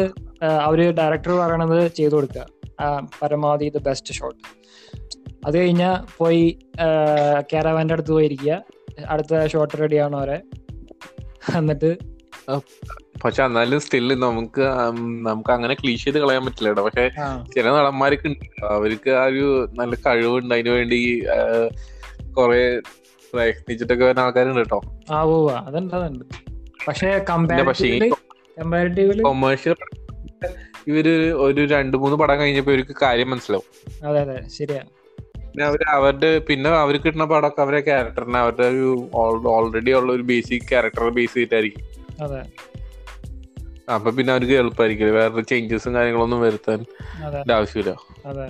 അവർ 0.67 0.81
ഡയറക്ടർ 0.99 1.33
പറയണത് 1.33 1.79
ചെയ്തു 1.99 2.15
കൊടുക്കുക 2.15 2.47
പരമാവധി 3.23 3.69
ദ 3.77 3.81
ബെസ്റ്റ് 3.89 4.15
ഷോട്ട് 4.15 4.41
അത് 5.47 5.57
കഴിഞ്ഞാൽ 5.59 5.95
പോയി 6.19 6.45
കേരവാന്റെ 7.53 7.95
അടുത്ത് 7.95 8.11
പോയിരിക്കുക. 8.11 8.53
അടുത്ത 9.09 9.47
ഷോട്ട് 9.47 9.79
റെഡി 9.79 9.97
ആണോ 9.97 10.19
അവരെ. 10.19 10.39
എന്നിട്ട് 11.59 11.91
പക്ഷെ 13.25 13.43
എന്നാലും 13.43 13.81
സ്റ്റിൽ 13.81 14.15
നമുക്ക് 14.19 14.63
നമുക്ക് 15.27 15.51
അങ്ങനെ 15.51 15.75
ക്ലീഷ് 15.75 16.05
ചെയ്ത് 16.05 16.19
കളയാൻ 16.19 16.45
പറ്റില്ല 16.45 16.69
കേട്ടോ. 16.69 16.85
പക്ഷെ 16.85 17.09
ചില 17.55 17.71
നടന്മാർക്ക് 17.71 18.29
അവർക്ക് 18.65 19.11
ആ 19.11 19.25
ഒരു 19.25 19.69
നല്ല 19.79 19.95
കഴിവുണ്ട്. 20.07 20.55
അതിനു 20.55 20.71
വേണ്ടി 20.71 20.99
കൊറേ 22.33 22.81
പ്രയത്നിച്ചിട്ടൊക്കെ 23.33 24.05
വരുന്ന 24.05 24.21
ആൾക്കാരുണ്ട് 24.21 24.59
കേട്ടോ. 24.59 24.81
ആ 25.11 25.23
ഓ 25.23 25.49
അതുണ്ട് 25.49 26.25
പക്ഷെ 26.89 27.25
കൊമേഴ്ഷ്യൽ 29.23 29.77
ഇവർ 30.87 31.07
ഒരു 31.33 31.67
രണ്ടു 31.67 31.97
മൂന്ന് 31.97 32.17
പടം 32.17 32.39
കഴിഞ്ഞപ്പോ 32.39 32.73
ഇവർക്ക് 32.73 32.97
കാര്യം 33.03 33.31
മനസ്സിലാവും. 33.31 33.67
അതെ 34.09 34.21
അതെ. 34.21 34.49
ശരിയാ. 34.49 34.81
പിന്നെ 35.55 35.67
അവർ 35.67 35.79
അവരുടെ 35.89 36.39
പിന്നെ 36.39 36.71
അവർക്ക് 36.71 37.05
കിട്ടുന്ന 37.05 37.25
പടമൊക്കെ 37.25 37.63
അവരെ 37.63 37.81
ക്യാരക്ടറിനെ 37.81 38.39
അവരുടെ 38.39 38.63
ഒരു 38.63 39.09
ഓൾറെഡി 39.47 39.93
ഉള്ള 39.93 40.13
ഒരു 40.13 40.23
ബേസിക് 40.23 40.63
ക്യാരക്ടർ 40.69 41.09
ബേസ് 41.09 41.35
ചെയ്തിട്ടായിരിക്കും. 41.35 41.85
അതെ. 42.25 42.41
അപ്പൊ 43.95 44.11
പിന്നെ 44.11 44.33
അവർക്ക് 44.33 44.53
എളുപ്പമായിരിക്കും 44.53 45.15
വേറെ 45.15 45.43
ചേഞ്ചസും 45.43 45.95
കാര്യങ്ങളൊന്നും 45.95 46.41
വരുത്താൻ 46.41 46.85
ആവശ്യമില്ല. 47.53 47.95
അതെ. 48.27 48.49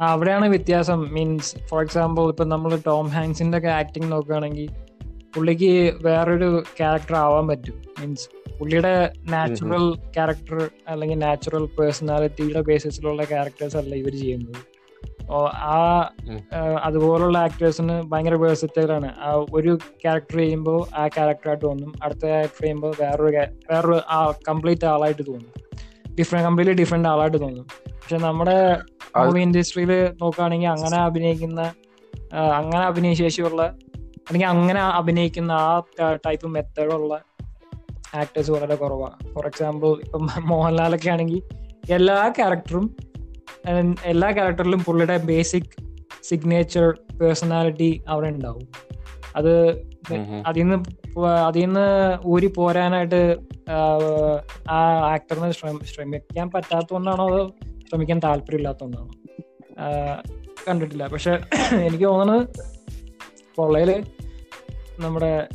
അവിടെയാണ് 0.00 0.48
വ്യത്യാസം. 0.48 1.00
മീൻസ് 1.14 1.52
ഫോർ 1.68 1.82
എക്സാമ്പിൾ 1.82 2.22
ഇപ്പൊ 2.22 2.44
നമ്മൾ 2.44 2.78
ടോം 2.86 3.06
ഹാങ്സിന്റെ 3.08 3.58
ഒക്കെ 3.58 3.68
ആക്ടിങ് 3.68 4.12
നോക്കുകയാണെങ്കിൽ 4.12 4.68
പുള്ളിക്ക് 5.34 5.94
വേറൊരു 6.02 6.62
ക്യാരക്ടർ 6.78 7.16
ആവാൻ 7.16 7.46
പറ്റും. 7.48 7.82
മീൻസ് 8.00 8.28
പുള്ളിയുടെ 8.58 9.12
നാച്ചുറൽ 9.28 9.94
ക്യാരക്ടർ 9.94 10.70
അല്ലെങ്കിൽ 10.88 11.18
നാച്ചുറൽ 11.18 11.66
പേഴ്സണാലിറ്റിയുടെ 11.66 12.60
ബേസിസിലുള്ള 12.60 13.24
ക്യാരക്ടേഴ്സ് 13.24 13.76
അല്ല 13.76 13.94
ഇവർ 13.94 14.10
ചെയ്യുന്നത്. 14.10 14.77
ആ 15.54 15.78
അതുപോലുള്ള 16.84 17.38
ആക്ടേഴ്സിന് 17.38 18.02
ഭയങ്കര 18.02 18.34
വേഴ്സറ്റൈലാണ് 18.34 19.14
ആ 19.20 19.32
ഒരു 19.54 19.78
ക്യാരക്ടർ 20.02 20.36
ചെയ്യുമ്പോൾ 20.36 20.96
ആ 20.96 21.06
ക്യാരക്ടറായിട്ട് 21.06 21.64
തോന്നും. 21.64 21.92
അടുത്ത 22.02 22.20
ക്യാരക്ടർ 22.20 22.62
ചെയ്യുമ്പോൾ 22.62 22.94
വേറൊരു 23.00 23.36
വേറൊരു 23.70 24.02
ആ 24.08 24.30
കംപ്ലീറ്റ് 24.48 24.86
ആളായിട്ട് 24.86 25.22
തോന്നും. 25.26 25.52
ഡിഫറെന്റ് 26.18 26.46
കംപ്ലീറ്റ്ലി 26.46 26.76
ഡിഫറെന്റ് 26.82 27.08
ആളായിട്ട് 27.08 27.40
തോന്നും. 27.40 27.66
പക്ഷെ 27.90 28.18
നമ്മുടെ 28.18 28.58
മൂവി 29.18 29.40
ഇൻഡസ്ട്രിയിൽ 29.40 29.92
നോക്കുകയാണെങ്കിൽ 30.22 30.68
അങ്ങനെ 30.68 30.96
അഭിനയിക്കുന്ന 30.96 31.60
അങ്ങനെ 32.54 32.84
അഭിനയ 32.84 33.12
ശേഷിയുള്ള 33.12 33.62
അല്ലെങ്കിൽ 34.28 34.46
അങ്ങനെ 34.46 34.80
അഭിനയിക്കുന്ന 34.80 35.52
ആ 35.52 35.82
ടൈപ്പ് 36.26 36.46
മെത്തേഡുള്ള 36.46 37.14
ആക്ടേഴ്സ് 38.14 38.50
വളരെ 38.50 38.74
കുറവാണ് 38.74 39.32
ഫോർ 39.34 39.46
എക്സാമ്പിൾ 39.46 39.88
ഇപ്പം 39.88 40.28
മോഹൻലാലൊക്കെ 40.48 41.10
ആണെങ്കിൽ 41.10 41.42
എല്ലാ 41.90 42.28
ക്യാരക്ടറും 42.28 42.96
എല്ലാ 44.04 44.32
ക്യാരക്ടറിലും 44.32 44.84
പുള്ളിയുടെ 44.84 45.16
ബേസിക് 45.16 45.84
സിഗ്നേച്ചർ 46.22 46.94
പേഴ്സണാലിറ്റി 47.20 48.04
അവിടെ 48.08 48.28
ഉണ്ടാവും. 48.28 48.68
അത്. 49.36 49.68
അതിൽ 50.46 50.62
നിന്ന് 50.62 50.84
അതിൽ 51.26 51.64
നിന്ന് 51.64 52.18
ഊരി 52.26 52.46
പോരാനായിട്ട് 52.46 53.36
ആ, 54.70 54.84
ആക്ടറിന് 55.12 55.52
ശ്രമിക്കാൻ 55.84 56.50
പറ്റാത്തതുകൊണ്ടാണോ 56.50 57.28
അതോ 57.28 57.54
ശ്രമിക്കാൻ 57.90 58.18
താല്പര്യമില്ലാത്തതുകൊണ്ടാണോ? 58.18 59.10
കണ്ടിട്ടില്ല. 60.68 61.06
പക്ഷെ 61.06 61.38
എനിക്ക് 61.74 62.04
തോന്നുന്നത് 62.04 62.48
പൊള്ളയിൽ 63.56 64.04
നമ്മുടെ 64.98 65.48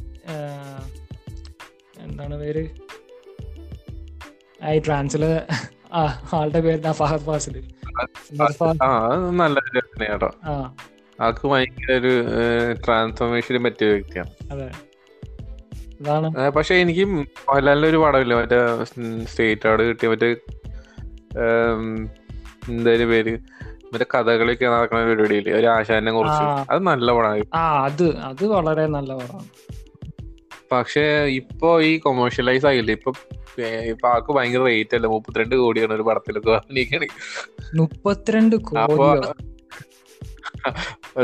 എന്താണ് 1.99 2.35
പേര്? 2.35 2.69
ഐ 4.63 4.77
ഈ 4.77 4.81
ട്രാൻസിൽ 4.85 5.25
ആളുടെ 5.93 6.59
പേര് 6.59 6.91
ഫഹദ് 6.91 7.25
ഫാസിൽ 7.25 7.55
ആ 8.83 8.87
നല്ല 9.31 9.59
ആൾക്ക് 11.19 11.47
ഭയങ്കര 11.47 11.91
ഒരു 11.91 12.13
ട്രാൻസ്ഫോർമേഷന് 12.85 13.65
പറ്റിയ 13.65 13.87
വ്യക്തിയാണ്. 13.87 14.31
അതെ. 14.51 14.69
പക്ഷെ 16.49 16.75
എനിക്ക് 16.75 17.03
മോഹൻലാലിന്റെ 17.05 17.89
ഒരു 17.89 17.97
പടമില്ല 17.97 18.33
മറ്റേ 18.35 18.57
സ്റ്റേറ്റ് 19.23 19.67
അവാർഡ് 19.67 19.83
കിട്ടിയ 19.83 20.09
മറ്റേ 20.09 20.29
എന്തായാലും 22.69 23.09
പേര്? 23.09 23.33
മറ്റേ 23.93 24.05
കഥകളൊക്കെ 24.13 24.65
നടക്കുന്ന 24.65 25.05
പരിപാടിയിൽ 25.05 25.49
ഒരു 25.49 25.67
ആശാനെ 25.67 26.11
കുറിച്ച്. 26.11 26.43
അത് 26.71 26.79
നല്ല 26.87 27.11
പടമായി 27.11 27.43
അത് 27.85 28.07
അത് 28.17 28.43
വളരെ 28.47 28.85
നല്ല 28.87 29.11
പടമാണ്. 29.15 29.49
പക്ഷെ 30.71 31.05
ഇപ്പൊ 31.39 31.81
ഈ 31.81 31.97
കൊമേഴ്ഷ്യലൈസ് 31.97 32.65
ആയില്ലേ? 32.65 32.93
ഇപ്പൊ 32.93 33.11
ഇപ്പൊ 33.89 34.07
ആൾക്ക് 34.09 34.31
ഭയങ്കര 34.37 34.61
റേറ്റ് 34.67 34.95
അല്ല? 34.97 35.07
മുപ്പത്തിരണ്ട് 35.13 35.55
കോടിയാണ് 35.55 35.93
ഒരു 35.93 36.05
പടത്തിലൊക്കെ 36.09 36.51
അഭിനയിക്കണേ 36.59 37.07
മുപ്പത്തിരണ്ട് 37.77 38.55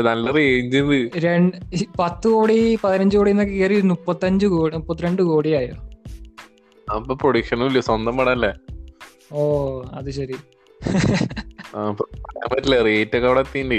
നല്ല 0.06 0.30
റേഞ്ച് 0.32 0.80
രണ്ട് 1.24 1.56
പത്ത് 1.98 2.26
കോടി 2.28 2.56
പതിനഞ്ച് 2.82 3.16
കോടി 3.16 3.30
എന്നൊക്കെ 3.30 3.54
കയറി 3.54 3.76
മുപ്പത്തഞ്ച് 3.90 4.46
കോടി 4.46 4.72
മുപ്പത്തിരണ്ട് 4.76 5.22
കോടിയായോ? 5.22 5.76
അപ്പൊ 6.88 7.14
പ്രൊഡിക്ഷനും 7.14 7.66
ഇല്ല 7.66 7.80
സ്വന്തം 7.88 8.14
പടല്ലേ? 8.18 8.52
ഓ 9.32 9.42
അത് 9.92 10.10
ശരി. 10.12 10.36
പറ്റില്ല 12.50 12.76
റേറ്റ് 12.86 13.16
ഒക്കെ 13.18 13.28
അവിടെ 13.28 13.42
എത്തിണ്ട് 13.44 13.78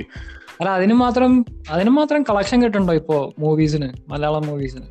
അല്ല 0.59 0.69
അതിന് 0.77 0.95
മാത്രം 1.01 1.31
അതിന് 1.69 1.91
മാത്രം 1.91 2.21
കളക്ഷൻ 2.23 2.57
കിട്ടുണ്ടോ 2.63 2.93
ഇപ്പോ 2.93 3.17
മൂവീസിന് 3.39 3.87
മലയാളം 4.09 4.43
മൂവീസിന് 4.47 4.87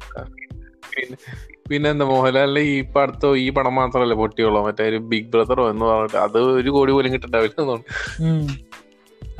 പിന്നെന്താ 1.70 2.06
മോഹൻലാലിന്റെ 2.12 2.62
ഈ 2.74 2.76
പടത്തോ 2.94 3.28
ഈ 3.44 3.46
പടം 3.56 3.74
മാത്രമല്ലേ 3.80 4.16
പൊട്ടിയുള്ളൂ? 4.22 4.60
മറ്റേ 4.66 4.84
ഒരു 4.92 4.98
ബിഗ് 5.10 5.30
ബ്രദറോ 5.34 5.64
എന്ന് 5.72 5.84
പറഞ്ഞിട്ട് 5.90 6.18
അത് 6.26 6.38
ഒരു 6.60 6.70
കോടി 6.76 6.92
പോലും 6.96 7.12
കിട്ടണ്ടാവില്ല. 7.14 7.76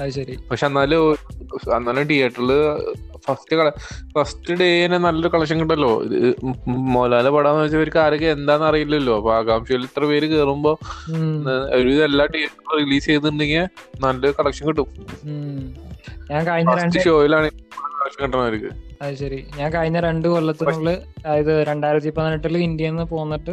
അത് 0.03 0.11
ശരി. 0.17 0.35
പക്ഷെ 0.51 0.65
എന്നാലും 0.69 1.01
എന്നാലും 1.77 2.05
തിയേറ്ററിൽ 2.11 2.53
ഫസ്റ്റ് 3.25 3.55
കള 3.59 3.69
ഫസ്റ്റ് 4.15 4.53
ഡേനെ 4.61 4.99
നല്ലൊരു 5.07 5.31
കളക്ഷൻ 5.35 5.57
കിട്ടല്ലോ. 5.63 5.91
ഇത് 6.19 6.29
മോഹൻലാലിന്റെ 6.95 7.33
പടാന്ന് 7.37 7.65
വെച്ചാൽ 7.65 7.79
ഇവർക്ക് 7.79 8.01
ആരൊക്കെ 8.05 8.29
എന്താന്ന് 8.37 8.67
അറിയില്ലല്ലോ. 8.71 9.15
അപ്പൊ 9.21 9.31
ആകാംക്ഷയിൽ 9.39 9.85
ഇത്ര 9.89 10.05
പേര് 10.13 10.27
കേറുമ്പോ 10.33 10.73
ഒരു 11.81 11.93
എല്ലാ 12.09 12.27
തിയേറ്ററിലും 12.35 12.73
റിലീസ് 12.81 13.07
ചെയ്തിട്ടുണ്ടെങ്കിൽ 13.11 13.67
നല്ലൊരു 14.05 14.35
കളക്ഷൻ 14.41 14.67
കിട്ടും. 14.71 14.89
ഞാൻ 16.31 16.47
കഴിഞ്ഞ 16.47 16.75
രണ്ട് 16.75 16.99
ഷോയിലാണ് 17.05 17.51
അത് 19.03 19.15
ശരി. 19.15 19.39
ഞാൻ 19.57 19.69
കഴിഞ്ഞ 19.75 20.01
രണ്ട് 20.01 20.29
കൊല്ലത്തിനുള്ളിൽ 20.29 20.97
അതായത് 21.27 21.53
രണ്ടായിരത്തി 21.67 22.11
പതിനെട്ടിൽ 22.11 22.59
ഇന്ത്യയിൽ 22.59 22.91
നിന്ന് 22.91 23.05
പോന്നിട്ട് 23.13 23.53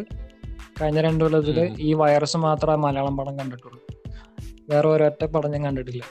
കഴിഞ്ഞ 0.82 1.02
രണ്ട് 1.02 1.24
കൊല്ലത്തിൽ 1.24 1.60
ഈ 1.80 1.94
വൈറസ് 1.94 2.38
മാത്രമേ 2.38 2.76
മലയാളം 2.76 3.18
പടം 3.18 3.40
കണ്ടിട്ടുള്ളൂ. 3.40 3.80
വേറെ 4.70 4.88
ഒരൊറ്റ 4.88 5.26
പടം 5.26 5.52
ഞാൻ 5.52 5.64
കണ്ടിട്ടില്ല. 5.66 6.04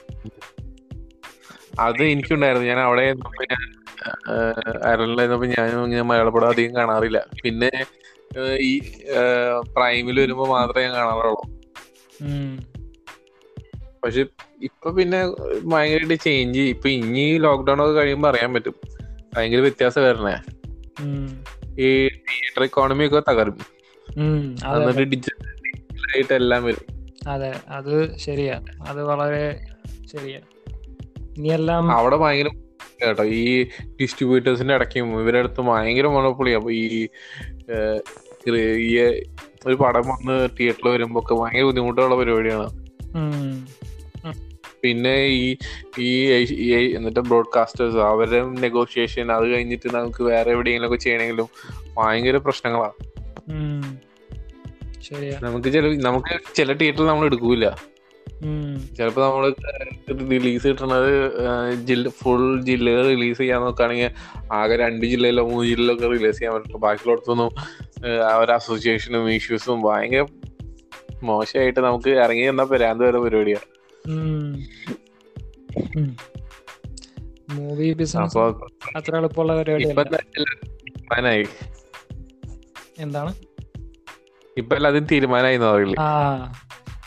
അത് 1.79 2.03
എനിക്കുണ്ടായിരുന്നു. 2.03 2.67
ഞാൻ 2.67 2.79
അവിടെ 2.79 3.05
ഞാൻ 3.53 3.63
അയർലൻഡിലായിരുന്നപ്പോ 4.87 5.47
ഇങ്ങനെ 5.85 6.01
മലയാള 6.01 6.29
പടം 6.29 6.49
അധികം 6.49 6.75
കാണാറില്ല. 6.75 7.19
പിന്നെ 7.43 7.71
ഈ 8.69 8.73
പ്രൈമിൽ 9.75 10.19
വരുമ്പോ 10.19 10.45
മാത്രമേ 10.47 10.83
ഞാൻ 10.85 10.93
കാണാറുള്ളൂ. 10.95 11.43
പക്ഷെ 14.03 14.23
ഇപ്പൊ 14.63 14.91
പിന്നെ 14.91 15.19
ഭയങ്കരമായിട്ട് 15.63 16.23
ചേഞ്ച് 16.23 16.59
ഇപ്പൊ 16.59 16.89
ഇനി 16.89 17.37
ലോക്ക്ഡൌൺ 17.37 17.81
ഒക്കെ 17.81 17.93
കഴിയുമ്പോ 17.93 18.29
അറിയാൻ 18.29 18.53
പറ്റും. 18.53 18.75
ഭയങ്കര 19.35 19.59
വ്യത്യാസം 19.59 20.03
വരണേ. 20.03 20.35
ഈ 21.81 21.89
തിയേറ്റർ 22.07 22.63
ഇക്കോണമി 22.63 23.05
ഒക്കെ 23.05 23.21
തകരും. 23.29 23.57
എന്നിട്ട് 24.75 25.01
ഡിജിറ്റൽ 25.01 26.05
ആയിട്ട് 26.13 26.33
എല്ലാം 26.33 26.63
വരും. 26.63 26.85
അതെ 27.27 27.51
അത് 27.69 28.17
ശരിയാ. 28.17 28.61
അത് 28.87 29.03
വളരെ 29.03 29.65
ശരിയാ. 30.05 30.39
ഇനിയെല്ലാം 31.37 31.91
അവിടെ 31.91 32.15
ഭയങ്കര 32.15 32.49
കേട്ടോ 33.03 33.23
ഈ 33.23 33.63
ഡിസ്ട്രിബ്യൂട്ടേഴ്സിന്റെ 34.01 34.73
ഇടയ്ക്കും 34.73 35.21
ഇവരുടെ 35.21 35.39
അടുത്ത് 35.39 35.61
ഭയങ്കര 35.61 36.07
മണപ്പൊളി 36.07 36.51
അപ്പൊ 36.51 36.71
ഈ 36.71 37.07
ഒരു 39.67 39.75
പടം 39.75 40.01
വന്ന് 40.01 40.49
തിയേറ്ററിൽ 40.59 40.89
വരുമ്പോ 40.89 41.21
ഒക്കെ 41.21 41.33
ഭയങ്കര 41.33 41.63
ബുദ്ധിമുട്ടുള്ള 41.63 42.15
പരിപാടിയാണ്. 42.15 42.67
പിന്നെ 44.83 45.15
ഈ 45.39 45.57
ഈ 45.99 46.09
എന്നിട്ട് 46.97 47.19
ബ്രോഡ്കാസ്റ്റേഴ്സ് 47.29 47.99
അവരുടെ 48.11 48.39
നെഗോഷിയേഷൻ 48.65 49.31
അത് 49.31 49.45
കഴിഞ്ഞിട്ട് 49.53 49.87
നമുക്ക് 49.95 50.23
വേറെ 50.23 50.51
എവിടെയെങ്കിലും 50.51 50.87
ഒക്കെ 50.87 50.99
ചെയ്യണമെങ്കിലും 51.05 51.49
ഭയങ്കര 51.97 52.37
പ്രശ്നങ്ങളാണ് 52.37 52.95
നമുക്ക് 55.45 55.69
ചില 55.75 55.85
നമുക്ക് 56.07 56.33
ചില 56.55 56.73
തിയേറ്ററിൽ 56.73 57.07
നമ്മൾ 57.09 57.25
എടുക്കൂല. 57.25 57.67
ചിലപ്പോ 58.97 59.21
നമ്മൾ 59.21 59.43
റിലീസ് 60.31 60.67
കിട്ടണത് 60.67 61.11
ജില്ല 61.89 62.09
ഫുൾ 62.09 62.43
ജില്ലകൾ 62.61 63.05
റിലീസ് 63.07 63.37
ചെയ്യാൻ 63.37 63.61
നോക്കുകയാണെങ്കിൽ 63.61 64.09
ആകെ 64.51 64.75
രണ്ട് 64.75 65.05
ജില്ലയിലോ 65.05 65.43
മൂന്ന് 65.49 65.65
ജില്ലയിലോ 65.69 65.93
ഒക്കെ 65.93 66.07
റിലീസ് 66.15 66.37
ചെയ്യാൻ 66.39 66.53
പറ്റുള്ളൂ. 66.55 66.79
ബാക്കിയുള്ളടത്തൊന്നും 66.79 67.49
ഒരു 68.41 68.51
അസോസിയേഷനും 68.51 69.31
ഇഷ്യൂസും 69.31 69.81
ഭയങ്കര 69.81 70.25
മോശമായിട്ട് 71.23 71.79
നമുക്ക് 71.79 72.09
ഇറങ്ങി 72.09 72.45
തന്ന 72.49 72.63
പരാന്ത് 72.63 73.03
വരെ 73.07 73.19
പരിപാടിയാണ് 73.19 73.67
മൂവി 77.51 77.93
ബിസിനസ് 77.93 78.37
അത്ര 78.37 79.15
എളുപ്പമുള്ള 79.15 79.57
പരിപാടി 79.57 81.47
എന്താണ്? 82.99 83.33
ഇപ്പൊ 84.57 84.75
എല്ലാത്തിനും 84.75 85.07
തീരുമാനമായി 85.11 85.57
പറയില്ലേ? 85.57 85.95
ആ. 85.99 86.53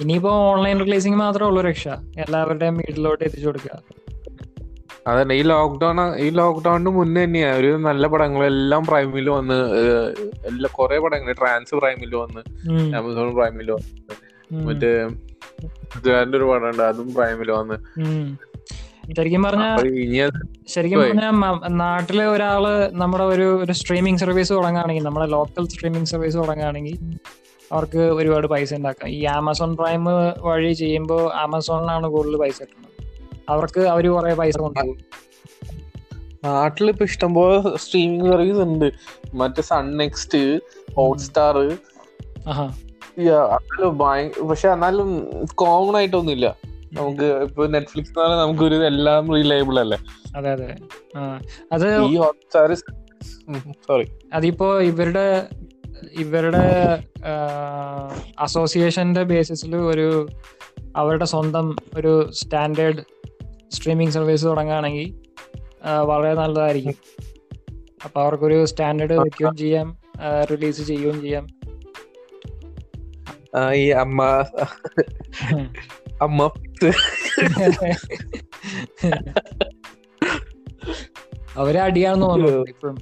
ഇനിയിപ്പോ 0.01 0.31
ഓൺലൈൻ 0.31 0.81
റിലീസിങ് 0.81 1.15
മാത്രമേ 1.15 1.49
ഉള്ളൂ 1.49 1.63
രക്ഷ. 1.63 1.89
എല്ലാവരുടെയും 1.89 2.77
വീട്ടിലോട്ട് 2.77 3.25
എത്തിച്ചു 3.25 3.47
കൊടുക്കുക. 3.47 3.83
അതന്നെ. 5.07 5.35
ഈ 5.35 5.43
ലോക്ക്ഡൌൺ 5.43 6.17
ഈ 6.17 6.31
ലോക്ക്ഡൌണിന് 6.31 6.91
മുന്നേ 6.91 7.25
തന്നെയാ 7.25 7.55
ഒരു 7.55 7.77
നല്ല 7.77 8.07
പടങ്ങളെല്ലാം 8.07 8.85
പ്രൈമിൽ 8.85 9.31
വന്ന് 9.31 9.77
എല്ലാ 10.47 10.71
കുറെ 10.79 10.99
പടങ്ങൾ 10.99 11.33
ട്രാൻസ് 11.33 11.75
പ്രൈമിൽ 11.75 12.15
വന്ന് 12.15 12.41
ആമസോൺ 12.97 13.35
പ്രൈമിൽ 13.35 13.71
വന്ന് 13.71 14.01
മറ്റേ 14.65 15.09
ഒരു 16.37 16.45
പടം 16.45 16.87
അതും 16.87 17.15
പ്രൈമിൽ 17.15 17.51
വന്ന്. 17.51 17.77
ശരിക്കും 19.17 19.43
പറഞ്ഞ 19.43 19.77
ശരിക്കും 20.69 21.01
പറഞ്ഞ 21.01 21.21
പറഞ്ഞാൽ 21.21 21.69
നാട്ടിലെ 21.69 22.27
ഒരാൾ 22.27 22.91
നമ്മുടെ 22.93 23.25
ഒരു 23.25 23.63
ഒരു 23.65 23.73
സ്ട്രീമിംഗ് 23.73 24.21
സർവീസ് 24.21 24.53
തുടങ്ങുകയാണെങ്കിൽ 24.53 25.03
നമ്മുടെ 25.03 25.27
ലോക്കൽ 25.27 25.69
സ്ട്രീമിംഗ് 25.69 26.07
സർവീസ് 26.07 26.37
തുടങ്ങുകയാണെങ്കിൽ 26.37 26.99
അവർക്ക് 27.73 27.99
ഒരുപാട് 27.99 28.47
പൈസ 28.47 28.75
ഉണ്ടാക്കാം. 28.75 29.11
ഈ 29.11 29.25
ആമസോൺ 29.25 29.77
പ്രൈം 29.77 30.05
വഴി 30.41 30.73
ചെയ്യുമ്പോൾ 30.73 31.33
ആമസോണിനാണ് 31.35 32.07
കൂടുതൽ 32.07 32.37
പൈസ 32.37 32.61
കിട്ടുന്നത്. 32.61 33.11
അവർക്ക് 33.49 33.81
അവർ 33.81 34.09
കുറെ 34.09 34.35
പൈസ 34.35 34.57
കൊണ്ടുപോകും. 34.57 34.99
നാട്ടിലിപ്പോ 36.45 37.05
ഇഷ്ടംപോലെ 37.05 37.77
സ്ട്രീമിംഗ് 37.77 38.33
സർവീസ് 38.33 38.59
ഉണ്ട്. 38.59 38.93
മറ്റേ 39.35 39.63
സൺ 39.63 39.97
നെക്സ്റ്റ് 39.97 40.61
ഹോട്ട്സ്റ്റാർ 40.97 41.57
പക്ഷെ 44.49 44.69
എന്നാലും 44.69 45.09
കോമൺ 45.55 45.97
ആയിട്ടൊന്നുമില്ല. 45.97 46.57
നമുക്ക് 46.93 47.25
ഇപ്പൊ 47.25 47.67
നെറ്റ്ഫ്ലിക്സ് 47.67 48.19
നമുക്കൊരു 48.19 48.87
എല്ലാം 48.87 49.35
റിലയബിൾ 49.35 49.81
അല്ലേ? 49.81 49.99
അതെ 50.37 50.51
അതെ. 50.51 50.77
അത് 51.73 52.03
ഈ 52.03 52.17
ഹോട്ട്സ്റ്റാർ 52.17 52.75
സോറി 53.71 54.07
അതിപ്പോ 54.35 54.81
ഇവരുടെ 54.81 55.49
ഇവരുടെ 56.13 56.65
അസോസിയേഷന്റെ 58.39 59.23
ബേസിസിൽ 59.23 59.77
ഒരു 59.77 60.29
അവരുടെ 60.97 61.25
സ്വന്തം 61.25 61.77
ഒരു 61.97 62.31
സ്റ്റാൻഡേർഡ് 62.33 63.03
സ്ട്രീമിംഗ് 63.73 64.13
സർവീസ് 64.13 64.45
തുടങ്ങുകയാണെങ്കിൽ 64.45 65.21
വളരെ 66.05 66.35
നല്ലതായിരിക്കും. 66.35 66.95
അപ്പൊ 68.05 68.21
അവർക്കൊരു 68.21 68.65
സ്റ്റാൻഡേർഡ് 68.65 69.13
വെക്കുകയും 69.13 69.57
ചെയ്യാം 69.57 69.97
റിലീസ് 70.51 70.83
ചെയ്യുകയും 70.83 71.21
ചെയ്യാം. 71.21 71.60
ഈ 73.75 73.89
അമ്മ 73.89 74.25
അമ്മ 76.23 76.51
അവരെ 81.57 81.81
അടിയാണെന്ന് 81.81 82.69
ഇപ്പോഴും 82.69 82.99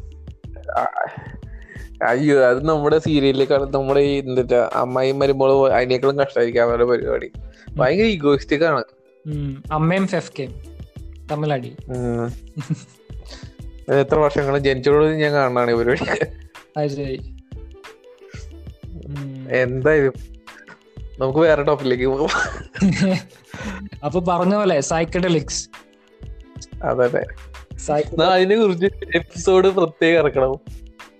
അയ്യോ. 2.07 2.45
അത് 2.45 2.69
നമ്മുടെ 2.69 2.99
സീരിയലിലേക്കാണ് 2.99 3.75
നമ്മുടെ 3.75 4.01
ഈ 4.01 4.19
എന്താ 4.19 4.71
അമ്മായി 4.73 5.13
വരുമ്പോൾ 5.13 5.73
അതിനേക്കാളും 5.73 6.19
കഷ്ടമായിരിക്കും 6.19 6.63
അവരുടെ 6.63 6.85
പരിപാടി. 6.85 7.31
ഭയങ്കര 7.71 8.05
ഈഗോയിസ്റ്റിക് 8.05 8.65
ആണ്. 8.65 8.85
അമ്മയും 9.73 10.07
ഫെഫ്കയും 10.07 10.55
തമ്മിലടി. 11.31 11.77
എത്ര 13.93 14.15
വർഷങ്ങൾ 14.15 14.59
ജനിച്ചോട് 14.59 15.05
ഞാൻ 15.05 15.33
കാണാണ് 15.33 15.71
ഈ 15.71 15.75
പരിപാടി. 15.75 16.27
അത് 16.77 16.89
ശരി. 16.89 17.17
ഉം. 18.95 19.49
എന്താ 19.51 19.93
ഇത് 19.93 20.38
നമുക്ക് 21.19 21.39
വേറെ 21.39 21.63
ടോപ്പിലേക്ക് 21.63 22.07
പോകാം 22.07 22.29
അപ്പൊ 24.05 24.21
പറഞ്ഞ 24.21 24.55
പോലെ 24.55 24.81
സൈക്കഡലിക്സ് 24.81 25.69
അതെ 26.85 27.05
അതെ. 27.05 27.27
അതിനെ 28.23 28.57
കുറിച്ച് 28.57 28.87
എപ്പിസോഡ് 29.15 29.69
പ്രത്യേകം 29.69 30.19
ഇറക്കണം. 30.19 30.55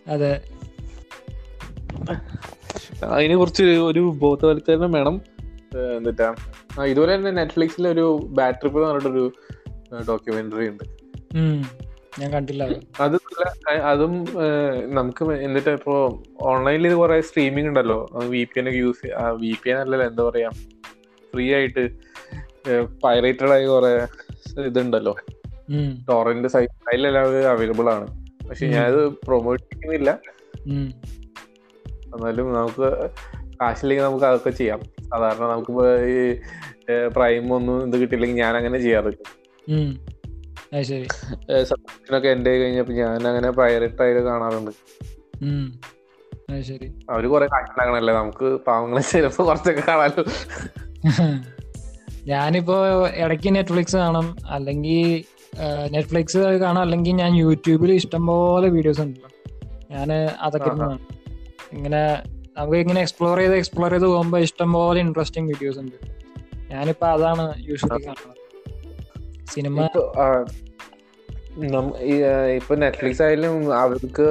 അതെ. 0.09 0.41
അതിനെ 3.05 3.37
കുറിച്ച് 3.37 3.63
ഒരു 3.63 4.01
ബോധവൽക്കരണം 4.01 4.93
വേണം. 4.93 5.21
എന്നിട്ടാ 5.97 6.35
ആ 6.81 6.85
ഇതുപോലെ 6.85 7.15
തന്നെ 7.15 7.31
നെറ്റ്ഫ്ലിക്സിൽ 7.31 7.89
ഒരു 7.89 8.21
ബാറ്ററി 8.23 8.69
പറഞ്ഞിട്ടൊരു 8.69 9.33
ഡോക്യുമെന്ററി 10.09 10.69
ഉണ്ട്. 10.69 10.85
ഞാൻ 12.21 12.33
കണ്ടില്ല 12.33 12.63
അത്. 12.65 13.17
അത് 13.91 14.05
നമുക്ക് 14.99 15.25
എന്നിട്ട് 15.47 15.71
ഇപ്പോ 15.71 15.95
ഓൺലൈനിൽ 16.41 16.95
കുറെ 16.95 17.21
സ്ട്രീമിംഗ് 17.21 17.69
ഉണ്ടല്ലോ. 17.69 17.99
വി 18.25 18.45
പി 18.45 18.59
എൻ 18.59 18.69
ഒക്കെ 18.69 18.79
യൂസ് 18.79 19.07
വി 19.41 19.53
പി 19.63 19.71
എൻ 19.71 19.77
അല്ലല്ലോ 19.77 20.07
എന്താ 20.07 20.23
പറയാ? 20.23 20.51
ഫ്രീ 21.33 21.55
ആയിട്ട് 21.55 21.85
പൈറേറ്റഡ് 23.05 23.49
ആയി 23.49 23.67
കുറെ 23.67 23.93
ഇതുണ്ടല്ലോ. 24.63 25.15
ടോറന്റ് 26.09 26.49
സൈറ്റ് 26.49 26.89
അതിലെല്ലാം 26.89 27.49
അവൈലബിൾ 27.51 27.89
ആണ്. 27.91 28.07
പക്ഷെ 28.49 28.67
ഞാൻ 28.67 28.75
ഞാനത് 28.77 29.03
പ്രൊമോട്ട് 29.27 29.65
ചെയ്യുന്നില്ല. 29.75 30.11
എന്നാലും 32.15 32.47
നമുക്ക് 32.55 32.89
കാശില്ലെങ്കിൽ 33.61 34.05
നമുക്ക് 34.05 34.25
അതൊക്കെ 34.25 34.51
ചെയ്യാം. 34.51 34.81
സാധാരണ 35.11 35.45
നമുക്ക് 35.53 35.73
ഈ 36.15 36.19
പ്രൈം 37.17 37.55
ഒന്നും 37.55 37.87
ഇത് 37.87 37.97
കിട്ടിയില്ലെങ്കിൽ 38.01 38.39
ഞാൻ 38.43 38.57
അങ്ങനെ 38.57 38.79
ചെയ്യാറ് 38.79 39.13
ഉം. 39.67 39.89
അത് 39.89 40.09
ശരി 40.09 40.18
സബ്സ്ക്രിപ്ഷനൊക്കെ 40.75 42.29
എന്റെ 42.29 42.53
കഴിഞ്ഞപ്പോ 42.61 42.95
ഞാൻ 42.95 43.29
അങ്ങനെ 43.29 43.51
പൈറേറ്റ് 43.51 44.03
ആയിട്ട് 44.03 44.23
കാണാറുണ്ട്. 44.25 44.73
ശരി 46.69 46.87
അവർ 47.11 47.25
കൊറേ 47.33 47.47
കാശുണ്ടാക്കണല്ലേ 47.47 48.13
നമുക്ക് 48.15 48.47
പാവങ്ങളെ 48.67 49.03
ചിലപ്പോ 49.11 49.43
കുറച്ചൊക്കെ 49.47 49.83
കാണാലോ. 49.89 50.23
ഞാനിപ്പോ 52.27 52.77
ഇടയ്ക്ക് 53.25 53.51
നെറ്റ്ഫ്ലിക്സ് 53.57 53.97
കാണും. 53.97 54.27
അല്ലെങ്കിൽ 54.51 55.25
നെറ്റ്ഫ്ലിക്സ് 55.95 56.39
കാണാം. 56.39 56.83
അല്ലെങ്കിൽ 56.83 57.15
ഞാൻ 57.23 57.33
യൂട്യൂബിൽ 57.37 57.93
ഇഷ്ടംപോലെ 57.93 58.69
വീഡിയോസ് 58.69 59.01
ഉണ്ടല്ലോ. 59.01 59.31
ഞാൻ 59.91 60.11
അതൊക്കെ 60.47 60.71
ഇങ്ങനെ 61.77 62.03
നമുക്ക് 62.59 62.79
ഇങ്ങനെ 62.85 63.01
എക്സ്പ്ലോർ 63.01 63.39
ചെയ്ത് 63.39 63.55
എക്സ്പ്ലോർ 63.57 63.91
ചെയ്ത് 63.91 64.07
പോകുമ്പോൾ 64.07 64.41
ഇഷ്ടംപോലെ 64.49 65.01
ഇൻട്രസ്റ്റിംഗ് 65.01 65.49
വീഡിയോസ് 65.53 65.79
ഉണ്ട്. 65.79 65.97
ഞാനിപ്പോ 66.73 67.07
അതാണ് 67.07 67.45
യൂഷ്വലി 67.69 68.01
കാണുന്നത്. 68.07 68.38
സിനിമ 69.55 69.77
ഇപ്പൊ, 72.59 72.73
നെറ്റ്ഫ്ലിക്സ് 72.83 73.23
ആയാലും 73.27 73.55
അവർക്ക് 73.83 74.27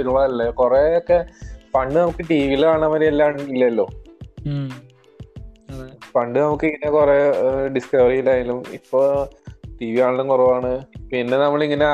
ഉള്ളതല്ലേ? 0.00 0.46
കൊറേ 0.60 0.80
ഒക്കെ 0.98 1.18
പണ്ട് 1.74 1.96
നമുക്ക് 2.00 2.22
ടി 2.30 2.38
വിയിൽ 2.48 2.62
കാണാൻ 2.66 2.90
വരെ 2.94 3.06
എല്ലാം 3.12 3.40
ഇല്ലല്ലോ. 3.54 3.86
പണ്ട് 6.14 6.38
നമുക്ക് 6.38 6.66
ഇങ്ങനെ 6.70 6.90
കുറെ 6.96 7.16
ഡിസ്കവറിയിലായാലും 7.74 8.60
ഇപ്പൊ 8.78 9.00
ടി 9.80 9.88
വി 9.92 9.98
കാണലും 10.00 10.28
കുറവാണ്. 10.32 10.72
പിന്നെ 11.10 11.36
നമ്മൾ 11.44 11.60
ഇങ്ങനെ 11.66 11.88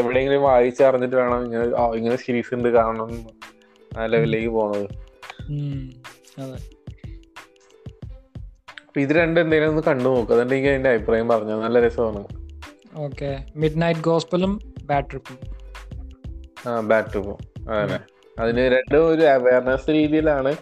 എവിടെയെങ്കിലും 0.00 0.42
വായിച്ചറിഞ്ഞിട്ട് 0.42 1.16
വേണം 1.16 1.42
ഇങ്ങനെ 1.46 1.66
ഇങ്ങനെ 1.98 2.16
സീരീസ് 2.24 2.54
ഉണ്ട് 2.54 2.68
കാണണം 2.78 3.10
ആ 3.92 4.06
ലെവലിലേക്ക് 4.12 4.50
പോണത്. 4.58 4.88
അതെ. 6.44 6.58
അപ്പൊ 8.96 9.04
ഇത് 9.04 9.16
രണ്ടും 9.16 9.40
എന്തെങ്കിലും 9.40 9.70
ഒന്ന് 9.70 9.82
കണ്ടു 9.82 10.04
നോക്കുക 10.04 10.34
അതുകൊണ്ട് 10.34 10.54
എനിക്ക് 10.54 10.68
അതിന്റെ 10.68 10.90
അഭിപ്രായം 10.90 11.28
പറഞ്ഞു 11.28 11.54
നല്ല 11.62 11.80
രസമാണ്. 11.80 12.20
ഓക്കെ. 12.96 13.30
മിഡ് 13.56 13.82
നൈറ്റ് 13.82 14.00
ഗോസ്പലും 14.00 14.52
ബാഡ് 14.84 15.10
ട്രിപ്പും 15.10 15.38
ആ 16.68 16.80
ബാറ്റ് 16.80 17.08
ട്രിപ്പും 17.12 17.38
അതന്നെ 17.70 17.98
അതിന് 18.38 18.62
രണ്ടും 18.74 19.02
ഒരു 19.08 19.22
അവയർനെസ് 19.22 19.90
രീതിയിലാണ് 19.90 20.52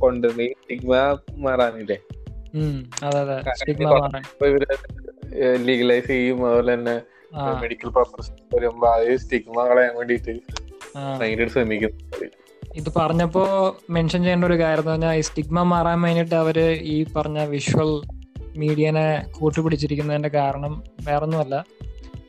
കൊണ്ടുവരുന്നത്. 0.00 0.46
ഈ 0.46 0.52
സ്റ്റിഗ്മ 0.52 1.18
മാറാനില്ലേ? 1.36 1.98
അതെ 3.04 3.20
അതെ. 3.20 3.38
ലീഗലൈസ് 5.56 6.06
ചെയ്യും. 6.06 6.46
അതുപോലെ 6.46 6.74
തന്നെ 6.74 6.96
മെഡിക്കൽ 7.60 7.88
പർപ്പസ് 7.88 8.30
വരുമ്പോ 8.54 8.88
ആ 8.88 9.16
സ്റ്റിഗ്മ 9.16 9.66
കളയാൻ 9.66 9.96
വേണ്ടിട്ട് 9.96 11.50
ശ്രമിക്കുന്നു 11.50 12.41
ഇത് 12.74 12.92
പറഞ്ഞപ്പോ 12.96 13.76
മെൻഷൻ 13.90 14.20
ചെയ്യേണ്ട 14.22 14.44
ഒരു 14.44 14.58
കാര്യം 14.58 14.84
പറഞ്ഞാൽ 14.84 15.14
ഈ 15.14 15.20
സ്റ്റിഗ്മ 15.20 15.62
മാറാൻ 15.62 16.02
വേണ്ടിയിട്ട് 16.02 16.34
അവർ 16.34 16.60
ഈ 16.60 17.04
പറഞ്ഞ 17.16 17.44
വിഷ്വൽ 17.44 18.00
മീഡിയനെ 18.56 19.26
കൂട്ടുപിടിച്ചിരിക്കുന്നതിന്റെ 19.32 20.28
കാരണം 20.28 20.82
വേറൊന്നുമല്ല. 21.04 21.64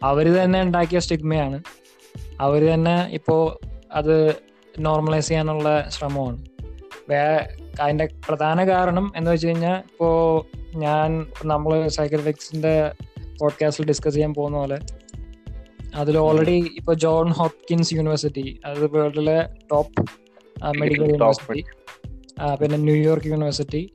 അവർ 0.03 0.25
തന്നെ 0.25 0.61
ഉണ്ടാക്കിയ 0.61 0.99
സ്റ്റിഗ്മയാണ് 0.99 1.63
അവർ 2.41 2.73
തന്നെ 2.73 3.09
ഇപ്പോ 3.11 3.59
അത് 3.91 4.35
നോർമലൈസ് 4.79 5.27
ചെയ്യാനുള്ള 5.27 5.89
ശ്രമമാണ്. 5.89 6.45
വേ 7.09 7.47
അതിന്റെ 7.81 8.07
പ്രധാന 8.27 8.69
കാരണം 8.69 9.13
എന്ന് 9.15 9.31
വെച്ച് 9.31 9.47
കഴിഞ്ഞാൽ 9.47 9.75
ഇപ്പോ 9.75 10.45
ഞാൻ 10.75 11.27
നമ്മൾ 11.45 11.87
സൈക്കോഫിക്സിന്റെ 11.87 12.91
പോഡ്കാസ്റ്റിൽ 13.39 13.85
ഡിസ്കസ് 13.85 14.15
ചെയ്യാൻ 14.15 14.33
പോകുന്ന 14.33 14.57
പോലെ 14.57 14.79
അതിൽ 15.95 16.17
ഓൾറെഡി 16.17 16.71
ഇപ്പൊ 16.77 16.93
ജോൺ 16.93 17.31
ഹോപ്കിൻസ് 17.31 17.93
യൂണിവേഴ്സിറ്റി 17.93 18.59
അത് 18.65 18.97
വേൾഡിലെ 18.97 19.45
ടോപ്പ് 19.71 20.22
മെഡിക്കൽ 20.71 21.03
യൂണിവേഴ്സിറ്റി 21.03 21.63
പിന്നെ 22.61 22.77
ന്യൂയോർക്ക് 22.77 23.27
യൂണിവേഴ്സിറ്റി 23.27 23.93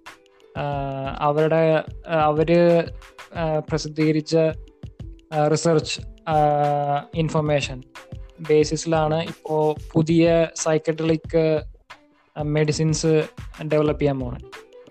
അവരുടെ 1.21 1.83
അവർ 2.11 2.51
പ്രസിദ്ധീകരിച്ച 3.69 4.37
റിസർച്ച് 5.53 6.01
ഇൻഫർമേഷൻ 7.15 7.83
ബേസിസിലാണ് 8.41 9.23
ഇപ്പോൾ 9.23 9.77
പുതിയ 9.93 10.49
സൈക്കട്രിക് 10.55 11.65
മെഡിസിൻസ് 12.45 13.25
ഡെവലപ്പ് 13.65 14.01
ചെയ്യാൻ 14.01 14.21
പോണത് 14.21 14.45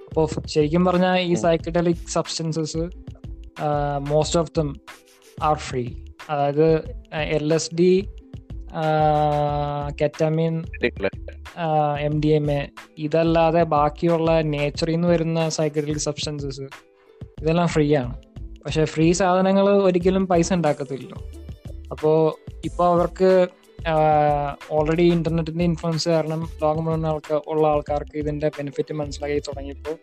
അപ്പോൾ 0.07 0.27
ശരിക്കും 0.45 0.85
പറഞ്ഞാൽ 0.85 1.17
ഈ 1.19 1.33
psychiatric 1.33 2.07
substances 2.07 2.77
most 3.99 4.39
of 4.39 4.51
them 4.57 4.75
are 5.41 5.57
free 5.57 5.83
അതായത് 6.29 6.67
L 7.13 7.53
S 7.53 7.75
D 7.75 8.07
ketamine 10.01 10.55
M 11.99 12.21
D 12.21 12.27
M 12.27 12.51
A 12.51 12.67
ഇതല്ലാതെ 12.97 13.63
ബാക്കിയുള്ള 13.63 14.41
നേച്ചറിൽ 14.41 14.93
നിന്ന് 14.93 15.07
വരുന്ന 15.07 15.49
സൈക്കറ്റിക് 15.49 15.97
സബ്സ്റ്റൻസസ് 15.97 16.67
ഇതെല്ലാം 17.41 17.67
ഫ്രീ 17.67 17.95
ആണ്. 17.95 18.13
പക്ഷെ 18.65 18.85
ഫ്രീ 18.85 19.11
സാധനങ്ങൾ 19.11 19.69
ഒരിക്കലും 19.69 20.27
പൈസ 20.27 20.53
ഉണ്ടാക്കത്തില്ലല്ലോ. 20.53 21.19
അപ്പോൾ 21.91 22.17
ഇപ്പോൾ 22.65 22.87
അവർക്ക് 22.93 23.47
ഓൾറെഡി 24.71 25.03
ഇന്റർനെറ്റിന്റെ 25.03 25.63
ഇൻഫ്ലുവൻസ് 25.63 26.09
കാരണം 26.09 26.49
ലോകം 26.61 26.85
മുഴുവൻ 26.85 27.07
ആൾക്കാർ 27.07 27.41
ഉള്ള 27.47 27.67
ആൾക്കാർക്ക് 27.67 28.17
ഇതിന്റെ 28.17 28.47
ബെനിഫിറ്റ് 28.57 28.93
മനസ്സിലാക്കി 28.93 29.39
തുടങ്ങിയപ്പോൾ 29.39 29.95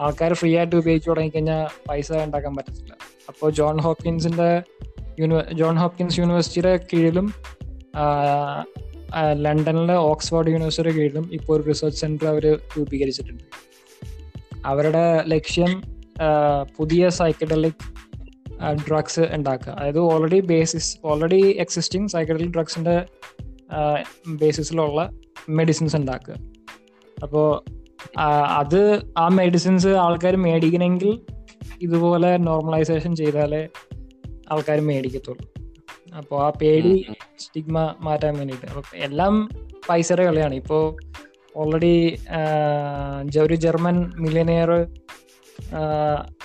ആൾക്കാർ 0.00 0.32
ഫ്രീ 0.32 0.56
ആയിട്ട് 0.56 0.76
ഉപയോഗിച്ച് 0.76 1.08
തുടങ്ങിക്കഴിഞ്ഞാൽ 1.10 1.66
പൈസ 1.90 2.12
ഉണ്ടാക്കാൻ 2.12 2.56
പറ്റത്തില്ല. 2.56 2.92
അപ്പോൾ 3.28 3.50
ജോൺ 3.50 3.80
ഹോപ്കിൻസിന്റെ 3.80 4.62
യൂണിവ 5.20 5.40
ജോൺ 5.52 5.76
ഹോപ്കിൻസ് 5.76 6.20
യൂണിവേഴ്സിറ്റിയുടെ 6.20 6.80
കീഴിലും 6.92 7.34
ലണ്ടനിലെ 9.32 9.94
ഓക്സ്ഫോർഡ് 9.94 10.48
യൂണിവേഴ്സിറ്റി 10.48 10.88
കീഴിലും 10.88 11.30
ഇപ്പോൾ 11.32 11.56
ഒരു 11.56 11.62
റിസർച്ച് 11.62 12.00
സെന്റർ 12.00 12.26
അവർ 12.26 12.58
രൂപീകരിച്ചിട്ടുണ്ട്. 12.78 13.44
അവരുടെ 14.66 15.22
ലക്ഷ്യം 15.26 15.82
പുതിയ 16.78 17.08
സൈക്കഡലിക് 17.08 17.98
ഡ്രഗ്സ് 18.74 19.20
ഉണ്ടാക്കുക. 19.20 19.72
അതായത് 19.72 19.98
already 19.98 20.40
basis 20.40 20.98
already 21.04 21.56
existing 21.58 22.10
psychedelic 22.10 22.50
ഡ്രഗ്സിന്റെ 22.50 23.06
ബേസിസിലുള്ള 24.28 25.10
മെഡിസിൻസ് 25.48 25.96
ഉണ്ടാക്കുക. 25.96 26.34
അപ്പോൾ 27.22 27.62
അത് 28.60 29.12
ആ 29.18 29.28
മെഡിസിൻസ് 29.28 29.86
ആൾക്കാർ 29.86 30.36
മേടിക്കണമെങ്കിൽ 30.36 31.20
ഇതുപോലെ 31.82 32.36
നോർമലൈസേഷൻ 32.36 33.16
ചെയ്താലേ 33.16 33.68
ആൾക്കാർ 34.52 34.80
മേടിക്കത്തുള്ളൂ. 34.80 35.57
അപ്പോൾ 36.16 36.38
ആ 36.44 36.50
പേടി 36.60 37.06
സ്റ്റിഗ്മ 37.38 37.94
മാറ്റാൻ 38.00 38.34
വേണ്ടിയിട്ട്. 38.38 38.96
എല്ലാം 39.06 39.34
പൈസയുടെ 39.88 40.24
കളിയാണ്. 40.24 40.54
ഇപ്പോൾ 40.54 40.84
ഓൾറെഡി 41.56 41.94
ഒരു 43.42 43.54
ജർമ്മൻ 43.54 43.96
മില്യനെയർ 44.18 44.72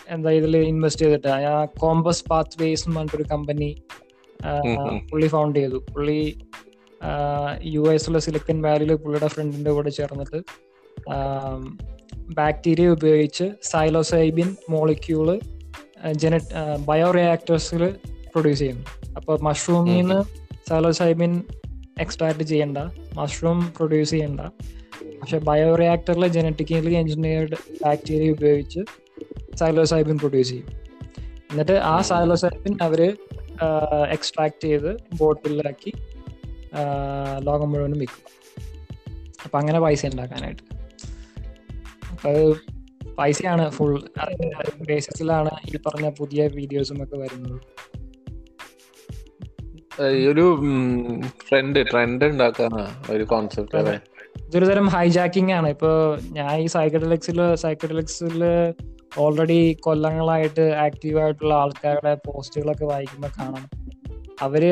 എന്താ 0.10 0.30
ഇതിൽ 0.32 0.58
ഇൻവെസ്റ്റ് 0.58 1.06
ചെയ്തിട്ട് 1.06 1.28
ആ 1.28 1.66
കോമ്പസ് 1.66 2.24
പാത്ത് 2.30 2.64
വേസ് 2.64 2.84
എന്ന് 2.88 3.00
പറഞ്ഞിട്ടൊരു 3.00 3.26
കമ്പനി 3.32 3.70
പുള്ളി 5.12 5.28
ഫൗണ്ട് 5.28 5.60
ചെയ്തു. 5.60 5.86
പുള്ളി 5.94 6.20
യു 7.64 7.82
എസിലെ 7.94 8.20
സിലിക്കൻ 8.20 8.62
വാലിയിൽ 8.62 8.96
പുള്ളിയുടെ 8.96 9.28
ഫ്രണ്ടിന്റെ 9.28 9.72
കൂടെ 9.72 9.90
ചേർന്നിട്ട് 9.90 10.40
ബാക്ടീരിയ 12.34 12.88
ഉപയോഗിച്ച് 12.88 13.46
സൈലോസൈബിൻ 13.64 14.56
മോളിക്യൂൾ 14.70 15.40
ജനറ്റ് 16.12 16.80
ബയോ 16.86 17.12
റിയാക്ടേഴ്സിൽ 17.12 17.84
പ്രൊഡ്യൂസ് 18.34 18.60
ചെയ്യുന്നു. 18.60 18.86
അപ്പോൾ 19.16 19.38
മഷ്റൂമിൽ 19.48 19.96
നിന്ന് 19.98 20.20
സാലോസൈബിൻ 20.70 21.34
എക്സ്ട്രാക്ട് 22.00 22.44
ചെയ്യണ്ട 22.44 22.78
മഷ്റൂം 23.18 23.60
പ്രൊഡ്യൂസ് 23.78 24.12
ചെയ്യണ്ട. 24.12 24.42
പക്ഷെ 25.22 25.38
ബയോറിയാക്ടറിലെ 25.48 26.28
ജനറ്റിക്കലി 26.28 26.94
എഞ്ചിനീയർഡ് 27.02 27.58
ബാക്ടീരിയ 27.84 28.32
ഉപയോഗിച്ച് 28.32 28.82
സൈലോസൈബിൻ 29.56 30.18
പ്രൊഡ്യൂസ് 30.18 30.50
ചെയ്യും. 30.50 30.70
എന്നിട്ട് 31.52 31.76
ആ 31.92 31.96
സൈലോസൈബിൻ 32.02 32.76
അവർ 32.82 33.02
എക്സ്ട്രാക്ട് 34.16 34.64
ചെയ്ത് 34.64 34.92
ബോട്ടിലാക്കി 35.20 35.92
ലോകം 37.48 37.68
മുഴുവനും 37.72 38.00
വിൽക്കും 38.00 38.30
അപ്പം 39.44 39.58
അങ്ങനെ 39.60 39.80
പൈസ 39.80 40.06
ഉണ്ടാക്കാനായിട്ട്. 40.06 40.64
അപ്പം 42.12 42.30
അത് 42.32 42.44
പൈസയാണ് 43.18 43.64
ഫുൾ 43.70 43.94
ബേസിസിലാണ് 44.90 45.52
ഈ 45.70 45.80
പറഞ്ഞ 45.88 46.08
പുതിയ 46.20 46.42
വീഡിയോസും 46.48 47.00
ഒക്കെ 47.04 47.18
വരുന്നത്. 47.18 47.60
ഒരു 50.02 50.62
ട്രെൻഡ് 51.50 51.86
ട്രെൻഡ് 51.92 52.26
ഉണ്ടാക്കാനാ 52.26 52.88
ഒരു 53.10 53.24
കോൺസെപ്റ്റ് 53.24 53.78
അല്ലേ? 53.78 54.00
ഇതൊരു 54.48 54.66
തരം 54.66 54.88
ഹൈജാക്കിംഗ് 54.88 55.54
ആണ്. 55.54 55.68
ഇപ്പൊ 55.68 56.18
ഞാൻ 56.32 56.60
ഈ 56.60 56.66
സൈക്കഡലിക്സിൽ 56.66 57.56
സൈക്കഡലിക്സിൽ 57.56 58.44
ഓൾറെഡി 59.18 59.78
കൊല്ലങ്ങളായിട്ട് 59.80 60.62
ആക്റ്റീവ് 60.62 61.20
ആയിട്ടുള്ള 61.20 61.54
ആൾക്കാരുടെ 61.54 62.14
പോസ്റ്റുകളൊക്കെ 62.14 62.86
വായിക്കുമ്പോൾ 62.86 63.28
കാണാം. 63.40 63.70
അവർ 64.42 64.66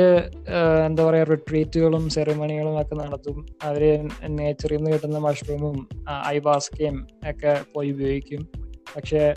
എന്താ 0.86 1.10
പറയാ 1.10 1.24
റിട്രീറ്റുകളും 1.24 2.10
സെറിമണികളും 2.10 2.82
ഒക്കെ 2.82 2.96
നടത്തും. 2.96 3.46
അവർ 3.64 4.10
നേച്ചറിൽ 4.28 4.78
നിന്ന് 4.78 4.92
കിട്ടുന്ന 4.92 5.18
മഷ്റൂമും 5.18 5.88
ഐബാസ്കയും 6.28 7.08
ഒക്കെ 7.30 7.62
പോയി 7.76 7.92
ഉപയോഗിക്കും. 7.92 8.48
പക്ഷെ 8.96 9.34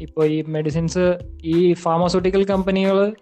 ഇപ്പൊ 0.00 0.24
ഈ 0.24 0.42
മെഡിസിൻസ് 0.42 1.18
ഈ 1.44 1.72
ഫാർമസ്യൂട്ടിക്കൽ 1.72 2.44
കമ്പനികൾ 2.44 3.14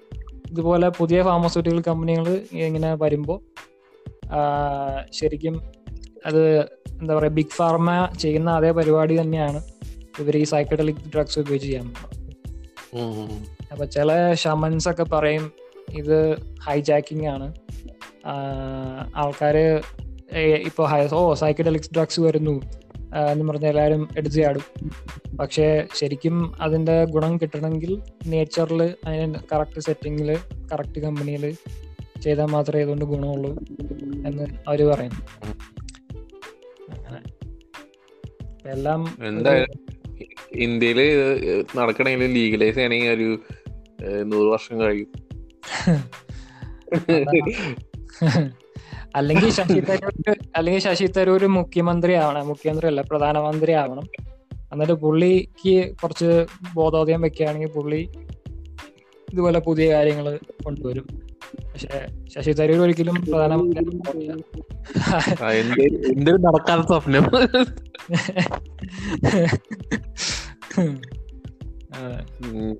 ഇതുപോലെ 0.52 0.88
പുതിയ 0.88 1.22
ഫാർമസ്യൂട്ടിക്കൽ 1.22 1.80
കമ്പനികൾ 1.80 2.26
ഇങ്ങനെ 2.52 2.94
വരുമ്പോൾ 2.94 3.38
ശരിക്കും 5.10 5.54
അത് 6.26 6.42
എന്താ 7.00 7.14
പറയുക 7.14 7.32
ബിഗ് 7.32 7.56
ഫാർമ 7.56 7.90
ചെയ്യുന്ന 8.20 8.50
അതേ 8.50 8.70
പരിപാടി 8.70 9.20
തന്നെയാണ് 9.20 9.60
ഇവർ 10.20 10.36
ഈ 10.36 10.44
സൈക്കഡലിക് 10.44 11.02
ഡ്രഗ്സ് 11.14 11.38
ഉപയോഗിച്ച് 11.38 11.68
ചെയ്യാൻ 11.68 11.88
അപ്പൊ 13.72 13.84
ചില 13.84 14.10
ഷമൻസ് 14.34 14.88
ഒക്കെ 14.88 15.04
പറയും 15.04 15.44
ഇത് 15.92 16.18
ഹൈജാക്കിംഗ് 16.62 17.26
ആണ്. 17.26 17.46
ആൾക്കാര് 19.16 19.64
ഇപ്പൊ 20.68 20.82
ഓ 21.12 21.34
സൈക്കഡലിക്സ് 21.34 21.90
ഡ്രഗ്സ് 21.94 22.20
വരുന്നു. 22.20 22.54
എന്ന് 23.32 23.48
പറഞ്ഞ 23.48 23.66
എല്ലാവരും 23.66 24.08
എടുത്തു 24.16 24.34
ചാടും. 24.34 24.64
പക്ഷെ 25.36 25.86
ശരിക്കും 25.94 26.36
അതിന്റെ 26.60 27.04
ഗുണം 27.04 27.36
കിട്ടണമെങ്കിൽ 27.36 27.92
നേച്ചറിൽ 28.26 28.82
അതിന് 29.06 29.34
കറക്റ്റ് 29.52 29.80
സെറ്റിങ്ങിൽ 29.80 30.30
കറക്റ്റ് 30.72 31.00
കമ്പനിയിൽ 31.00 31.44
ചെയ്താൽ 32.22 32.44
മാത്രമേ 32.46 32.82
ഇതുകൊണ്ട് 32.82 33.04
ഗുണമുള്ളൂ 33.04 33.52
എന്ന് 34.28 34.46
അവർ 34.68 34.82
പറയുന്നു. 34.90 35.22
എല്ലാം 38.66 39.00
എന്തായാലും 39.26 39.78
ഇന്ത്യയിൽ 40.56 41.00
നടക്കണമെങ്കിൽ 41.76 42.32
ലീഗലൈസ് 42.32 42.76
ചെയ്യണമെങ്കിൽ 42.76 43.10
ഒരു 43.10 43.28
നൂറ് 44.22 44.46
വർഷം 44.46 44.80
കഴിയും. 44.80 45.10
അല്ലെങ്കിൽ 49.16 49.50
ശശി 49.50 49.80
തരൂർ 49.80 50.36
അല്ലെങ്കിൽ 50.56 50.80
ശശി 50.80 51.06
തരൂർ 51.06 51.46
മുഖ്യമന്ത്രി 51.46 52.14
ആവണം 52.14 52.48
മുഖ്യമന്ത്രി 52.48 52.88
അല്ല 52.88 53.02
പ്രധാനമന്ത്രി 53.02 53.72
ആവണം 53.72 54.08
എന്നിട്ട് 54.72 54.92
പുള്ളിക്ക് 54.92 55.94
കുറച്ച് 56.02 56.46
ബോധോദയം 56.74 57.20
വെക്കുകയാണെങ്കിൽ 57.20 57.68
പുള്ളി 57.68 58.08
ഇതുപോലെ 59.28 59.58
പുതിയ 59.58 59.92
കാര്യങ്ങൾ 59.92 60.38
കൊണ്ടുവരും. 60.64 61.06
പക്ഷെ 61.72 62.08
ശശി 62.34 62.52
തരൂർ 62.52 62.78
ഒരിക്കലും 62.78 63.14
പ്രധാനമന്ത്രി 63.14 63.84
എന്തൊരു 66.12 66.36
നടക്കാത്ത 66.36 66.86
സ്വപ്നം. 66.86 67.24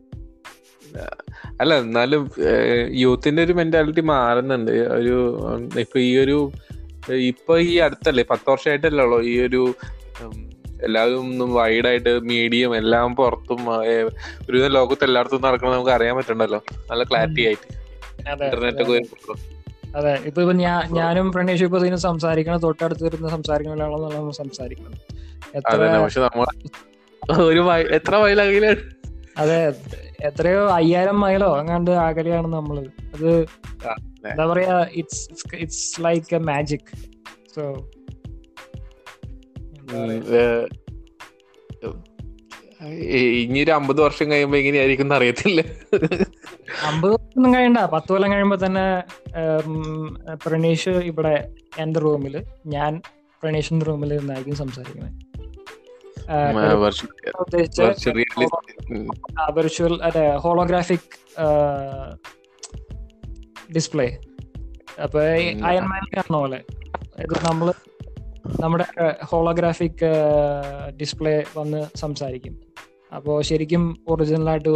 അല്ല 1.63 1.73
എന്നാലും 1.85 2.23
യൂത്തിന്റെ 3.03 3.41
ഒരു 3.47 3.55
മെന്റാലിറ്റി 3.61 4.03
മാറുന്നുണ്ട്. 4.13 4.71
ഒരു 4.99 5.17
ഇപ്പൊ 5.85 5.99
ഈ 6.09 6.13
ഒരു 6.25 6.39
ഇപ്പൊ 7.31 7.55
ഈ 7.69 7.73
അടുത്തല്ലേ 7.87 8.25
പത്ത് 8.31 8.49
വർഷമായിട്ടല്ലേ 8.51 9.05
ഈ 9.33 9.35
ഒരു 9.47 9.63
എല്ലാവരും 10.87 11.27
വൈഡായിട്ട് 11.57 12.13
മീഡിയം 12.31 12.73
എല്ലാം 12.79 13.11
പുറത്തും 13.19 13.61
ഒരു 14.49 14.59
ലോകത്ത് 14.77 15.05
എല്ലായിടത്തും 15.09 15.45
നടക്കണം 15.47 15.75
നമുക്ക് 15.75 15.93
അറിയാൻ 15.97 16.15
പറ്റണ്ടല്ലോ. 16.19 16.61
നല്ല 16.91 17.03
ക്ലാരിറ്റി 17.11 17.43
ആയിട്ട്. 17.49 17.67
ഇന്റർനെറ്റ് 18.45 18.83
ഒക്കെ 18.83 19.35
അതെ. 19.99 20.13
ഇപ്പൊ 20.29 20.41
ഇപ്പൊ 20.43 20.55
ഞാൻ 20.63 20.81
ഞാനും 20.99 21.27
പ്രണേഷ് 21.35 21.65
ഇപ്പൊ 21.67 21.79
ഇതിന് 21.83 21.99
സംസാരിക്കണം 22.09 22.61
തൊട്ടടുത്ത് 22.67 23.05
വരുന്ന 23.07 23.31
സംസാരിക്കണം. 23.37 23.79
സംസാരിക്കണം 24.47 24.91
നമ്മൾ 26.27 26.47
ഒരു 27.51 27.63
എത്ര 27.99 28.15
മൈലകലാണ് 28.23 28.71
അതെ 29.39 29.59
എത്രയോ 30.21 30.63
അയ്യായിരം 30.71 31.21
മൈലോ 31.21 31.49
അങ്ങാണ്ട് 31.59 31.91
അകലെയാണ് 31.91 32.47
നമ്മൾ. 32.47 32.79
അത് 33.15 33.31
എന്താ 34.31 34.47
പറയാ 34.47 34.75
it's 34.93 35.57
it's 35.57 36.05
like 36.05 36.35
a 36.35 36.39
magic 36.39 36.93
so 37.55 37.63
ഇനി 43.43 43.59
ഒരു 43.63 43.71
അമ്പത് 43.71 44.01
വർഷം 44.01 44.31
കഴിയുമ്പോ 44.31 44.59
എങ്ങനെയായിരിക്കും 44.59 45.15
അറിയത്തില്ല. 45.15 45.61
അമ്പത് 46.87 47.13
വർഷം 47.13 47.55
കഴിയണ്ട 47.55 47.79
പത്ത് 47.79 48.11
കൊല്ലം 48.13 48.33
കഴിയുമ്പോ 48.33 48.59
തന്നെ 48.67 48.87
പ്രണീഷ് 50.47 50.89
ഇവിടെ 50.89 51.35
എന്റെ 51.79 52.01
റൂമിൽ 52.01 52.45
ഞാൻ 52.67 53.03
പ്രണീഷിന്റെ 53.43 53.87
റൂമിൽ 53.87 54.19
നിന്നായിരിക്കും 54.19 54.57
സംസാരിക്കുന്നത്. 54.57 55.13
വെർച്വൽ 59.53 60.03
അതെ 60.03 60.37
ഹോളോഗ്രാഫിക് 60.37 61.43
ഡിസ്പ്ലേ 63.75 64.19
അപ്പൊ 65.03 65.21
അയൺമാൻ 65.21 66.01
കാണുന്ന 66.17 66.37
പോലെ. 66.39 66.61
ഇത് 67.19 67.47
നമ്മൾ 67.47 67.73
നമ്മുടെ 68.61 68.85
ഹോളോഗ്രാഫിക് 69.25 70.05
ഡിസ്പ്ലേ 71.01 71.45
വന്ന് 71.57 71.87
സംസാരിക്കും. 71.97 72.61
അപ്പോൾ 73.17 73.43
ശരിക്കും 73.43 74.05
ഒറിജിനൽ 74.09 74.49
ആയിട്ട് 74.49 74.69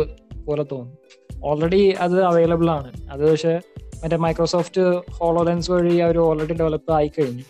പോലെ 0.45 0.65
തോന്നും. 0.73 0.99
ഓൾറെഡി 1.45 1.95
അത് 2.01 2.25
അവൈലബിൾ 2.25 2.71
ആണ്. 2.71 2.93
അത് 3.11 3.31
പക്ഷെ 3.31 3.61
മറ്റേ 4.03 4.17
മൈക്രോസോഫ്റ്റ് 4.17 5.13
ഹോളോലെൻസ് 5.13 5.71
വഴി 5.71 5.97
അവർ 5.97 6.19
ഓൾറെഡി 6.19 6.55
ഡെവലപ്പ് 6.55 6.93
ആയി 6.93 7.13
കഴിഞ്ഞു. 7.19 7.43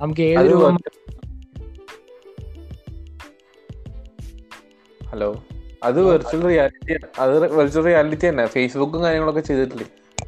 നമുക്ക് 0.00 0.20
ഏത് 0.20 0.52
ഹലോ 5.12 5.44
അത് 5.84 6.02
വെർച്വൽ 6.02 6.42
റിയാലിറ്റി 6.46 6.92
അത് 7.18 7.54
വെർച്വൽ 7.54 7.84
റിയാലിറ്റി 7.84 8.28
തന്നെ. 8.28 8.46
ഫേസ്ബുക്കും 8.46 9.02
കാര്യങ്ങളൊക്കെ 9.02 9.40
ചെയ്തിട്ടില്ലേ? 9.40 9.86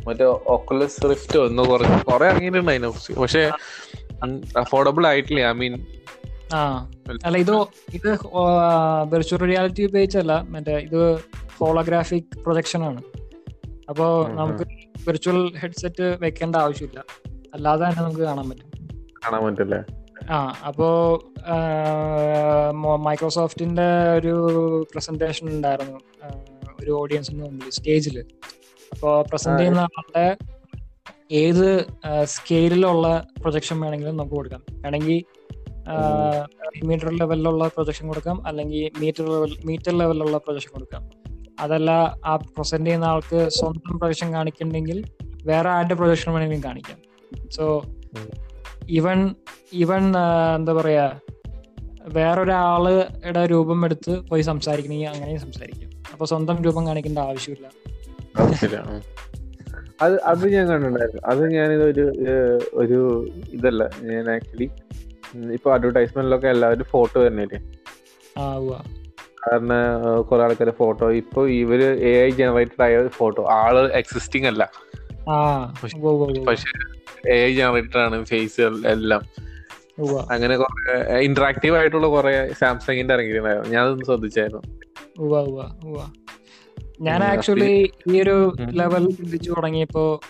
മറ്റേ 0.09 0.25
ഒക്കുലസ് 0.25 1.11
റിഫ്റ്റ് 1.11 1.39
ഒന്ന് 1.39 1.63
കുറച്ച് 1.63 2.05
കുറെ 2.05 2.27
ഇറങ്ങിയിട്ടുണ്ട് 2.29 2.71
അതിനെ 2.71 2.89
കുറിച്ച്. 2.89 3.13
പക്ഷെ 3.13 3.51
അഫോർഡബിൾ 4.59 5.07
ആയിട്ടില്ലേ? 5.07 5.45
ഐ 5.49 5.53
മീൻ 5.53 5.75
അല്ല 7.25 7.39
ഇത് 7.39 7.55
ഇത് 7.95 8.11
വെർച്വൽ 9.13 9.39
റിയാലിറ്റി 9.39 9.83
ഉപയോഗിച്ചല്ല. 9.87 10.41
മറ്റേ 10.49 10.77
ഇത് 10.77 11.19
ഹോളോഗ്രാഫിക് 11.59 12.39
പ്രൊജക്ഷൻ 12.43 12.83
ആണ്. 12.85 13.03
അപ്പോൾ. 13.89 14.29
നമുക്ക് 14.35 14.65
വെർച്വൽ 15.09 15.57
ഹെഡ്സെറ്റ് 15.57 16.17
വെക്കേണ്ട 16.21 16.57
ആവശ്യമില്ല. 16.57 17.05
അല്ലാതെ 17.55 17.85
തന്നെ 17.85 18.03
നമുക്ക് 18.03 18.21
കാണാൻ 18.21 18.51
പറ്റും. 18.51 18.71
കാണാൻ 19.25 19.45
പറ്റില്ലേ? 19.45 19.81
ആ 20.31 20.37
അപ്പോ 20.67 20.89
മൈക്രോസോഫ്റ്റിന്റെ 22.97 23.89
ഒരു 24.19 24.35
പ്രസന്റേഷൻ 24.93 25.49
ഉണ്ടായിരുന്നു. 25.49 25.99
ഒരു 26.81 26.91
ഓഡിയൻസിന് 26.91 27.43
മുമ്പിൽ 27.43 27.71
സ്റ്റേജിൽ 27.71 28.19
അപ്പോ 28.93 29.23
പ്രസന്റ് 29.23 29.59
ചെയ്യുന്ന 29.59 29.81
ആളുടെ 29.81 30.37
ഏത് 31.33 31.87
സ്കെയിലുള്ള 32.25 33.27
പ്രൊജക്ഷൻ 33.41 33.81
വേണമെങ്കിലും 33.81 34.17
നമുക്ക് 34.17 34.35
കൊടുക്കാം. 34.35 34.63
വേണമെങ്കിൽ 34.71 35.25
മീറ്റർ 36.85 37.11
ലെവലിലുള്ള 37.19 37.69
പ്രൊജക്ഷൻ 37.69 38.07
കൊടുക്കാം. 38.07 38.47
അല്ലെങ്കിൽ 38.47 38.91
മീറ്റർ 39.01 39.25
ലെവൽ 39.33 39.53
മീറ്റർ 39.65 39.93
ലെവലിലുള്ള 39.99 40.39
പ്രൊജക്ഷൻ 40.39 40.71
കൊടുക്കാം. 40.75 41.11
അതല്ല 41.61 41.91
ആ 42.25 42.37
പ്രസന്റ് 42.37 42.87
ചെയ്യുന്ന 42.87 43.05
ആൾക്ക് 43.05 43.49
സ്വന്തം 43.49 43.99
പ്രൊജക്ഷൻ 43.99 44.33
കാണിക്കണമെങ്കിൽ 44.35 45.05
വേറെ 45.45 45.71
ആരുടെ 45.71 45.95
പ്രൊജക്ഷൻ 45.95 46.33
വേണമെങ്കിലും 46.33 46.65
കാണിക്കാം. 46.65 46.99
സോ 47.51 47.83
ഉം. 48.85 48.95
ഈവൻ 48.95 49.35
ഈവൻ 49.73 50.13
എന്താ 50.57 50.73
പറയാ 50.73 51.13
വേറൊരാളുടെ 52.09 53.47
രൂപം 53.47 53.85
എടുത്ത് 53.85 54.21
പോയി 54.21 54.43
സംസാരിക്കണമെങ്കിൽ 54.43 55.07
അങ്ങനെ 55.07 55.37
സംസാരിക്കും. 55.37 55.91
അപ്പൊ 56.13 56.27
സ്വന്തം 56.27 56.63
രൂപം 56.63 56.87
കാണിക്കേണ്ട 56.87 57.19
ആവശ്യമില്ല. 57.19 57.67
അത് 60.03 60.23
അത് 60.23 60.49
ഞാൻ 60.49 60.67
കണ്ടിട്ടുണ്ടായിരുന്നു. 60.67 61.23
അത് 61.27 61.51
ഞാനിത് 61.53 61.85
ഒരു 61.85 62.13
ഒരു 62.75 63.29
ഇതല്ല 63.53 63.91
ഞാൻ 64.03 64.31
ആക്ച്വലി 64.31 64.71
ഇപ്പൊ 65.53 65.75
അഡ്വർടൈസ്മെന്റിലൊക്കെ 65.75 66.49
എല്ലാവരും 66.49 66.85
ഫോട്ടോ 66.85 67.27
തന്നെയല്ലേ. 67.27 67.59
കാരണം 69.47 70.23
കുറെ 70.23 70.43
ആൾക്കാരുടെ 70.43 70.77
ഫോട്ടോ 70.77 71.11
ഇപ്പൊ 71.11 71.47
ഇവർ 71.47 71.83
എ 71.83 72.27
ഐ 72.27 72.31
ജനറേറ്റഡ് 72.31 72.83
ആയ 72.83 73.07
ഫോട്ടോ 73.07 73.45
ആൾ 73.45 73.93
എക്സിസ്റ്റിംഗ് 73.93 74.47
അല്ല. 74.47 74.71
പക്ഷെ- 76.47 76.94
എ 77.29 77.61
ആണ് 77.99 78.25
ഫേസ് 78.25 78.61
എല്ലാം. 78.87 79.23
അങ്ങനെ 80.31 80.57
കുറെ 80.57 81.19
ഇന്ററാക്റ്റീവ് 81.19 81.77
ആയിട്ടുള്ള 81.77 82.07
കുറെ 82.07 82.53
സാംസങ്ങിന്റെ 82.61 83.15
ഞാൻ 83.15 83.63
ഞാനതൊന്ന് 83.71 84.05
ശ്രദ്ധിച്ചായിരുന്നു. 84.05 84.63
ഞാൻ 87.01 87.23
ആക്ച്വലി 87.23 87.91
ഈ 88.09 88.23
ഒരു 88.23 88.53
ലെവൽ 88.71 89.11
ചിന്തിച്ചു 89.11 89.51
തുടങ്ങിയപ്പോ 89.51 90.21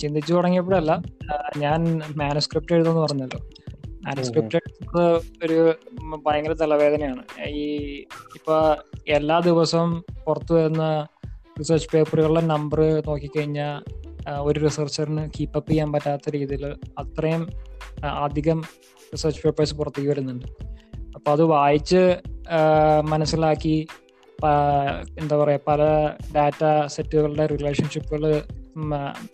ചിന്തിച്ചു 0.00 0.32
തുടങ്ങിയപ്പോഴല്ല 0.32 1.02
ഞാൻ 1.56 2.00
മാനസ്ക്രിപ്റ്റ് 2.16 2.72
എഴുതുമെന്ന് 2.72 3.02
പറഞ്ഞല്ലോ. 3.02 3.40
മാനസ്ക്രിപ്റ്റ് 4.04 4.56
എഴുതുന്നത് 4.56 5.22
ഒരു 5.44 5.74
ഭയങ്കര 6.26 6.52
തലവേദനയാണ്. 6.52 7.22
ഈ 7.48 7.66
ഇപ്പൊ 8.36 8.76
എല്ലാ 9.08 9.38
ദിവസവും 9.38 10.04
പുറത്തു 10.26 10.54
വരുന്ന 10.54 11.06
റിസർച്ച് 11.58 11.88
പേപ്പറുകളുടെ 11.94 12.40
നമ്പർ 12.40 13.02
നോക്കിക്കഴിഞ്ഞാൽ 13.06 13.82
ഒരു 14.28 14.60
റിസർച്ചറിന് 14.60 15.30
കീപ്പപ്പ് 15.40 15.70
ചെയ്യാൻ 15.70 15.92
പറ്റാത്ത 15.92 16.30
രീതിയിൽ 16.30 16.66
അത്രയും 16.98 17.48
അധികം 18.02 18.62
റിസർച്ച് 19.12 19.42
പേപ്പേഴ്സ് 19.42 19.74
പുറത്തേക്ക് 19.74 20.10
വരുന്നുണ്ട്. 20.10 20.46
അപ്പോൾ 21.14 21.30
അത് 21.30 21.42
വായിച്ച് 21.42 22.16
മനസ്സിലാക്കി 23.02 23.86
എന്താ 25.20 25.36
പറയുക 25.36 25.60
പല 25.68 25.82
ഡാറ്റ 26.36 26.86
സെറ്റുകളുടെ 26.86 27.46
റിലേഷൻഷിപ്പുകൾ 27.46 28.42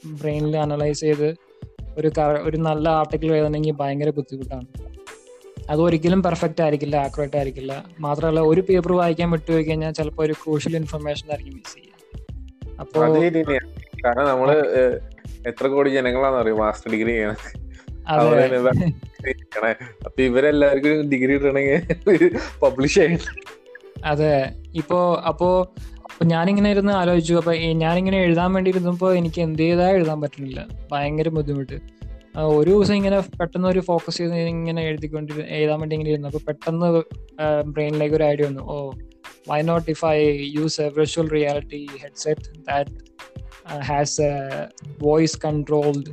ബ്രെയിനിൽ 0.07 0.57
അനലൈസ് 0.57 1.01
ചെയ്ത് 1.01 1.35
ഒരു 1.99 2.13
ഒരു 2.43 2.57
നല്ല 2.57 2.89
ആർട്ടിക്കിൾ 2.89 3.35
എഴുതണമെങ്കിൽ 3.35 3.73
ഭയങ്കര 3.73 4.11
ബുദ്ധിമുട്ടാണ്. 4.11 4.67
അത് 5.71 5.81
ഒരിക്കലും 5.81 6.23
പെർഫെക്റ്റ് 6.23 6.63
ആയിരിക്കില്ല 6.63 6.97
ആക്യുറേറ്റ് 6.97 7.37
ആയിരിക്കില്ല. 7.37 7.85
മാത്രമല്ല 8.01 8.41
ഒരു 8.41 8.61
പേപ്പർ 8.61 8.93
വായിക്കാൻ 8.93 9.31
വിട്ടുപോയി 9.31 9.65
കഴിഞ്ഞാൽ 9.65 9.93
ചിലപ്പോൾ 9.93 10.23
ഒരു 10.23 10.33
ക്രൂഷ്യൽ 10.33 10.77
ഇൻഫർമേഷൻ 10.77 11.29
ആയിരിക്കും 11.31 11.57
മിസ് 11.57 11.75
ചെയ്യുക 11.75 12.81
അപ്പോൾ 12.81 13.19
കാരണം 14.05 14.27
നമ്മൾ 14.29 14.51
എത്ര 15.47 15.67
കോടി 15.67 15.91
ജനങ്ങളാണെന്ന് 15.91 16.41
അറിയാം 16.41 16.59
മാസ്റ്റർ 16.59 16.93
ഡിഗ്രി 16.93 17.11
ചെയ്യണം 17.11 17.37
അപ്പൊ 20.07 20.23
ഇവരെല്ലാവർക്കും 20.23 21.11
ഡിഗ്രി 21.11 21.33
കിട്ടണമെങ്കിൽ 21.33 22.39
പബ്ലിഷ് 22.63 22.95
ചെയ്യണം. 22.95 23.35
അതെ. 24.05 24.53
ഇപ്പോ 24.75 25.23
അപ്പോ 25.29 25.75
ഞാനിങ്ങനെ 26.25 26.71
ഇരുന്ന് 26.71 26.93
ആലോചിച്ചു. 26.93 27.35
അപ്പൊ 27.35 27.53
ഞാനിങ്ങനെ 27.55 28.19
എഴുതാൻ 28.19 28.53
വേണ്ടി 28.53 28.71
ഇരുന്നപ്പോ 28.71 29.13
എനിക്ക് 29.15 29.41
എന്ത് 29.41 29.63
എഴുതാൻ 29.63 30.21
പറ്റുന്നില്ല. 30.21 30.69
ഭയങ്കര 30.93 31.29
ബുദ്ധിമുട്ട്. 31.29 31.79
ഒരു 32.39 32.71
ദിവസം 32.71 32.95
ഇങ്ങനെ 32.95 33.19
പെട്ടെന്ന് 33.21 33.69
ഒരു 33.69 33.81
ഫോക്കസ് 33.81 34.19
ചെയ്ത് 34.19 34.35
ഇങ്ങനെ 34.35 34.83
എഴുതിക്കൊണ്ട് 34.83 35.33
എഴുതാൻ 35.33 35.81
വേണ്ടി 35.81 35.95
ഇങ്ങനെ 35.97 36.11
ഇരുന്നു. 36.11 36.29
അപ്പൊ 36.29 36.41
പെട്ടെന്ന് 36.49 37.03
ബ്രെയിനിലേക്ക് 37.67 38.15
ഒരു 38.15 38.25
ഐഡിയ 38.25 38.47
വന്നു. 38.47 38.61
ഓ 38.61 38.91
why 39.49 39.63
not 39.63 39.91
if 39.91 40.05
I 40.05 40.19
use 40.55 40.81
a 40.81 40.89
virtual 40.89 41.29
reality 41.29 41.89
headset 42.03 42.59
that 42.69 43.08
Uh, 43.69 43.81
has 43.81 44.19
a 44.19 44.71
voice 44.99 45.37
controlled 45.37 46.09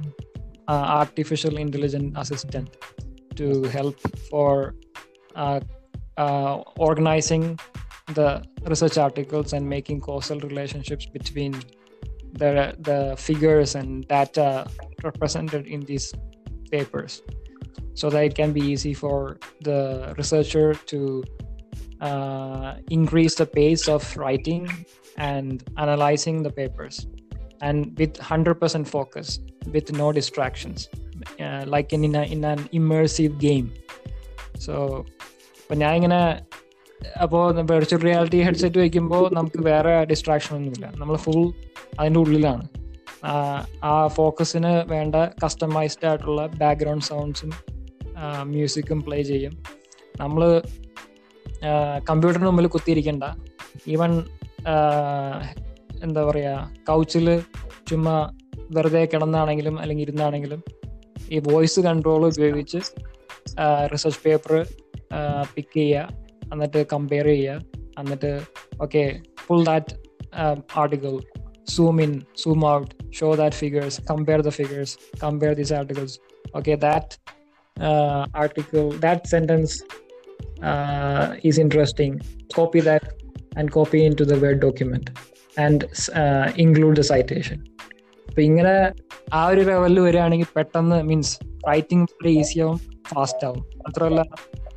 uh, 0.67 0.71
artificial 0.71 1.55
intelligence 1.55 2.13
assistant 2.17 2.75
to 3.33 3.63
help 3.63 3.97
for 4.29 4.75
uh, 5.35 5.61
organizing 6.77 7.57
the 8.13 8.43
research 8.65 8.97
articles 8.97 9.53
and 9.53 9.67
making 9.67 10.01
causal 10.01 10.37
relationships 10.41 11.05
between 11.05 11.53
the 12.33 12.75
the 12.79 13.15
figures 13.17 13.75
and 13.75 14.05
data 14.09 14.67
represented 15.01 15.65
in 15.65 15.79
these 15.81 16.13
papers. 16.69 17.21
So 17.93 18.09
that 18.09 18.25
it 18.25 18.35
can 18.35 18.51
be 18.51 18.59
easy 18.59 18.93
for 18.93 19.39
the 19.61 20.13
researcher 20.17 20.73
to 20.91 21.23
uh, 22.01 22.75
increase 22.89 23.35
the 23.35 23.45
pace 23.45 23.87
of 23.87 24.03
writing 24.17 24.67
and 25.15 25.63
analyzing 25.77 26.43
the 26.43 26.51
papers. 26.51 27.07
And 27.63 27.85
with 27.85 28.13
100% 28.35 28.85
focus 28.85 29.27
with 29.73 29.91
no 29.93 30.07
distractions 30.11 30.79
uh, 31.39 31.63
like 31.73 31.93
in, 31.93 32.03
in, 32.05 32.15
a, 32.15 32.23
in 32.33 32.43
an 32.45 32.59
immersive 32.79 33.39
game. 33.39 33.67
So 34.59 34.73
അപ്പൊ 35.65 35.75
ഞാൻ 35.75 35.93
ഇങ്ങനെ 35.95 36.45
അപ്പോൾ 37.21 37.61
virtual 37.61 37.99
reality 37.99 38.41
headset 38.41 38.77
വയ്ക്കുമ്പോൾ 38.77 39.33
നമുക്ക് 39.33 39.61
വേറെ 39.61 40.05
distraction 40.05 40.55
ഒന്നുമില്ല. 40.55 40.91
നമ്മൾ 40.95 41.15
full 41.15 41.53
അതിന്റെ 41.99 42.19
ഉള്ളിലാണ്. 42.19 42.67
ആ 43.83 44.07
ഫോക്കസിന് 44.07 44.89
വേണ്ട 44.89 45.15
കസ്റ്റമൈസ്ഡ് 45.15 46.07
ആയിട്ടുള്ള 46.07 46.47
ബാക്ക്ഗ്രൗണ്ട് 46.47 47.05
സൗണ്ട്സും 47.05 47.51
മ്യൂസിക്കും 48.41 49.01
പ്ലേ 49.01 49.23
ചെയ്യും. 49.23 49.63
നമ്മൾ 50.19 50.61
കമ്പ്യൂട്ടറിന് 52.09 52.45
മുമ്പിൽ 52.45 52.67
കുത്തിയിരിക്കണ്ട. 52.67 53.23
ഈവൻ 53.87 54.23
എന്താ 56.05 56.21
പറയുക 56.23 56.71
കൗച്ചിൽ 56.87 57.27
ചുമ്മാ 57.89 58.15
വെറുതെ 58.71 59.03
കിടന്നാണെങ്കിലും 59.05 59.75
അല്ലെങ്കിൽ 59.79 60.03
ഇരുന്നാണെങ്കിലും 60.03 60.61
ഈ 61.31 61.39
വോയിസ് 61.39 61.79
കൺട്രോൾ 61.79 62.23
ഉപയോഗിച്ച് 62.27 62.79
റിസർച്ച് 63.93 64.21
പേപ്പർ 64.25 64.53
പിക്ക് 65.55 65.73
ചെയ്യുക 65.73 66.07
എന്നിട്ട് 66.53 66.85
കമ്പയർ 66.93 67.25
ചെയ്യുക 67.25 67.61
എന്നിട്ട് 67.99 68.31
okay 68.81 69.03
full 69.39 69.63
that 69.63 69.93
article 70.77 71.13
zoom 71.69 72.01
in 72.01 72.13
zoom 72.43 72.63
out 72.65 72.91
show 73.13 73.35
that 73.35 73.55
figures 73.55 74.01
compare 74.01 74.41
the 74.41 74.49
figures 74.49 74.95
compare 75.23 75.53
these 75.53 75.73
articles 75.73 76.17
okay 76.55 76.75
that 76.75 77.13
article 78.37 78.83
that 78.99 79.29
sentence 79.29 79.77
is 81.45 81.59
interesting 81.59 82.17
copy 82.55 82.79
that 82.79 83.09
and 83.59 83.71
copy 83.71 84.01
into 84.19 84.23
the 84.23 84.37
word 84.39 84.61
document 84.61 85.11
document 85.61 86.53
include 86.57 86.97
the 86.97 86.99
citation 86.99 87.63
അപ്പൊ 88.27 88.41
ഇങ്ങനെ 88.41 88.91
ആ 89.33 89.47
ഒരു 89.47 89.61
ലെവലിൽ 89.61 89.99
വരികയാണെങ്കിൽ 89.99 90.45
പെട്ടെന്ന് 90.55 91.03
means 91.03 91.39
writing 91.67 92.03
വളരെ 92.03 92.29
easy 92.29 92.59
ആവും 92.59 92.77
fast 93.07 93.45
ആവും. 93.45 93.59
മാത്രമല്ല 93.59 94.21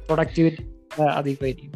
പ്രൊഡക്ടിവിറ്റി 0.07 0.75
അധികമായിരിക്കും. 1.03 1.73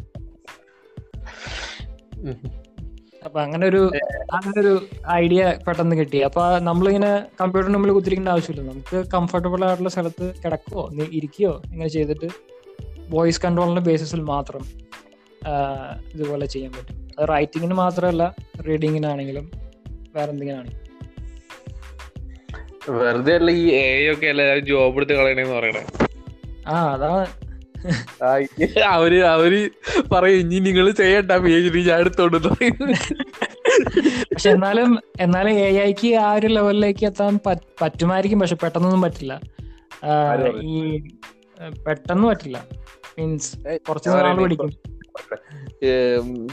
അപ്പൊ 3.25 3.41
അങ്ങനെ 3.41 3.67
ഒരു 3.67 3.91
അങ്ങനെ 4.33 4.61
ഒരു 4.61 4.85
ഐഡിയ 5.11 5.53
പെട്ടെന്ന് 5.67 5.95
കിട്ടി. 5.95 6.17
അപ്പൊ 6.17 6.59
നമ്മളിങ്ങനെ 6.59 7.25
കമ്പ്യൂട്ടറിന് 7.41 7.77
മുമ്പിൽ 7.77 7.93
കുത്തിരിക്കേണ്ട 7.93 8.29
ആവശ്യമില്ല. 8.29 8.71
നമുക്ക് 8.71 9.09
കംഫർട്ടബിൾ 9.09 9.65
ആയിട്ടുള്ള 9.65 9.89
സ്ഥലത്ത് 9.89 10.33
കിടക്കുകയോ 10.45 10.89
നി- 10.93 11.09
ഇരിക്കുകയോ 11.13 11.61
ഇങ്ങനെ 11.65 11.89
ചെയ്തിട്ട് 11.89 12.27
വോയിസ് 13.09 13.41
കൺട്രോളിന്റെ 13.41 13.81
ബേസിസിൽ 13.81 14.21
മാത്രം 14.21 14.61
ഇതുപോലെ 16.13 16.45
ചെയ്യാൻ 16.45 16.71
പറ്റും. 16.71 17.02
റൈറ്റിങ്ങിന് 17.31 17.75
മാത്രമല്ല 17.83 18.23
റീഡിങ്ങിനാണെങ്കിലും 18.67 19.45
വേറെ 20.15 20.31
എന്തെങ്കിലും 20.31 20.71
വെറുതെ 23.01 23.33
അല്ല 23.39 23.49
ഈ 23.61 23.65
എ 23.81 23.85
ഒക്കെ 24.13 24.27
എല്ലാവരും 24.31 24.65
ജോബ് 24.69 24.97
എടുത്ത് 24.99 25.13
കളയണേന്ന് 25.19 25.55
പറയണേ. 25.59 25.83
ആ 26.67 26.75
അതാണ് 26.93 27.25
അവർ 28.95 29.13
അവർ 29.35 29.53
പറയും 30.11 30.37
ഇനി 30.43 30.57
നിങ്ങൾ 30.67 30.85
ചെയ്യണ്ട 30.99 31.31
പി 31.43 31.51
എച്ച് 31.55 31.71
ഡി 31.75 31.81
ഞാൻ 31.89 31.99
എടുത്തോണ്ട് 32.03 32.37
പക്ഷെ 34.31 34.49
എന്നാലും 34.55 34.89
എന്നാലും 35.19 35.53
എ 35.63 35.67
ഐക്ക് 35.87 36.11
ആ 36.25 36.29
ഒരു 36.37 36.49
ലെവലിലേക്ക് 36.57 37.05
എത്താൻ 37.09 37.33
പറ്റുമായിരിക്കും 37.81 38.39
പക്ഷെ 38.43 38.57
പെട്ടെന്നൊന്നും 38.63 39.03
പറ്റില്ല? 39.05 39.33
ഈ 40.73 40.75
പെട്ടെന്ന് 41.87 42.25
പറ്റില്ല. 42.29 42.57
മീൻസ് 43.17 43.51
കുറച്ച് 43.87 44.09
നാൾ 44.09 44.37
പിടിക്കും. 44.43 44.71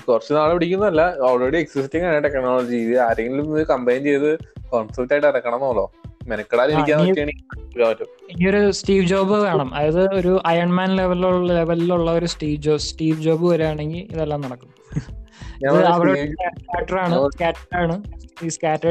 കുറച്ച് 0.09 0.35
നാളെ 0.35 0.55
പിടിക്കുന്നല്ല 0.55 1.17
ഓൾറെഡി 1.21 1.59
എക്സിസ്റ്റിംഗ് 1.59 2.07
ആണ് 2.07 2.25
ടെക്നോളജി 2.25 2.77
ഇത് 2.77 2.99
ആരെങ്കിലും 2.99 3.59
ഇത് 3.59 3.67
കമ്പൈൻ 3.67 4.05
ചെയ്ത് 4.05 4.39
കോൺസെപ്റ്റ് 4.71 5.15
ആയിട്ട് 5.15 5.27
ഇറക്കണമെന്നല്ലോ. 5.27 5.93
ഒരു 8.49 8.71
സ്റ്റീവ് 8.71 9.07
ജോബ് 9.07 9.35
വേണം. 9.35 9.75
അതായത് 9.75 10.15
ഒരു 10.15 10.41
അയൺമാൻ 10.47 10.97
ലെവലിലുള്ള 10.97 11.53
ലെവലിലുള്ള 11.53 12.11
ഒരു 12.13 12.27
സ്റ്റീവ് 12.27 12.63
ജോബ് 12.63 12.79
സ്റ്റീവ് 12.79 13.23
ജോബ് 13.23 13.47
വരികയാണെങ്കിൽ 13.47 14.15
ഇതെല്ലാം 14.15 14.41
നടക്കും. 14.41 14.69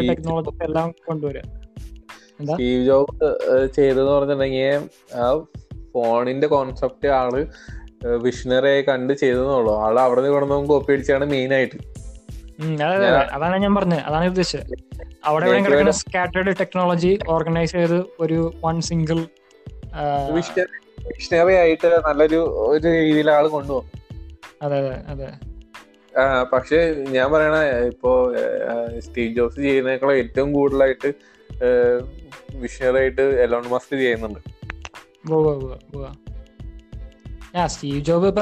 ടെക്നോളജി 0.08 0.64
എല്ലാം 0.64 0.94
കൊണ്ടുവരിക. 1.08 1.42
സ്റ്റീവ് 2.44 2.86
ജോബ് 2.86 3.38
ചെയ്തെന്ന് 3.76 4.12
പറഞ്ഞിട്ടുണ്ടെങ്കിൽ 4.12 4.90
ആ 5.16 5.46
ഫോണിന്റെ 5.94 6.48
കോൺസെപ്റ്റ് 6.48 7.08
ആൾ 7.08 7.48
വിഷണറി 8.02 8.68
ആയി 8.68 8.82
കണ്ട് 8.82 9.14
ചെയ്തെന്നുള്ളൂ 9.14 9.74
ആൾ 9.76 10.00
അവിടെ 10.00 10.22
നിന്ന് 10.22 10.34
ഇവിടെ 10.34 10.68
കോപ്പി 10.68 10.94
അടിച്ചാണ് 10.94 11.26
മെയിൻ 11.26 11.54
ആയിട്ട്. 11.54 11.78
അതാണ് 13.36 13.58
ഞാൻ 13.64 13.76
പറഞ്ഞത് 13.76 14.00
അതാണ് 14.00 14.28
ഉദ്ദേശിച്ചത് 14.28 14.74
അവിടെ 15.26 15.46
കിടക്കുന്ന 15.66 15.92
സ്കാറ്റേർഡ് 15.92 16.52
ടെക്നോളജി 16.60 17.20
ഓർഗനൈസ് 17.28 17.72
ചെയ്ത് 17.72 18.04
ഒരു 18.20 18.54
വൺ 18.66 18.82
സിംഗിൾ 18.82 19.20
വിഷണറി 21.08 21.54
ആയിട്ട് 21.54 21.88
നല്ലൊരു 22.08 22.40
ഒരു 22.68 22.88
രീതിയിൽ 22.88 23.32
ആൾ 23.32 23.48
കൊണ്ടുപോകും. 23.48 23.88
അതെ 24.62 24.78
അതെ 24.78 24.96
അതെ. 25.14 25.30
പക്ഷെ 26.54 26.78
ഞാൻ 27.10 27.32
പറയണ 27.32 27.58
ഇപ്പോ 27.92 28.34
സ്റ്റീവ് 29.00 29.36
ജോബ്സ് 29.36 29.62
ചെയ്യുന്നതിനേക്കാളും 29.62 30.18
ഏറ്റവും 30.18 30.54
കൂടുതലായിട്ട് 30.54 31.14
വിഷണറി 32.56 32.98
ആയിട്ട് 32.98 33.22
എലോൺ 33.22 33.70
മസ്ക് 33.70 33.96
ചെയ്യുന്നുണ്ട്. 33.96 34.40
ആ 37.58 37.68
സ്റ്റീവ് 37.68 38.06
ജോബ് 38.06 38.28
ഇപ്പൊ 38.28 38.42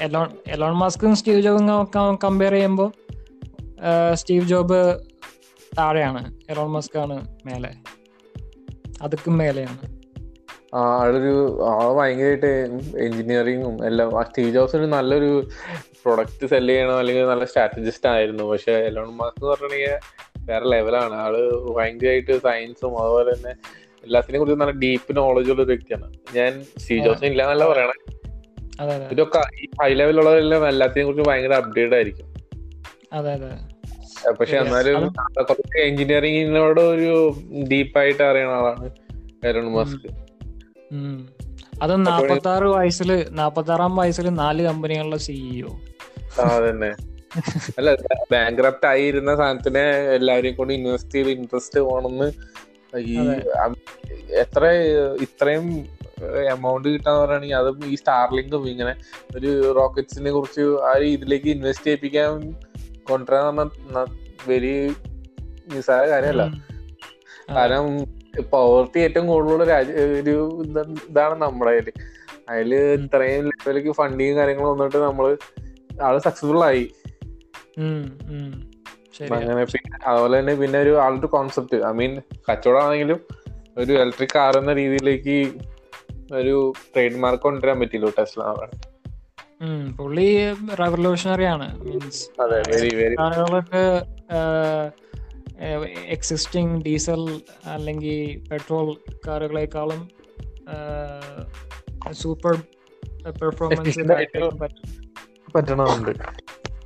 എലോൺ 0.00 0.30
എലോൺ 0.48 0.72
മാസ്കും 0.72 1.16
സ്റ്റീവ് 1.16 1.40
ജോബും 1.40 2.18
കമ്പയർ 2.24 2.52
ചെയ്യുമ്പോൾ 2.52 2.92
സ്റ്റീവ് 4.14 4.48
ജോബ് 4.48 5.00
താഴെയാണ്. 5.78 6.34
എലോൺ 6.50 6.70
മസ്ക് 6.70 6.98
ആണ് 6.98 7.38
മേലെ. 7.46 7.70
അതുക്കും 9.02 9.38
മേലെയാണ്. 9.38 9.96
ആ, 10.74 10.78
ആളൊരു 10.78 11.64
ആൾ 11.64 11.94
ഭയങ്കരമായിട്ട് 11.94 12.46
എഞ്ചിനീയറിങ്ങും 12.98 13.86
എല്ലാം 13.86 14.20
ആ 14.20 14.22
സ്റ്റീവ് 14.22 14.50
ജോബ്സ് 14.50 14.76
ഒരു 14.76 14.84
നല്ലൊരു 14.84 15.48
പ്രൊഡക്റ്റ് 16.04 16.46
സെൽ 16.46 16.66
ചെയ്യണം 16.66 16.98
അല്ലെങ്കിൽ 16.98 17.26
നല്ല 17.26 17.44
സ്ട്രാറ്റജിസ്റ്റ് 17.44 18.08
ആയിരുന്നു. 18.08 18.44
പക്ഷെ 18.44 18.72
എലോൺ 18.72 19.06
മാസ്ക് 19.06 19.44
എന്ന് 19.44 19.54
പറഞ്ഞിട്ടുണ്ടെങ്കിൽ 19.54 20.46
വേറെ 20.50 20.64
ലെവലാണ് 20.64 21.14
ആൾ 21.14 21.36
ഭയങ്കരമായിട്ട് 21.76 22.42
സയൻസും 22.42 23.02
അതുപോലെ 23.02 23.34
തന്നെ 23.34 23.54
എല്ലാത്തിനെ 24.04 24.38
കുറിച്ച് 24.38 24.60
നല്ല 24.60 24.72
ഡീപ്പ് 24.72 25.16
നോളജ് 25.16 25.50
ഉള്ള 25.50 25.62
ഒരു 25.62 25.72
വ്യക്തിയാണ്. 25.72 26.14
ഞാൻ 26.34 26.64
സ്റ്റീവ് 26.78 27.04
ജോബ്സിന് 27.04 27.30
ഇല്ല 27.30 27.42
എന്നല്ല 27.42 27.68
പറയണേ. 27.68 28.15
ഇതൊക്കെ 29.12 29.38
ഹൈ 29.82 29.94
ലെവലുള്ളവരെല്ലാം 29.94 30.68
എല്ലാത്തിനെ 30.68 31.04
കുറിച്ച് 31.04 31.30
ഭയങ്കര 31.30 31.52
അപ്ഡേറ്റ് 31.52 31.94
ആയിരിക്കും. 31.94 32.26
പക്ഷെ. 34.40 34.56
എന്നാലും 34.56 35.08
കുറച്ച് 35.38 35.78
എഞ്ചിനീയറിംഗിനോട് 35.78 36.80
ഒരു 36.80 37.32
ഡീപ്പായിട്ട് 37.72 38.22
അറിയണ 38.22 38.48
ആളാണ് 38.48 38.90
എലോൺ 39.46 39.72
മസ്ക്. 39.72 40.08
അത് 41.82 42.06
നാപ്പത്തി 42.06 42.48
ആറ് 42.48 42.62
വയസ്സിൽ 42.62 43.26
നാപ്പത്തി 43.30 43.70
ആറാം 43.70 43.96
വയസ്സിൽ 43.96 44.28
നാല് 44.28 44.62
കമ്പനികളുടെ 44.62 45.16
സിഇഒ 45.16 45.70
ആ, 46.40 46.44
അതന്നെ. 46.48 46.96
അല്ല 47.78 47.94
ബാങ്ക്രപ്റ്റ് 48.32 48.86
ആയിരുന്ന 48.86 49.36
സാധനത്തിനെ 49.36 49.80
എല്ലാവരെയും 50.14 50.54
കൊണ്ട് 50.54 50.72
ഇൻവെസ്റ്റ് 50.72 51.10
ചെയ്ത് 51.10 51.30
ഇൻട്രസ്റ്റ് 51.30 51.80
പോണെന്ന് 51.80 52.32
ഈ 52.98 53.18
എത്ര 54.32 54.66
ഇത്രയും 55.22 55.84
എമൗണ്ട് 56.52 56.86
കിട്ടാന്ന് 56.88 57.20
പറയുകയാണെങ്കിൽ 57.20 57.56
അതും 57.56 57.84
ഈ 57.92 57.94
സ്റ്റാർലിങ്കും 57.94 58.62
ഇങ്ങനെ 58.68 58.92
ഒരു 59.36 59.50
റോക്കറ്റ്സിനെ 59.72 60.30
കുറിച്ച് 60.30 60.64
ആ 60.88 60.92
ഇതിലേക്ക് 61.14 61.48
ഇൻവെസ്റ്റ് 61.48 61.86
ചെയ്യിപ്പിക്കാൻ 61.86 62.30
കൊണ്ടുവരാന്ന് 63.08 63.62
പറഞ്ഞാൽ 63.62 64.08
വെരി 64.48 64.72
നിസ്സാര 65.68 66.02
കാര്യമല്ല. 66.08 66.44
കാരണം 67.56 67.86
പവർട്ടി 68.52 68.98
ഏറ്റവും 69.00 69.26
കൂടുതലുള്ള 69.26 69.64
രാജ്യ 69.64 70.04
ഒരു 70.20 70.34
ഇതാണ് 71.08 71.36
നമ്മുടെ 71.42 71.70
അതിൽ 71.74 71.92
അതിൽ 72.48 72.72
ഇത്രയും 72.96 73.44
ലെവലിലേക്ക് 73.50 73.92
ഫണ്ടിങ് 74.00 74.36
കാര്യങ്ങളും 74.36 74.72
വന്നിട്ട് 74.72 74.98
നമ്മൾ 75.06 75.26
ആൾ 76.02 76.16
സക്സസ്ഫുൾ 76.18 76.62
ആയി. 76.64 76.84
അങ്ങനെ 79.36 79.64
പിന്നെ 79.72 79.96
അതുപോലെ 80.06 80.34
തന്നെ 80.38 80.54
പിന്നെ 80.54 80.78
ഒരു 80.78 80.92
ആളുടെ 81.04 81.28
കോൺസെപ്റ്റ് 81.34 81.78
ഐ 81.88 81.92
മീൻ 81.92 82.12
കച്ചവടമാണെങ്കിലും 82.48 83.18
ഒരു 83.76 83.92
ഇലക്ട്രിക് 83.92 84.34
കാർ 84.34 84.54
എന്ന 84.58 84.72
രീതിയിലേക്ക് 84.72 85.36
ഒരു 86.34 86.72
ട്രേഡ് 86.94 87.14
മാർക്ക് 87.14 87.42
കൊണ്ടുവരാൻ 87.42 87.80
പറ്റില്ലോ 87.80 88.12
ടെസ്ല. 88.18 88.42
പുള്ളി 89.98 90.54
റെവല്യൂഷണറി 90.80 91.44
ആണ്. 91.44 91.78
മീൻസ് 91.84 92.40
അതെ 92.40 92.62
വെരി 92.70 92.94
വെരി 92.96 93.14
കാറുകളൊക്കെ 93.16 93.84
എക്സിസ്റ്റിംഗ് 96.08 96.82
ഡീസൽ 96.82 97.40
അല്ലെങ്കിൽ 97.66 98.38
പെട്രോൾ 98.50 98.96
കാറുകളെക്കാളും 99.28 100.08
സൂപ്പർ 102.12 102.56
പെർഫോമൻസ് 103.40 104.00
പറ്റണമുണ്ട് 105.54 106.12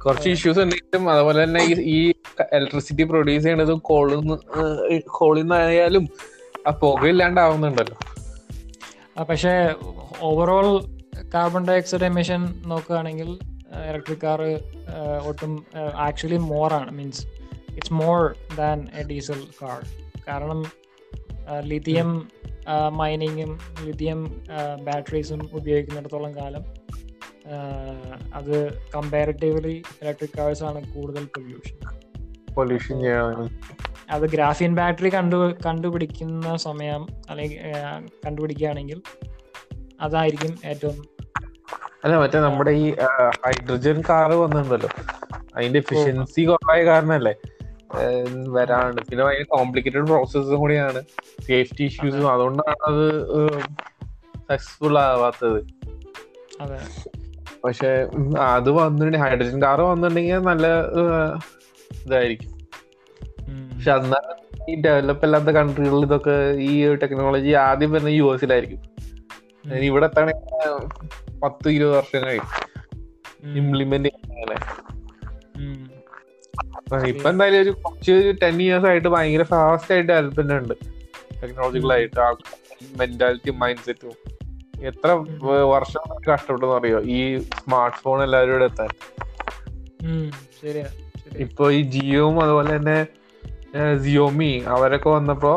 കുറച്ച് 0.05 0.29
ഇഷ്യൂസ് 0.29 0.59
ഉണ്ടെങ്കിലും 0.59 1.11
അതുപോലെ 1.11 1.45
തന്നെ 1.45 1.63
ഈ- 1.63 1.83
ഈ 1.87 2.13
ഇലക്ട്രിസിറ്റി 2.53 3.03
പ്രൊഡ്യൂസ് 3.03 3.43
ചെയ്യണത് 3.43 3.73
കോളിൽ 3.81 4.17
നിന്ന് 4.17 4.37
കോളിൽ 5.09 5.41
നിന്നായാലും 5.43 6.09
ആ 6.67 6.71
പുക 6.71 7.07
ഇല്ലാണ്ടാവുന്നുണ്ടല്ലോ 7.07 7.97
പക്ഷേ 9.29 9.75
ഓവറോൾ 10.21 10.67
കാർബൺ 11.35 11.69
ഡയോക്സൈഡ് 11.69 12.05
എമിഷൻ 12.05 12.63
നോക്കുകയാണെങ്കിൽ 12.67 13.39
ഇലക്ട്രിക് 13.89 14.19
കാർ 14.19 14.41
ഒട്ടും 15.27 15.65
ആക്ച്വലി 15.97 16.37
മോർ 16.37 16.73
ആണ്. 16.73 16.91
Means 16.91 17.27
it's 17.75 17.93
more 17.93 18.35
than 18.57 18.89
a 18.95 19.03
diesel 19.03 19.47
car 19.63 19.81
കാരണം 20.29 20.65
ലിഥിയം 21.61 22.29
മൈനിങ്ങും 22.89 23.59
ലിഥിയം 23.85 24.25
ബാറ്ററീസും 24.85 25.51
ഉപയോഗിക്കുന്നിടത്തോളം 25.53 26.37
കാലം 26.37 26.65
അത് 28.35 28.73
കമ്പാരിറ്റീവ്ലി 28.95 29.83
ഇലക്ട്രിക് 30.03 30.39
കാർസ് 30.39 30.63
ആണ് 30.63 30.95
കൂടുതൽ 30.95 31.25
പൊല്യൂഷൻ 31.25 31.77
പൊല്യൂഷൻ 32.55 32.99
അത് 34.11 34.23
ഗ്രാഫിയൻ 34.23 34.75
ബാറ്ററി 34.75 35.09
കണ്ടു 35.09 35.55
കണ്ടുപിടിക്കുന്ന 35.67 36.57
സമയം 36.57 37.07
അല്ലെങ്കിൽ 37.31 37.59
കണ്ടുപിടിക്കുകയാണെങ്കിൽ 38.27 39.03
അതായിരിക്കും 40.01 40.59
ഏറ്റവും 40.65 41.21
അല്ല 42.05 42.17
മറ്റേ 42.17 42.41
നമ്മുടെ 42.41 42.71
ഈ 42.71 42.95
ഹൈഡ്രജൻ 43.47 44.03
കാർ 44.09 44.33
വന്നിട്ടുണ്ടല്ലോ. 44.33 44.89
അതിന്റെ 45.57 45.79
എഫിഷ്യൻസി 45.79 46.43
കുറവായ 46.43 46.85
കാരണല്ലേ? 46.85 47.35
വരാണ്ട്. 48.49 49.03
പിന്നെ 49.03 49.25
ഭയങ്കര 49.25 49.45
കോംപ്ലിക്കേറ്റഡ് 49.49 50.07
പ്രോസസ്സും 50.07 50.59
കൂടിയാണ്. 50.59 51.03
സേഫ്റ്റി 51.47 51.85
ഇഷ്യൂസും 51.85 52.33
അതുകൊണ്ടാണ് 52.33 52.77
അത് 52.91 53.25
സക്സസ്ഫുൾ 54.51 54.99
ആവാത്തത്. 54.99 55.67
അതെ. 56.61 56.79
പക്ഷെ 57.65 58.07
അത് 58.41 58.71
വന്നിട്ടുണ്ടെങ്കിൽ 58.71 59.29
ഹൈഡ്രജൻ 59.29 59.63
കാർ 59.63 59.81
വന്നിട്ടുണ്ടെങ്കിൽ 59.81 60.39
നല്ല 60.39 60.67
ഇതായിരിക്കും. 62.07 62.60
പക്ഷെ 63.81 63.93
എന്നാലും 63.93 64.39
ഈ 64.71 64.73
ഡെവലപ്പ് 64.85 65.25
അല്ലാത്ത 65.27 65.51
കൺട്രികളിൽ 65.57 66.03
ഇതൊക്കെ 66.07 66.35
ഈ 66.71 66.73
ടെക്നോളജി 67.03 67.53
ആദ്യം 67.67 67.91
വരുന്ന 67.93 68.11
യു 68.15 68.27
എസിലായിരിക്കും. 68.35 68.81
ഇവിടെ 69.89 70.07
എത്താണ് 70.07 70.33
പത്ത് 71.43 71.69
ഇരുപത് 71.77 71.95
വർഷം 71.97 72.21
കഴിയും 72.27 72.49
ഇംപ്ലിമെന്റ് 73.61 74.09
ചെയ്യാൻ 74.09 74.27
ഇപ്പൊ 77.09 77.27
എന്തായാലും 77.31 77.59
ഒരു 77.63 77.71
കുറച്ച് 77.83 78.13
ഒരു 78.13 78.31
ടെൻ 78.43 78.57
ഇയേഴ്സ് 78.63 78.87
ആയിട്ട് 78.87 79.09
ഭയങ്കര 79.15 79.45
ഫാസ്റ്റ് 79.53 79.93
ആയിട്ട് 79.95 80.09
ഡെവലപ്മെന്റ് 80.13 80.55
ഉണ്ട്. 80.55 80.75
ടെക്നോളജിക്കൽ 81.43 81.93
ആയിട്ട് 81.93 82.21
മെന്റാലിറ്റി 82.99 83.51
മൈൻഡ് 83.63 83.85
സെറ്റും 83.87 84.17
എത്ര 84.91 85.09
വർഷം 85.75 86.05
കഷ്ടപ്പെട്ടെന്ന് 86.29 86.77
അറിയോ? 86.77 87.01
ഈ 87.19 87.21
സ്മാർട്ട് 87.61 87.97
ഫോൺ 87.97 88.19
എല്ലാവരും 88.23 88.53
ഇവിടെ 88.53 88.65
എത്താൻ. 88.65 88.91
ഇപ്പൊ 91.45 91.65
ഈ 91.79 91.81
ജിയോവും 91.95 92.37
അതുപോലെ 92.43 92.71
തന്നെ 92.77 92.99
ജിയോമി 94.05 94.53
അവരൊക്കെ 94.75 95.09
വന്നപ്പോ 95.17 95.53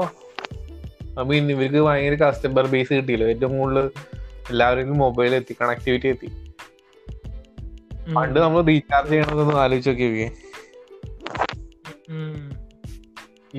ഐ 1.19 1.23
മീൻ 1.29 1.45
ഇവർക്ക് 1.53 1.81
ഭയങ്കര 1.87 2.15
കസ്റ്റമർ 2.23 2.65
ബേസ് 2.73 2.93
കിട്ടിയില്ല? 2.97 3.25
ഏറ്റവും 3.33 3.53
കൂടുതൽ 3.59 3.85
എല്ലാവരും 4.51 4.97
മൊബൈൽ 5.03 5.31
എത്തി 5.39 5.53
കണക്ടിവിറ്റി 5.61 6.07
എത്തി. 6.13 6.29
പണ്ട് 8.15 8.37
നമ്മൾ 8.45 8.61
റീചാർജ് 8.69 9.11
ചെയ്യണമെന്നൊന്ന് 9.11 9.61
ആലോചിച്ച് 9.65 9.89
നോക്കിയേ. 9.89 10.29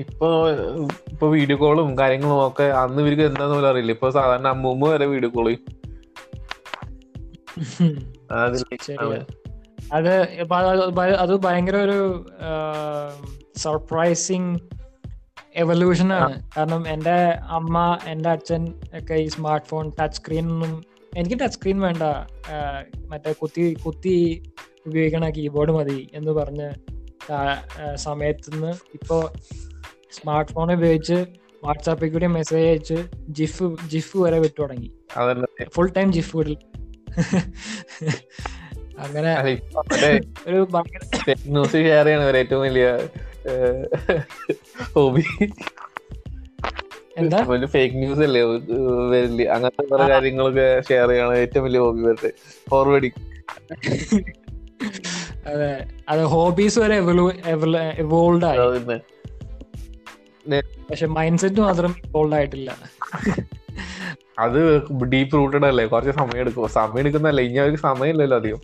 ഇപ്പൊ 0.03 0.27
ഇപ്പൊ 1.11 1.25
വീഡിയോ 1.35 1.57
കോളും 1.61 1.89
കാര്യങ്ങളും 1.99 2.39
ഒക്കെ 2.47 2.65
അന്ന് 2.81 2.99
ഇവർക്ക് 3.03 3.23
എന്താന്ന് 3.29 3.55
പോലും 3.55 3.69
അറിയില്ല. 3.69 3.91
ഇപ്പൊ 3.97 4.07
സാധാരണ 4.17 4.47
അമ്മൂമ്മ 4.55 4.89
വരെ 4.93 5.05
വീഡിയോ 5.13 5.29
കോൾ 5.35 5.47
ചെയ്യും. 5.47 5.63
അത് 8.41 8.57
അത് 11.23 11.33
ഭയങ്കര 11.45 11.77
ഒരു 11.87 11.99
സർപ്രൈസിങ് 13.57 14.59
എവല്യൂഷൻ 15.55 16.13
ആണ്. 16.13 16.49
കാരണം 16.57 16.89
എന്റെ 16.89 17.17
അമ്മ 17.57 17.99
എന്റെ 18.07 18.29
അച്ഛൻ 18.29 18.67
ഒക്കെ 18.99 19.13
ഈ 19.13 19.27
സ്മാർട്ട് 19.27 19.67
ഫോൺ 19.67 19.91
ടച്ച് 20.01 20.17
സ്ക്രീൻ 20.17 20.51
ഒന്നും 20.51 20.83
എനിക്ക് 21.17 21.39
ടച്ച് 21.39 21.57
സ്ക്രീൻ 21.57 21.79
വേണ്ട. 21.79 22.03
മറ്റേ 23.11 23.31
കുത്തി 23.31 23.73
കുത്തി 23.85 24.43
ഉപയോഗിക്കണ 24.87 25.29
കീബോർഡ് 25.29 25.71
മതി 25.71 26.09
എന്ന് 26.13 26.31
പറഞ്ഞ് 26.31 26.69
സമയത്ത് 27.95 28.53
നിന്ന് 28.53 28.73
ഇപ്പോൾ 28.93 29.21
സ്മാർട്ട് 30.11 30.51
ഫോൺ 30.51 30.73
ഉപയോഗിച്ച് 30.73 31.25
വാട്സാപ്പിൽ 31.63 32.09
കൂടി 32.13 32.25
മെസ്സേജ് 32.25 32.65
അയച്ച് 32.67 32.97
ജിഫ് 33.29 33.63
ജിഫ് 33.87 34.17
വരെ 34.17 34.39
വിട്ടു 34.39 34.61
തുടങ്ങി. 34.61 34.91
ഫുൾ 35.73 35.89
ടൈം 35.97 36.13
ജിഫ് 36.13 36.37
വിടൽ 36.37 36.57
അങ്ങനെ 38.99 39.31
ഒരു 40.47 40.67
ഭയങ്കര 40.73 42.35
ഏറ്റവും 42.35 42.61
വലിയ 42.61 42.97
ഹോബി. 44.93 45.23
എന്താ? 47.17 47.39
ഫേക്ക് 47.65 47.95
ന്യൂസ് 47.95 48.19
അല്ലേ? 48.19 48.41
വരില്ല 49.11 49.43
അങ്ങനത്തെ 49.49 49.83
കുറെ 49.89 50.05
കാര്യങ്ങളൊക്കെ 50.09 50.81
ഷെയർ 50.87 51.09
ചെയ്യണം 51.09 51.35
ഏറ്റവും 51.35 51.65
വലിയ 51.65 51.79
ഹോബി 51.79 52.01
വരട്ടെ 52.01 52.31
ഫോർവേഡിങ് 52.69 53.19
അതെ. 55.47 55.71
അത് 56.09 56.23
ഹോബീസ് 56.23 56.79
വരെ 56.79 56.95
എവോൾഡ് 58.03 58.45
ആയി. 58.45 58.57
പക്ഷെ 60.89 61.05
മൈൻഡ് 61.05 61.39
സെറ്റ് 61.39 61.61
മാത്രം 61.61 61.95
ഇവോൾഡ് 62.05 62.35
ആയിട്ടില്ല. 62.35 62.77
അത് 64.39 64.59
ഡീപ്പ് 65.03 65.33
റൂട്ടഡ് 65.33 65.65
അല്ലേ? 65.65 65.85
കുറച്ച് 65.85 66.11
സമയം 66.11 66.39
എടുക്കും. 66.39 66.67
സമയം 66.67 66.99
എടുക്കുന്നല്ലേ 66.99 67.43
ഇനി 67.43 67.57
അവർക്ക് 67.57 67.79
സമയമില്ലല്ലോ 67.79 68.37
അധികം. 68.37 68.61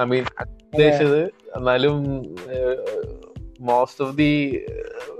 ഐ 0.00 0.04
മീൻ 0.04 0.24
ഉദ്ദേശിച്ചത് 0.42 1.20
എന്നാലും 1.56 1.96
most 3.62 4.04
of 4.04 4.16
the 4.16 4.60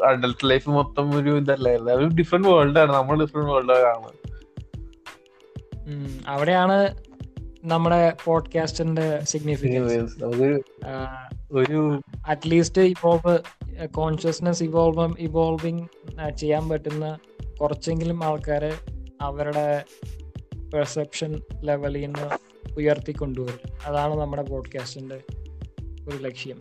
adult 0.07 0.51
life 0.51 0.71
മൊത്തം 0.71 1.17
ഒരു 1.17 1.37
ഇതല്ലേ? 1.37 1.77
ഒരു 1.77 2.05
ഡിഫറെന്റ് 2.05 2.49
വേൾഡ് 2.49 2.79
ആണ്. 2.79 2.95
നമ്മൾ 2.95 3.21
ഡിഫറെന്റ് 3.21 3.51
വേൾഡ് 3.51 3.83
കാണുന്നത്. 3.83 4.33
ഉം, 5.89 6.21
അവിടെയാണ് 6.29 6.99
നമ്മുടെ 7.65 8.13
പോഡ്കാസ്റ്റിന്റെ 8.25 9.21
സിഗ്നിഫിക്കൻസ് 9.23 10.25
ഒരു 11.53 12.01
at least 12.29 12.83
evolve 12.83 13.39
consciousness 13.87 14.63
evolve 14.63 15.15
evolving 15.19 15.87
ചെയ്യാൻ 16.37 16.69
പറ്റുന്ന 16.69 17.19
കുറച്ചെങ്കിലും 17.61 18.25
ആൾക്കാരെ 18.25 18.75
അവരുടെ 19.21 19.85
പെർസെപ്ഷൻ 20.75 21.41
ലെവലിൽ 21.61 22.01
നിന്ന് 22.01 22.39
ഉയർത്തിക്കൊണ്ടുവരും. 22.77 23.73
അതാണ് 23.87 24.21
നമ്മുടെ 24.21 24.43
പോഡ്കാസ്റ്റിന്റെ 24.43 25.21
ഒരു 26.09 26.17
ലക്ഷ്യം. 26.17 26.59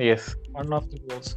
Yes 0.00 0.30
one 0.50 0.74
of 0.74 0.88
the 0.88 0.98
goals 0.98 1.34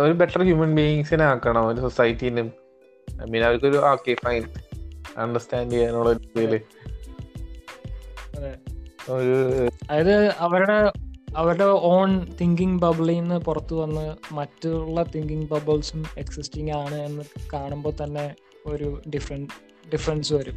ഒരു 0.00 0.12
ബെറ്റർ 0.12 0.42
ഹ്യൂമൻ 0.42 0.74
ബീയിങ്സിനെ 0.74 1.24
ആക്കണം 1.24 1.68
ഒരു 1.68 1.80
സൊസൈറ്റീനും 1.80 2.48
ഐ 3.22 3.26
മീൻ 3.30 3.42
അവർക്കൊരു 3.44 3.76
ഓക്കെ 3.76 4.14
ഫൈൻ 4.14 4.44
അണ്ടർസ്റ്റാൻഡ് 5.18 5.70
ചെയ്യാനുള്ള 5.70 6.12
രീതിയിൽ 6.12 6.54
അതായത് 9.90 10.30
അവരുടെ 10.38 10.78
അവരുടെ 11.36 11.64
ഓൺ 11.64 12.10
തിങ്കിങ് 12.40 12.78
ബബിളിൽ 12.78 13.14
നിന്ന് 13.14 13.38
പുറത്തു 13.38 13.74
വന്ന് 13.74 14.34
മറ്റുള്ള 14.34 15.02
തിങ്കിങ് 15.02 15.48
ബബിൾസും 15.48 16.04
എക്സിസ്റ്റിംഗ് 16.18 16.72
ആണ് 16.72 16.94
എന്ന് 16.94 17.24
കാണുമ്പോൾ 17.52 17.94
തന്നെ 18.04 18.26
ഒരു 18.66 19.02
ഡിഫറെന്റ് 19.08 19.50
ഡിഫറൻസ് 19.92 20.32
വരും. 20.34 20.56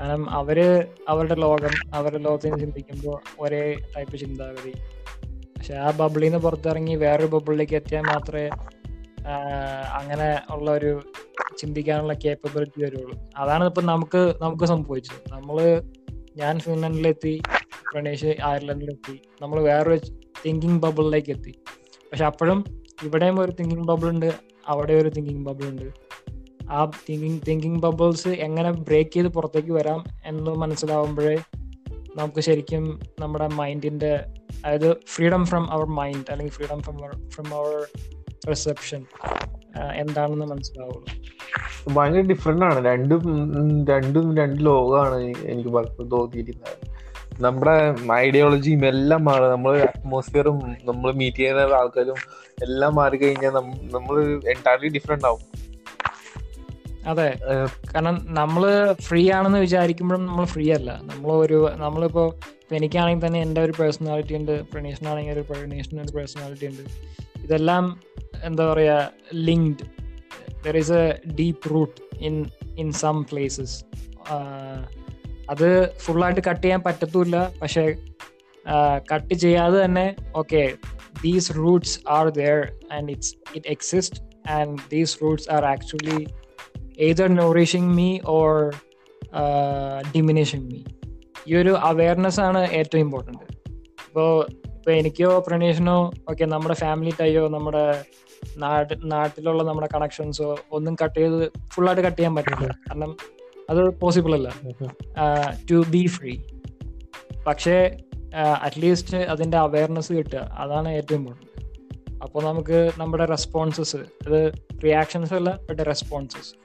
കാരണം 0.00 0.30
അവർ 0.30 0.86
അവരുടെ 1.08 1.34
ലോകം 1.34 1.74
അവരുടെ 1.94 2.22
ലോകത്തിൽ 2.22 2.46
നിന്ന് 2.46 2.60
ചിന്തിക്കുമ്പോൾ 2.60 3.20
ഒരേ 3.40 3.74
ടൈപ്പ് 3.96 4.16
ചിന്താഗതി. 4.16 4.72
പക്ഷെ 5.56 5.74
ആ 5.74 5.90
ബബിളിൽ 5.90 6.24
നിന്ന് 6.24 6.38
പുറത്തിറങ്ങി 6.38 6.94
വേറൊരു 6.94 7.26
ബബിളിലേക്ക് 7.26 7.74
എത്തിയാൽ 7.74 8.02
മാത്രമേ 8.02 8.48
അങ്ങനെ 9.90 10.54
ഉള്ള 10.54 10.70
ഒരു 10.70 11.00
ചിന്തിക്കാനുള്ള 11.58 12.12
കേപ്പബിലിറ്റി 12.12 12.84
വരുള്ളൂ. 12.84 13.18
അതാണ് 13.36 13.64
ഇപ്പം 13.64 13.86
നമുക്ക് 13.86 14.34
നമുക്ക് 14.40 14.64
സംഭവിച്ചത്. 14.64 15.32
നമ്മൾ 15.32 15.82
ഞാൻ 16.36 16.60
ഫിൻലൻഡിലെത്തി 16.60 17.42
പ്രണേഷ് 17.92 18.24
അയർലൻഡിലെത്തി 18.24 19.20
നമ്മൾ 19.42 19.62
വേറൊരു 19.62 20.00
തിങ്കിങ് 20.46 20.80
ബബിളിലേക്ക് 20.80 21.30
എത്തി. 21.30 21.54
പക്ഷെ 22.10 22.24
അപ്പോഴും 22.24 22.64
ഇവിടെയും 23.02 23.40
ഒരു 23.40 23.52
തിങ്കിങ് 23.52 23.84
ബബിൾ 23.84 24.08
ഉണ്ട് 24.08 24.32
അവിടെ 24.68 24.92
ഒരു 24.92 25.08
തിങ്കിങ് 25.08 25.46
ബബിൾ 25.46 25.66
ഉണ്ട്. 25.66 26.03
ആ 26.70 26.84
തിങ്കിങ് 26.84 27.40
തിങ്കിങ് 27.48 27.76
ബബിൾസ് 27.76 28.28
എങ്ങനെ 28.28 28.70
ബ്രേക്ക് 28.72 29.10
ചെയ്ത് 29.10 29.28
പുറത്തേക്ക് 29.28 29.72
വരാം 29.72 30.04
എന്ന് 30.26 30.50
മനസ്സിലാവുമ്പോഴേ 30.50 31.36
നമുക്ക് 32.16 32.40
ശരിക്കും 32.40 33.00
നമ്മുടെ 33.20 33.48
മൈൻഡിന്റെ 33.48 34.24
അതായത് 34.64 34.96
ഫ്രീഡം 35.06 35.44
ഫ്രം 35.44 35.72
അവർ 35.72 35.84
മൈൻഡ് 35.84 36.30
അല്ലെങ്കിൽ 36.30 36.54
freedom 36.54 36.82
from 36.82 37.28
from 37.28 37.54
our 37.54 37.86
reception 38.50 39.04
എന്താണെന്ന് 39.96 40.46
മനസ്സിലാവുള്ളൂ. 40.46 41.04
ഭയങ്കര 41.94 42.20
ഡിഫറെന്റ് 42.20 42.64
ആണ്. 42.64 42.84
രണ്ടും 42.84 43.20
രണ്ടും 43.86 44.36
രണ്ട് 44.36 44.66
ലോകമാണ് 44.66 45.16
എനിക്ക് 45.18 45.70
തോന്നിയിരിക്കുന്നത്. 46.10 46.94
നമ്മുടെ 47.42 47.94
ഐഡിയോളജിയും 48.12 48.86
എല്ലാം 48.86 49.24
മാറും. 49.24 49.50
നമ്മൾ 49.50 49.78
അറ്റ്മോസ്ഫിയറും 49.78 50.58
നമ്മൾ 50.84 51.12
മീറ്റ് 51.12 51.36
ചെയ്യുന്ന 51.36 51.60
ആൾക്കാരും 51.60 52.14
എല്ലാം 52.62 52.94
മാറി 52.94 53.16
കഴിഞ്ഞാൽ 53.16 53.50
നമ്മൾ 53.50 54.22
എന്റയർലി 54.22 54.88
ഡിഫറെന്റ് 54.88 55.26
ആവും. 55.26 55.73
അതെ 57.10 57.26
കാരണം 57.92 58.16
നമ്മൾ 58.38 58.62
ഫ്രീ 59.06 59.22
ആണെന്ന് 59.30 59.58
വിചാരിക്കുമ്പോഴും 59.58 60.22
നമ്മൾ 60.26 60.44
ഫ്രീ 60.52 60.66
അല്ല. 60.72 60.90
നമ്മൾ 61.10 61.30
ഒരു 61.44 61.58
നമ്മളിപ്പോ 61.84 62.24
എനിക്കാണെങ്കിൽ 62.78 63.26
തന്നെ 63.26 63.40
എന്റെ 63.42 63.60
ഒരു 63.60 63.74
പേഴ്സണാലിറ്റി 63.80 64.34
ഉണ്ട് 64.34 64.52
പ്രണീഷനാണെങ്കിൽ 64.72 65.32
ഒരു 65.32 65.40
പ്രണീഷിന് 65.40 66.00
ഒരു 66.00 66.12
പേഴ്സണാലിറ്റി 66.18 66.66
ഉണ്ട്. 66.66 66.84
ഇതെല്ലാം 67.44 67.84
എന്താ 68.44 68.64
പറയാ 68.72 68.96
linked 69.48 69.86
there 70.64 70.76
is 70.76 70.92
a 70.92 71.06
deep 71.40 71.74
root 71.74 71.98
in 72.28 72.36
in 72.78 72.92
some 73.02 73.18
places 73.30 73.76
അത് 75.50 75.68
ഫുള്ളായിട്ട് 76.04 76.42
കട്ട് 76.48 76.62
ചെയ്യാൻ 76.62 76.82
പറ്റത്തുമില്ല. 76.86 77.38
പക്ഷേ 77.62 77.84
കട്ട് 79.12 79.34
ചെയ്യാതെ 79.34 79.84
തന്നെ 79.84 80.06
okay 80.36 80.62
these 81.24 81.52
roots 81.56 81.96
are 82.08 82.28
there 82.38 82.58
and 82.96 83.10
it's 83.10 83.34
it 83.56 83.68
exist 83.68 84.20
and 84.56 84.78
these 84.92 85.14
roots 85.22 85.48
are 85.50 85.64
actually 85.64 86.18
either 86.98 87.28
nourishing 87.28 87.94
me 87.94 88.20
or 88.20 88.72
uh, 89.32 90.02
diminishing 90.14 90.64
me. 90.72 90.80
ഈ 91.48 91.54
ഒരു 91.54 91.76
awareness 91.76 92.40
ആണ് 92.40 92.70
ഏറ്റവും 92.70 93.00
ഇമ്പോർട്ടന്റ് 93.00 93.44
ഇപ്പോൾ 94.08 94.46
ഇപ്പോൾ 94.74 94.90
എനിക്കോ 94.90 95.44
പ്രണീഷനോ 95.48 96.12
ഓക്കെ 96.30 96.44
നമ്മുടെ 96.44 96.74
ഫാമിലി 96.74 97.14
ടൈയോ 97.20 97.48
നമ്മുടെ 97.48 98.04
നാട് 98.58 98.94
നാട്ടിലുള്ള 99.12 99.62
നമ്മുടെ 99.62 99.88
കണക്ഷൻസോ 99.94 100.58
ഒന്നും 100.72 100.96
കട്ട് 101.04 101.18
ചെയ്ത് 101.18 101.52
ഫുള്ളായിട്ട് 101.72 102.02
കട്ട് 102.02 102.16
ചെയ്യാൻ 102.16 102.34
പറ്റില്ല. 102.34 102.66
കാരണം 102.66 103.16
അത് 103.70 104.00
പോസിബിൾ 104.00 104.34
അല്ല. 104.34 104.48
ടു 105.70 105.74
ബി 105.74 106.06
ഫ്രീ 106.06 106.36
പക്ഷേ 107.46 107.96
അറ്റ്ലീസ്റ്റ് 108.62 109.16
അതിന്റെ 109.16 109.58
അവയർനെസ് 109.58 110.12
കിട്ടുക. 110.12 110.38
അതാണ് 110.38 110.88
ഏറ്റവും 110.88 111.18
ഇമ്പോർട്ടന്റ് 111.18 111.50
അപ്പോൾ 112.22 112.44
നമുക്ക് 112.44 112.90
നമ്മുടെ 112.98 113.24
റെസ്പോൺസസ് 113.24 113.96
അത് 113.96 114.52
റിയാക്ഷൻസ് 114.84 115.34
അല്ല 115.34 115.56
ബട്ട് 115.56 115.86
റെസ്പോൺസസ്. 115.86 116.63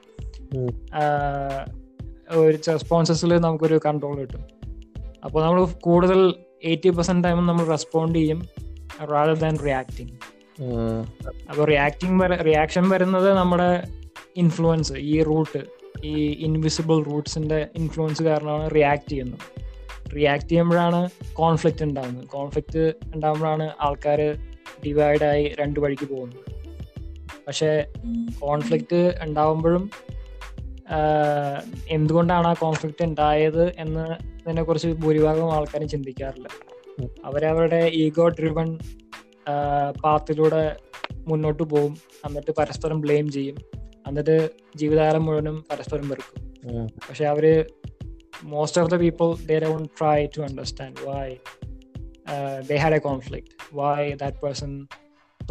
ഒരു 2.32 2.58
റെസ്പോൺസസിൽ 2.68 3.38
നമുക്കൊരു 3.38 3.82
കൺട്രോൾ 3.86 4.20
കിട്ടും. 4.20 4.44
അപ്പോൾ 5.26 5.46
നമ്മൾ 5.46 5.66
കൂടുതൽ 5.66 6.20
എയ്റ്റി 6.64 6.90
പെർസെന്റ് 6.90 7.28
ടൈമും 7.28 7.46
നമ്മൾ 7.48 7.66
റെസ്പോണ്ട് 7.66 8.20
ചെയ്യും 8.20 8.48
റാദർ 9.12 9.34
ദാൻ 9.34 9.58
റിയാക്ടിങ്. 9.66 10.10
അപ്പോൾ 11.50 11.66
റിയാക്ടിങ് 11.66 12.20
റിയാക്ഷൻ 12.46 12.90
വരുന്നത് 12.90 13.34
നമ്മുടെ 13.34 13.88
ഇൻഫ്ലുവൻസ് 14.38 14.94
ഈ 14.94 15.24
റൂട്ട് 15.24 15.62
ഈ 16.04 16.16
ഇൻവിസിബിൾ 16.48 17.04
റൂട്ട്സിന്റെ 17.04 17.68
ഇൻഫ്ലുവൻസ് 17.76 18.24
കാരണമാണ് 18.24 18.76
റിയാക്ട് 18.76 19.10
ചെയ്യുന്നത്. 19.10 19.40
റിയാക്ട് 20.16 20.50
ചെയ്യുമ്പോഴാണ് 20.50 21.10
കോൺഫ്ലിക്റ്റ് 21.34 21.84
ഉണ്ടാകുന്നത് 21.84 22.28
കോൺഫ്ലിക്റ്റ് 22.28 22.94
ഉണ്ടാകുമ്പോഴാണ് 23.16 23.70
ആൾക്കാർ 23.82 24.22
ഡിവൈഡായി 24.86 25.56
രണ്ട് 25.60 25.80
വഴിക്ക് 25.80 26.06
പോകുന്നത്. 26.06 26.46
പക്ഷേ 27.48 27.86
കോൺഫ്ലിക്റ്റ് 28.40 29.20
ഉണ്ടാവുമ്പോഴും 29.22 29.92
എന്തുകൊണ്ടാണ് 31.90 32.48
ആ 32.48 32.54
കോൺഫ്ലിക്റ്റ് 32.54 33.06
ഉണ്ടായത് 33.06 33.70
എന്നതിനെ 33.78 34.64
കുറിച്ച് 34.64 34.88
ഭൂരിഭാഗം 34.88 35.54
ആൾക്കാരും 35.54 35.88
ചിന്തിക്കാറില്ല. 35.88 36.48
അവരവരുടെ 37.26 37.92
ഈഗോ 37.94 38.28
ഡ്രിവൺ 38.28 38.80
പാത്തിലൂടെ 40.06 40.76
മുന്നോട്ട് 41.28 41.64
പോകും 41.64 41.98
എന്നിട്ട് 42.26 42.52
പരസ്പരം 42.52 43.02
ബ്ലെയിം 43.02 43.32
ചെയ്യും. 43.32 43.58
എന്നിട്ട് 44.08 44.50
ജീവിതകാലം 44.76 45.26
മുഴുവനും 45.26 45.66
പരസ്പരം 45.72 46.10
വെറുക്കും. 46.10 46.44
പക്ഷെ 47.10 47.26
അവർ 47.26 47.66
most 48.44 48.82
of 48.82 48.92
the 48.92 48.96
people 48.96 49.36
they 49.46 49.60
don't 49.60 49.90
try 50.00 50.26
to 50.26 50.42
understand 50.42 50.96
why 51.08 51.38
they 52.68 52.76
had 52.76 52.94
a 52.94 52.98
conflict 52.98 53.50
why 53.74 54.14
that 54.14 54.38
person 54.38 54.88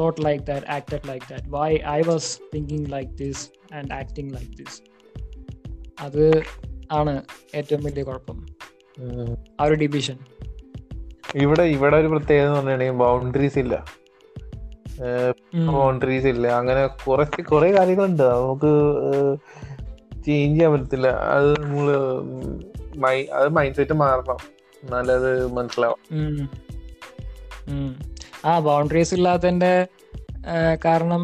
thought 0.01 0.25
like 0.25 0.45
that 0.45 0.67
acted 0.67 1.09
like 1.09 1.27
that 1.31 1.49
why 1.49 1.77
I 1.77 2.01
was 2.01 2.39
thinking 2.55 2.93
like 2.93 3.11
this 3.11 3.49
and 3.75 3.93
acting 3.93 4.31
like 4.35 4.53
this 4.53 4.98
അത് 6.01 6.43
ആണ് 6.93 7.23
ഏറ്റവും 7.55 7.83
വലിയ 7.85 8.03
കുഴപ്പം. 8.03 8.47
ആ 9.61 9.65
ഒരു 9.65 9.75
division 9.75 10.19
ഇവിടെ 11.35 11.63
ഇവിടെ 11.63 11.97
ഒരു 11.97 12.07
പ്രത്യേകത 12.07 12.45
എന്ന് 12.45 12.57
പറഞ്ഞിട്ടുണ്ടെങ്കിൽ 12.57 12.99
ബൗണ്ടറീസ് 12.99 13.59
ഇല്ല. 13.59 13.85
ബൗണ്ടറീസ് 15.67 16.27
ഇല്ല. 16.27 16.49
അങ്ങനെ 16.49 16.87
കുറച്ച് 16.87 17.43
കുറെ 17.43 17.73
കാര്യങ്ങളുണ്ട്. 17.73 18.23
നമുക്ക് 18.23 18.73
ചേഞ്ച് 20.25 20.55
ചെയ്യാൻ 20.55 20.73
പറ്റത്തില്ല. 20.73 21.09
അത് 21.09 21.51
നമ്മൾ 21.63 21.91
അത് 23.33 23.49
മൈൻഡ് 23.49 23.77
സെറ്റ് 23.77 23.93
മാറണം 23.93 24.37
എന്നാലത് 24.83 25.53
മനസ്സിലാവും. 25.53 26.01
ആ 28.45 28.59
ബൗണ്ടറീസ് 28.59 29.15
ഇല്ലാത്തതിന്റെ 29.15 29.87
കാരണം 30.85 31.23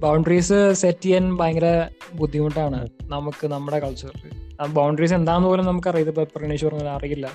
ബൗണ്ടറീസ് 0.00 0.58
സെറ്റ് 0.72 1.04
ചെയ്യാൻ 1.04 1.36
ഭയങ്കര 1.36 1.88
ബുദ്ധിമുട്ടാണ് 2.14 2.88
നമുക്ക് 3.04 3.46
നമ്മുടെ 3.46 3.78
കൾച്ചറിൽ 3.78 4.30
ബൗണ്ടറീസ് 4.68 5.14
എന്താന്ന് 5.14 5.48
പോലും 5.48 5.66
നമുക്കറിയാം 5.66 6.08
ഇപ്പൊ 6.08 6.24
പ്രണീഷ് 6.36 6.64
പറഞ്ഞാൽ 6.64 6.88
അറിയില്ല. 6.88 7.26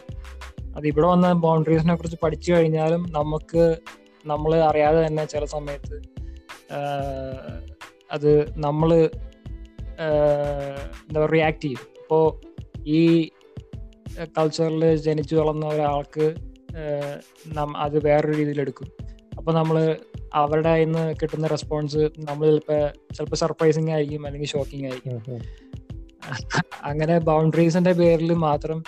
അത് 0.76 0.88
ഇവിടെ 0.88 1.08
വന്ന 1.08 1.34
ബൗണ്ടറീസിനെ 1.34 1.96
കുറിച്ച് 1.96 2.18
പഠിച്ചു 2.24 2.54
കഴിഞ്ഞാലും 2.54 3.06
നമുക്ക് 3.12 3.64
നമ്മൾ 4.26 4.56
അറിയാതെ 4.56 5.08
തന്നെ 5.08 5.26
ചില 5.26 5.46
സമയത്ത് 5.46 5.98
അത് 8.12 8.32
നമ്മൾ 8.58 8.90
എന്താ 11.08 11.20
പറയുക 11.20 11.32
റിയാക്ട് 11.32 11.62
ചെയ്യും. 11.62 11.84
അപ്പോൾ 12.02 12.26
ഈ 12.88 13.32
കൾച്ചറിൽ 14.38 14.96
ജനിച്ചു 14.96 15.36
വളർന്ന 15.36 15.66
ഒരാൾക്ക് 15.68 16.26
അത് 17.78 18.06
വേറൊരു 18.06 18.38
രീതിയിൽ 18.38 18.62
എടുക്കും 19.36 19.52
അപ്പൊ 19.52 19.54
നമ്മൾ 19.54 19.98
അവരുടെ 20.34 20.70
കയ്യിൽ 20.70 20.86
നിന്ന് 20.86 21.16
കിട്ടുന്ന 21.22 21.48
റെസ്പോൺസ് 21.48 21.98
നമ്മൾ 21.98 22.46
ചിലപ്പോൾ 22.46 23.14
ചിലപ്പോൾ 23.16 23.36
സർപ്രൈസിങ് 23.36 23.92
ആയിരിക്കും 23.92 24.26
അല്ലെങ്കിൽ 24.26 24.48
ഷോക്കിംഗ് 24.48 24.86
ആയിരിക്കും. 24.86 25.40
അങ്ങനെ 26.84 27.20
ബൗണ്ടറീസിന്റെ 27.20 27.94
പേരിൽ 27.94 28.34
മാത്രം 28.34 28.84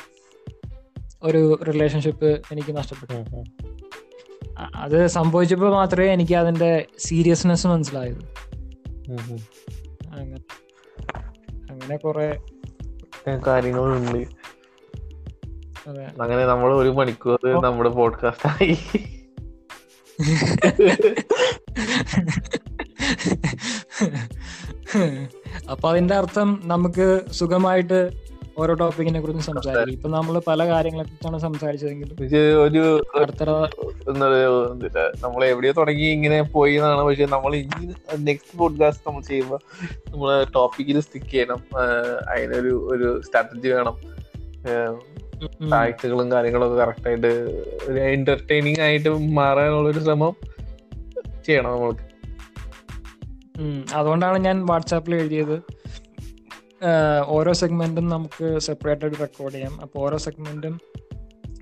ഒരു 1.24 1.60
റിലേഷൻഷിപ്പ് 1.68 2.42
എനിക്ക് 2.52 2.78
നഷ്ടപ്പെട്ടു. 2.78 3.44
അത് 4.76 5.08
സംഭവിച്ചപ്പോൾ 5.08 5.70
മാത്രമേ 5.70 6.14
എനിക്ക് 6.14 6.36
അതിന്റെ 6.36 6.86
സീരിയസ്നെസ് 6.98 7.68
മനസ്സിലായത്. 7.68 8.22
അങ്ങനെ 10.08 10.38
അങ്ങനെ 11.72 11.98
കുറെ 11.98 12.42
കാര്യങ്ങളുണ്ട്. 13.48 14.18
അങ്ങനെ 16.22 16.46
നമ്മൾ 16.46 16.78
ഒരു 16.78 16.90
മണിക്കൂർ 16.90 17.64
നമ്മുടെ 17.64 17.90
പോഡ്കാസ്റ്റ് 17.90 18.50
ആയി. 18.50 18.78
അപ്പൊ 25.72 25.90
അതിന്റെ 25.90 26.16
അർത്ഥം 26.16 26.62
നമുക്ക് 26.64 27.22
സുഖമായിട്ട് 27.32 28.28
ഓരോ 28.58 28.74
ടോപ്പിക്കിനെ 28.74 29.20
കുറിച്ച് 29.22 29.42
സംസാരിക്കും. 29.42 29.92
ഇപ്പൊ 29.94 30.10
നമ്മൾ 30.10 30.42
പല 30.48 30.68
കാര്യങ്ങളെ 30.68 31.04
കുറിച്ചാണ് 31.04 31.38
സംസാരിച്ചതെങ്കിലും 31.38 32.16
ഒരു 32.64 32.84
നമ്മൾ 35.24 35.46
എവിടെയോ 35.46 35.74
തുടങ്ങി 35.78 36.08
ഇങ്ങനെ 36.18 36.42
പോയി 36.42 36.76
എന്നാണ്. 36.76 37.02
പക്ഷെ 37.02 37.26
നമ്മൾ 37.26 37.56
ഇനി 37.56 37.86
നെക്സ്റ്റ് 38.18 38.58
പോഡ്കാസ്റ്റ് 38.58 39.08
നമ്മൾ 39.10 39.22
ചെയ്യുമ്പോൾ 39.22 39.60
നമ്മൾ 40.10 40.44
ടോപ്പിക്കിൽ 40.56 41.00
സ്റ്റിക്ക് 41.00 41.32
ചെയ്യണം. 41.32 41.62
അതിനൊരു 42.32 42.74
ഒരു 42.94 43.22
സ്ട്രാറ്റജി 43.22 43.68
വേണം. 43.68 43.98
ഉം. 45.42 45.70
കാര്യങ്ങളൊക്കെ 45.70 46.32
കാര്യങ്ങളും 46.32 46.68
ഒക്കെ 46.68 46.76
കറക്റ്റ് 46.82 47.08
ആയിട്ട് 47.08 47.28
ഒരു 47.88 48.00
എന്റർടൈനിങ് 48.00 48.82
ആയിട്ട് 48.82 49.10
മാറാനുള്ള 49.10 49.90
ഒരു 49.90 50.00
ശ്രമം 50.00 50.36
ചെയ്യണം 51.46 51.72
നമ്മൾക്ക്. 51.72 52.04
അതുകൊണ്ടാണ് 53.96 54.38
ഞാൻ 54.38 54.66
വാട്സാപ്പിൽ 54.66 55.16
എഴുതിയത് 55.16 55.62
ഓരോ 57.28 57.54
സെഗ്മെന്റും 57.54 58.10
നമുക്ക് 58.10 58.60
സെപ്പറേറ്റ് 58.60 59.06
ആയിട്ട് 59.06 59.20
റെക്കോർഡ് 59.22 59.54
ചെയ്യാം 59.54 59.82
അപ്പോൾ 59.82 60.00
ഓരോ 60.00 60.18
സെഗ്മെന്റും 60.18 60.80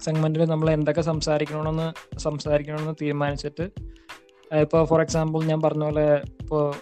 സെഗ്മെന്റിൽ 0.02 0.44
നമ്മൾ 0.46 0.70
എന്തൊക്കെ 0.70 1.02
സംസാരിക്കണമെന്ന് 1.02 2.18
സംസാരിക്കണമെന്ന് 2.18 2.94
തീരുമാനിച്ചിട്ട് 3.02 3.66
ഇപ്പോൾ 4.52 4.86
ഫോർ 4.86 5.02
എക്സാമ്പിൾ 5.02 5.44
ഞാൻ 5.44 5.62
പറഞ്ഞ 5.62 5.84
പോലെ 5.84 6.22
ഇപ്പോൾ 6.42 6.76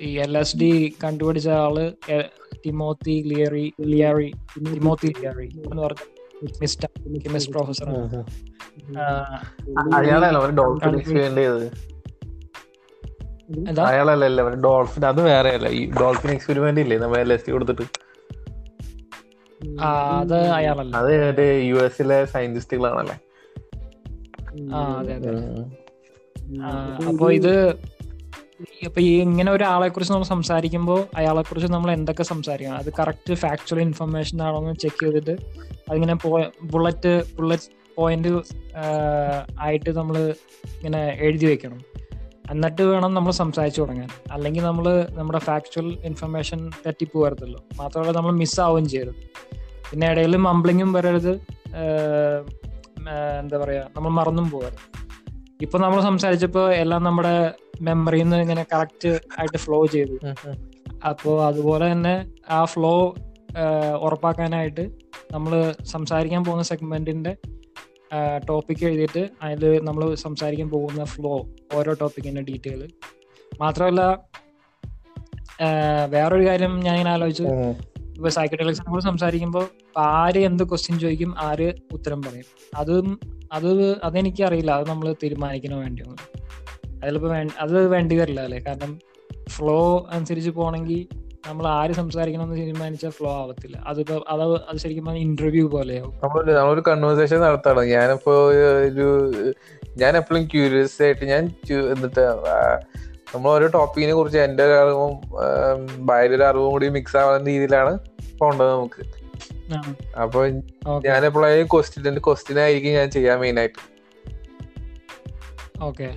ഈ 0.00 0.18
എൽ 0.18 0.38
എസ് 0.38 0.56
ഡി 0.56 0.70
കണ്ടുപിടിച്ച 1.04 1.48
ആൾ 1.48 1.76
ടിമോത്തി 2.64 3.22
ലിയറി 3.26 3.72
ലിയാറി 3.80 4.32
ടിമോത്തി 4.74 5.06
ലിയാറി 5.20 5.48
എന്ന് 5.64 5.82
പറഞ്ഞ 5.82 6.04
കെമിസ്റ്റ് 6.44 7.52
പ്രൊഫസർ. 7.52 7.88
അയാളല്ല 13.86 14.42
ഡോൾഫിൻ 14.60 15.06
അത് 15.06 15.20
വേറെ 15.22 15.50
അല്ല 15.50 15.68
ഈ 15.68 15.90
ഡോൾഫിൻ 15.90 16.30
എക്സ്പെരിമെന്റ് 16.30 16.80
ഇല്ലേ? 16.80 16.98
നമ്മൾ 16.98 17.18
എൽ 17.18 17.32
എസ് 17.32 17.46
ടി 17.46 17.52
കൊടുത്തിട്ട്. 17.52 17.82
ആ, 19.80 20.18
അത് 20.20 20.38
അയാളല്ല. 20.48 20.96
അത് 20.96 21.28
മറ്റേ 21.28 21.60
യു 21.62 21.74
എസിലെ 21.74 22.24
സയന്റിസ്റ്റുകളാണല്ലേ 22.24 23.16
അപ്പൊ 27.08 27.32
ഇത് 27.32 27.74
അപ്പൊ 28.86 29.00
ഈ 29.00 29.12
ഇങ്ങനെ 29.20 29.52
ഒരാളെ 29.52 29.88
കുറിച്ച് 29.88 30.12
നമ്മൾ 30.12 30.26
സംസാരിക്കുമ്പോൾ 30.26 31.00
അയാളെ 31.16 31.42
കുറിച്ച് 31.42 31.68
നമ്മൾ 31.72 31.90
എന്തൊക്കെ 31.92 32.22
സംസാരിക്കണം? 32.22 32.76
അത് 32.76 32.90
കറക്റ്റ് 32.98 33.34
ഫാക്ച്വൽ 33.34 33.80
ഇൻഫർമേഷൻ 33.80 34.42
ആണോ 34.42 34.58
എന്ന് 34.58 34.74
ചെക്ക് 34.74 35.02
ചെയ്തിട്ട് 35.04 35.34
അതിങ്ങനെ 35.90 36.14
ബുള്ളറ്റ് 36.72 37.12
ബുള്ളറ്റ് 37.36 37.70
പോയിന്റ് 37.96 38.28
ആയിട്ട് 39.60 39.90
നമ്മൾ 39.98 40.16
ഇങ്ങനെ 40.76 41.00
എഴുതി 41.26 41.46
വെക്കണം. 41.46 41.80
എന്നിട്ട് 42.50 42.82
വേണം 42.82 43.14
നമ്മൾ 43.14 43.32
സംസാരിച്ചു 43.32 43.80
തുടങ്ങാൻ. 43.80 44.08
അല്ലെങ്കിൽ 44.32 44.62
നമ്മൾ 44.62 44.86
നമ്മുടെ 45.18 45.38
ഫാക്ച്വൽ 45.38 45.88
ഇൻഫർമേഷൻ 46.04 46.70
തെറ്റിപ്പോകരുതല്ലോ. 46.86 47.60
മാത്രമല്ല 47.80 48.12
നമ്മൾ 48.18 48.32
മിസ്സാവുകയും 48.32 48.88
ചെയ്യരുത്. 48.88 49.20
പിന്നെ 49.90 50.06
ഇടയിൽ 50.10 50.36
മംബ്ലിങ്ങും 50.48 50.92
വരരുത്. 50.92 51.32
എന്താ 53.40 53.56
പറയുക 53.58 53.84
നമ്മൾ 53.96 54.10
മറന്നും 54.10 54.50
പോകരുത്. 54.50 54.82
ഇപ്പൊ 55.62 55.78
നമ്മൾ 55.78 56.00
സംസാരിച്ചപ്പോ 56.00 56.72
എല്ലാം 56.72 57.02
നമ്മുടെ 57.02 57.34
മെമ്മറിയിൽ 57.80 58.22
നിന്ന് 58.22 58.36
ഇങ്ങനെ 58.36 58.66
കറക്റ്റ് 58.72 59.10
ആയിട്ട് 59.38 59.56
ഫ്ലോ 59.56 59.86
ചെയ്തു. 59.86 60.16
അപ്പോ 61.08 61.44
അതുപോലെ 61.44 61.92
തന്നെ 61.92 62.14
ആ 62.48 62.64
ഫ്ലോ 62.64 62.92
ഉറപ്പാക്കാനായിട്ട് 64.00 64.84
നമ്മൾ 65.32 65.52
സംസാരിക്കാൻ 65.84 66.44
പോകുന്ന 66.44 66.62
സെഗ്മെന്റിന്റെ 66.62 67.32
ടോപ്പിക് 68.48 68.84
എഴുതിയിട്ട് 68.84 69.30
അതിൽ 69.42 69.64
നമ്മൾ 69.84 70.14
സംസാരിക്കാൻ 70.14 70.70
പോകുന്ന 70.70 71.04
ഫ്ലോ 71.04 71.34
ഓരോ 71.74 71.92
ടോപ്പിക്കിന്റെ 71.92 72.42
ഡീറ്റെയിൽ 72.42 72.82
മാത്രമല്ല 73.60 74.02
വേറൊരു 76.08 76.46
കാര്യം 76.46 76.80
ഞാൻ 76.80 76.94
ഇങ്ങനെ 76.94 77.10
ആലോചിച്ചു 77.10 77.44
ഇപ്പൊ 78.16 78.28
സൈക്കട്രിക്സിനെ 78.28 78.90
കുറിച്ച് 78.90 79.10
സംസാരിക്കുമ്പോൾ 79.10 79.66
ആര് 79.98 80.38
എന്ത് 80.38 80.62
ക്വസ്റ്റ്യൻ 80.62 80.98
ചോദിക്കും 80.98 81.34
ആര് 81.38 81.72
ഉത്തരം 81.92 82.22
പറയും. 82.22 82.44
അതും 82.76 83.20
അത് 83.52 83.96
അതെനിക്ക് 84.04 84.42
അറിയില്ല 84.42 84.70
അത് 84.70 84.88
നമ്മൾ 84.88 85.14
തീരുമാനിക്കണോ 85.22 85.80
വേണ്ടിയോ? 85.80 86.16
അതിലിപ്പോ 87.02 87.34
അത് 87.58 87.86
വേണ്ടി 87.86 88.16
വരില്ല 88.16 88.40
അല്ലേ? 88.40 88.58
കാരണം 88.58 88.98
ഫ്ലോ 89.48 90.06
അനുസരിച്ച് 90.10 90.50
പോണെങ്കിൽ 90.50 91.06
നമ്മൾ 91.48 91.66
ആര് 91.66 91.92
സംസാരിക്കണം 91.92 92.42
എന്ന് 92.42 92.56
തീരുമാനിച്ചാൽ 92.56 93.10
ഫ്ലോ 93.10 93.32
ആവത്തില്ല. 93.32 93.84
അതിപ്പോ 93.86 94.24
അത് 94.28 94.42
അത് 94.42 94.76
ശരിക്കും 94.76 95.16
ഇന്റർവ്യൂ 95.16 95.68
പോലെയാവും. 95.68 96.12
നമ്മളൊരു 96.12 96.82
കൺവേഴ്സേഷൻ 96.88 97.40
നടത്താണ്. 97.40 97.80
ഞാനിപ്പോ 97.80 98.32
ഒരു 98.48 99.54
ഞാൻ 99.96 100.16
എപ്പോഴും 100.16 100.44
ക്യൂരിയസ് 100.44 101.02
ആയിട്ട് 101.02 101.24
ഞാൻ 101.24 101.44
എന്നിട്ട് 101.92 102.20
നമ്മൾ 103.34 103.50
ഓരോ 103.50 103.66
ടോപ്പിക്കിനെ 103.66 104.14
കുറിച്ച് 104.14 104.38
എന്റെ 104.38 104.62
ഒരു 104.64 104.72
അറിവും 104.72 105.12
ഭാര്യയുടെ 106.06 106.44
അറിവും 106.44 106.70
കൂടി 106.70 106.88
മിക്സ് 106.88 107.16
ആവുന്ന 107.16 107.46
രീതിയിലാണ് 107.46 107.98
പോണ്ടത് 108.40 108.70
നമുക്ക്. 108.70 109.00
അപ്പൊ 110.18 110.46
ഞാൻ 111.06 111.26
എപ്പോഴും 111.26 111.66
ക്വസ്റ്റ്യൻ 111.66 112.18
ക്വസ്റ്റ്യൻ 112.18 112.58
ആയിരിക്കും 112.60 112.92
ഞാൻ 112.92 113.10
ചെയ്യാൻ 113.10 113.38
മെയിൻ 113.38 113.58
ആയിട്ട്. 113.58 113.80
ഓക്കെ 115.82 116.08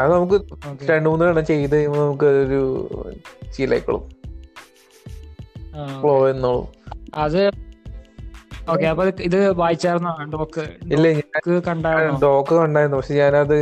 അത് 0.00 0.12
നമുക്ക് 0.12 0.36
രണ്ടു 0.90 1.08
മൂന്ന് 1.08 1.24
എണ്ണം 1.24 1.46
ചെയ്ത് 1.46 1.76
കഴിയുമ്പോൾ 1.76 1.98
നമുക്ക് 1.98 2.24
ഒരു 2.24 2.60
ശീലായിക്കോളും. 3.50 4.08
ഫ്ലോ 6.00 6.30
എന്നോളും. 6.30 6.68
അത് 7.14 7.48
ഓക്കെ 8.70 8.86
അപ്പൊ 8.86 9.04
ഇത് 9.20 9.52
വായിച്ചായിരുന്നോ? 9.52 10.12
ഡോക്ക് 12.22 12.54
കണ്ടായിരുന്നു 12.54 12.96
പക്ഷെ 12.96 13.14
ഞാനത് 13.14 13.56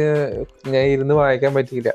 ഞാൻ 0.69 0.85
ഇരുന്ന് 0.85 1.15
വായിക്കാൻ 1.15 1.55
പറ്റിയില്ല. 1.55 1.93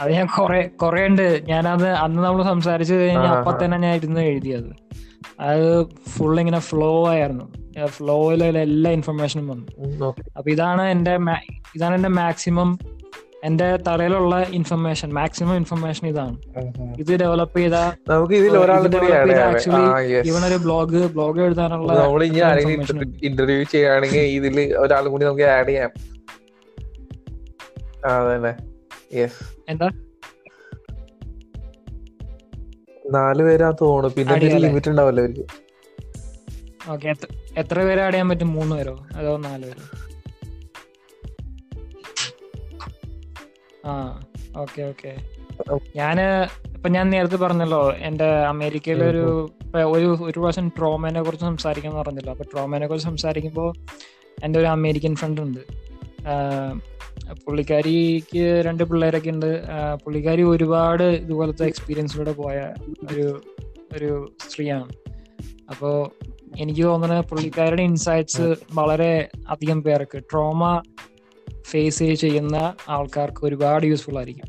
അത് 0.00 0.12
ഞാൻ 0.12 0.26
കൊറേ 0.36 0.62
കൊറേ 0.76 1.06
ഉണ്ട്. 1.06 1.42
ഞാനത് 1.48 1.88
അന്ന് 1.88 2.22
നമ്മൾ 2.22 2.42
സംസാരിച്ചു 2.42 2.94
കഴിഞ്ഞാൽ 2.94 3.26
അപ്പൊ 3.26 3.64
തന്നെ 3.64 3.78
ഞാൻ 3.78 3.96
ഇരുന്ന് 3.96 4.20
എഴുതിയത്. 4.20 4.76
അത് 5.40 5.86
ഫുൾ 6.08 6.40
ഇങ്ങനെ 6.40 6.58
ഫ്ലോ 6.58 7.08
ആയിരുന്നു. 7.08 7.44
ഫ്ലോയിൽ 7.86 8.58
എല്ലാ 8.58 8.90
ഇൻഫർമേഷനും 8.90 9.48
വന്നു. 9.48 9.66
അപ്പൊ 10.36 10.50
ഇതാണ് 10.50 10.82
എന്റെ 10.82 11.18
ഇതാണ് 11.76 11.94
എന്റെ 11.94 12.08
മാക്സിമം 12.08 12.78
എന്റെ 13.44 13.76
തലയിലുള്ള 13.76 14.42
ഇൻഫർമേഷൻ 14.42 15.12
മാക്സിമം 15.12 15.56
ഇൻഫർമേഷൻ 15.56 16.08
ഇതാണ്. 16.08 16.36
ഇത് 16.98 17.20
ഡെവലപ്പ് 17.20 17.58
ചെയ്ത. 17.58 17.74
ഇവനൊരു 20.26 20.56
ബ്ലോഗ് 20.56 21.12
ബ്ലോഗ് 21.12 21.40
എഴുതാനുള്ള. 21.40 21.92
ഇന്റർവ്യൂ 23.22 23.62
ചെയ്യുകയാണെങ്കിൽ 23.62 24.18
ഇതിൽ 24.18 24.76
ഒരാൾ 24.76 25.08
കൂടി 25.08 25.24
നമുക്ക് 25.24 25.42
ആഡ് 25.42 25.68
ചെയ്യാം. 25.68 25.90
അതെ 28.06 28.34
അതന്നെ. 28.34 28.67
യെസ് 29.14 29.56
എന്താ? 29.68 29.88
നാല് 33.10 33.42
പേരാ 33.42 33.70
തോന്നുന്നു. 33.70 34.14
പിന്നെ. 34.16 34.58
ലിമിറ്റ് 34.58 34.90
ഉണ്ടാവല്ലോ 34.90 35.24
അവർക്ക്. 35.24 35.44
ഓക്കെ 36.90 37.14
എത്ര 37.56 37.82
പേരെ 37.82 38.02
ആഡ് 38.02 38.12
ചെയ്യാൻ 38.12 38.28
പറ്റും? 38.28 38.52
മൂന്ന് 38.52 38.76
പേരോ? 38.76 39.06
അതോ 39.14 39.36
നാല് 39.36 39.64
പേരോ? 39.64 39.84
ആ 43.86 44.20
ഓക്കെ 44.56 44.82
ഓക്കെ 44.82 45.16
ഞാൻ 45.96 46.20
ഇപ്പൊ 46.66 46.88
ഞാൻ 46.88 47.10
നേരത്തെ 47.10 47.36
പറഞ്ഞല്ലോ 47.36 47.92
എന്റെ 47.92 48.24
അമേരിക്കയിലെ 48.24 49.06
ഒരു 49.10 49.50
ഒരു 49.76 50.06
ഒരു 50.06 50.40
പ്രാവശ്യം 50.40 50.68
ട്രോമേനെ 50.68 51.22
കുറിച്ച് 51.22 51.46
സംസാരിക്കാൻ 51.46 51.94
പറഞ്ഞല്ലോ. 51.94 52.32
അപ്പൊ 52.32 52.44
ട്രോമേനെ 52.44 52.86
കുറിച്ച് 52.86 53.08
സംസാരിക്കുമ്പോൾ 53.08 53.74
എന്റെ 54.44 54.58
ഒരു 54.58 54.66
അമേരിക്കൻ 54.66 55.14
ഫ്രണ്ട് 55.16 55.40
ഉണ്ട്. 55.40 55.60
പുള്ളിക്കാരിക്ക് 57.46 58.62
രണ്ട് 58.66 58.84
പിള്ളേരൊക്കെ 58.84 59.30
ഉണ്ട്. 59.30 59.62
പുള്ളിക്കാരി 60.04 60.42
ഒരുപാട് 60.42 61.02
ഇതുപോലത്തെ 61.02 61.66
എക്സ്പീരിയൻസിലൂടെ 61.66 62.32
പോയ 62.32 62.74
ഒരു 63.12 63.42
ഒരു 63.92 64.34
സ്ത്രീയാണ്. 64.48 64.88
അപ്പോൾ 65.70 66.10
എനിക്ക് 66.58 66.82
തോന്നുന്നത് 66.82 67.24
പുള്ളിക്കാരുടെ 67.28 67.82
ഇൻസൈറ്റ്സ് 67.82 68.56
വളരെ 68.72 69.28
അധികം 69.48 69.82
പേർക്ക് 69.82 70.18
ട്രോമ 70.18 70.82
ഫേസ് 71.62 72.04
ചെയ്യുന്ന 72.04 72.74
ആൾക്കാർക്ക് 72.88 73.46
ഒരുപാട് 73.46 73.86
യൂസ്ഫുൾ 73.86 74.18
ആയിരിക്കും. 74.18 74.48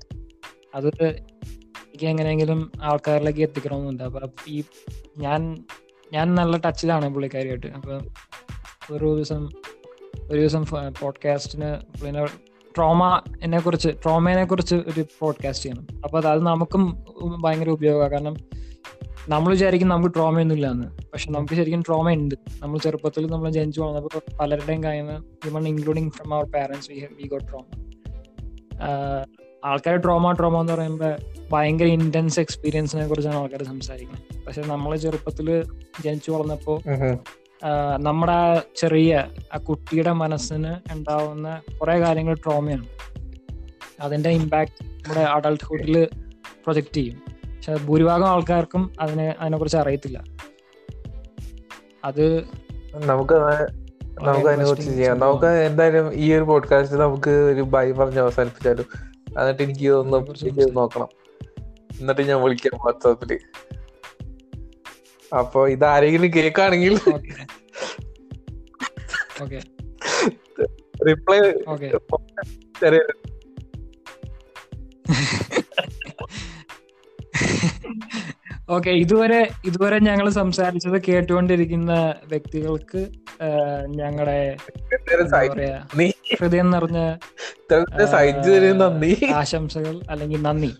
അത് 0.75 0.87
എനിക്ക് 1.05 2.05
എങ്ങനെയെങ്കിലും 2.05 2.71
ആൾക്കാരിലേക്ക് 2.81 3.39
എത്തിക്കണമെന്നുണ്ട്. 3.39 4.03
അപ്പൊ 4.03 4.19
ഈ 4.47 4.63
ഞാൻ 5.17 5.65
ഞാൻ 6.13 6.35
നല്ല 6.35 6.57
ടച്ചിലാണ് 6.57 7.13
പുള്ളിക്കാരിയായിട്ട്. 7.13 7.67
അപ്പൊ 7.67 7.99
ഒരു 8.95 9.15
ദിവസം 9.15 9.49
ഒരു 10.31 10.39
ദിവസം 10.39 10.65
പോഡ്കാസ്റ്റിന് 11.01 11.99
പിന്നെ 12.03 12.25
ട്രോമ 12.75 13.21
എന്നെ 13.43 13.59
കുറിച്ച് 13.59 13.89
ട്രോമേനെ 14.03 14.45
കുറിച്ച് 14.45 14.75
ഒരു 14.75 15.05
പോഡ്കാസ്റ്റ് 15.19 15.65
ചെയ്യണം. 15.65 15.87
അപ്പൊ 16.03 16.21
അത് 16.21 16.41
നമുക്കും 16.41 17.05
ഭയങ്കര 17.41 17.69
ഉപയോഗമാണ്. 17.69 18.11
കാരണം 18.11 18.35
നമ്മൾ 19.29 19.49
വിചാരിക്കും 19.49 19.89
നമുക്ക് 19.89 20.13
ട്രോമയൊന്നും 20.15 20.55
ഇല്ലാന്ന് 20.55 20.87
പക്ഷെ 21.11 21.31
നമുക്ക് 21.31 21.53
ശരിക്കും 21.53 21.81
ട്രോമ 21.81 22.13
ഉണ്ട്. 22.13 22.35
നമ്മൾ 22.61 22.77
ചെറുപ്പത്തിൽ 22.79 23.31
നമ്മൾ 23.31 23.49
ജനിച്ചു 23.49 23.81
വളർന്നപ്പോൾ 23.81 24.21
പലരുടെയും 24.39 24.83
കാര്യങ്ങൾ 24.83 25.17
human 25.17 25.67
including 25.67 26.11
from 26.11 26.33
our 26.33 26.45
parents 26.45 26.91
we 26.91 27.27
got 27.27 27.47
trauma 27.47 27.63
ആൾക്കാർ 29.65 29.95
ട്രോമ 29.95 30.31
ട്രോമ 30.31 30.59
എന്ന് 30.61 30.73
പറയുമ്പോൾ 30.73 31.15
ഭയങ്കര 31.51 31.85
ഇന്റൻസ് 31.85 32.39
എക്സ്പീരിയൻസിനെ 32.39 33.07
കുറിച്ചാണ് 33.07 33.35
ആൾക്കാർ 33.35 33.63
സംസാരിക്കുന്നത്. 33.63 34.45
പക്ഷെ 34.45 34.61
നമ്മൾ 34.61 34.95
ചെറുപ്പത്തിൽ 34.95 35.63
ജനിച്ചു 36.03 36.31
വളർന്നപ്പോൾ 36.31 36.81
നമ്മുടെ 37.97 38.31
ആ 38.31 38.61
ചെറിയ 38.75 39.25
ആ 39.53 39.57
കുട്ടിയുടെ 39.57 40.11
മനസ്സിന് 40.11 40.75
ഉണ്ടാവുന്ന 40.93 41.61
കുറെ 41.81 41.99
കാര്യങ്ങൾ 41.99 42.33
ട്രോമയാണ് 42.33 42.85
അതിന്റെ 44.01 44.29
ഇമ്പാക്ട് 44.29 44.83
നമ്മുടെ 44.83 45.19
അഡൾട്ട്ഹുഡിൽ 45.19 46.09
പ്രൊജക്ട് 46.63 46.93
ചെയ്യും. 46.93 47.21
പക്ഷെ 47.43 47.75
ഭൂരിഭാഗം 47.75 48.27
ആൾക്കാർക്കും 48.27 48.93
അതിനെ 48.99 49.35
അതിനെ 49.39 49.57
കുറിച്ച് 49.57 49.77
അറിയത്തില്ല. 49.77 50.23
അത് 52.05 52.43
നമുക്ക് 52.95 53.33
നമുക്ക് 54.21 54.47
അതിനെ 54.47 54.65
കുറിച്ച് 54.65 54.91
ചെയ്യാം. 54.91 55.19
നമുക്ക് 55.19 55.45
എന്തായാലും 55.45 56.13
ഈ 56.13 56.33
ഒരു 56.33 56.43
പോഡ്കാസ്റ്റ് 56.43 56.97
നമുക്ക് 56.97 57.29
ഒരു 57.29 57.61
ബൈ 57.61 57.91
പറഞ്ഞ് 57.91 58.19
അവസാനിപ്പിച്ചാലും. 58.19 58.85
എന്നിട്ട് 59.39 59.63
എനിക്ക് 59.63 59.89
ഒന്ന് 59.89 60.17
നോക്കണം. 60.71 61.07
എന്നിട്ട് 61.99 62.21
ഞാൻ 62.21 62.41
വിളിക്കാം 62.41 62.79
വാട്സാപ്പിൽ. 62.85 63.39
അപ്പൊ 65.35 65.67
ഇത് 65.67 65.85
ആരെങ്കിലും 65.85 66.33
കേൾക്കാണെങ്കിൽ 66.33 66.93
ഓക്കെ. 69.41 69.59
Reply 71.07 71.37
okay. 71.67 71.89
ചെറിയ 72.79 73.01
ഓക്കെ 78.69 78.89
ഇതുവരെ 78.89 79.49
ഇതുവരെ 79.65 79.99
ഞങ്ങൾ 79.99 80.29
സംസാരിച്ചത് 80.29 81.03
കേട്ടുകൊണ്ടിരിക്കുന്ന 81.07 81.93
വ്യക്തികൾക്ക് 82.25 83.07
ഞങ്ങളുടെ 83.85 84.57
ഹൃദയം 86.41 86.69
നിറഞ്ഞ 86.69 87.17
ആശംസകൾ 89.33 90.01
അല്ലെങ്കിൽ 90.09 90.41
നന്ദി. 90.41 90.71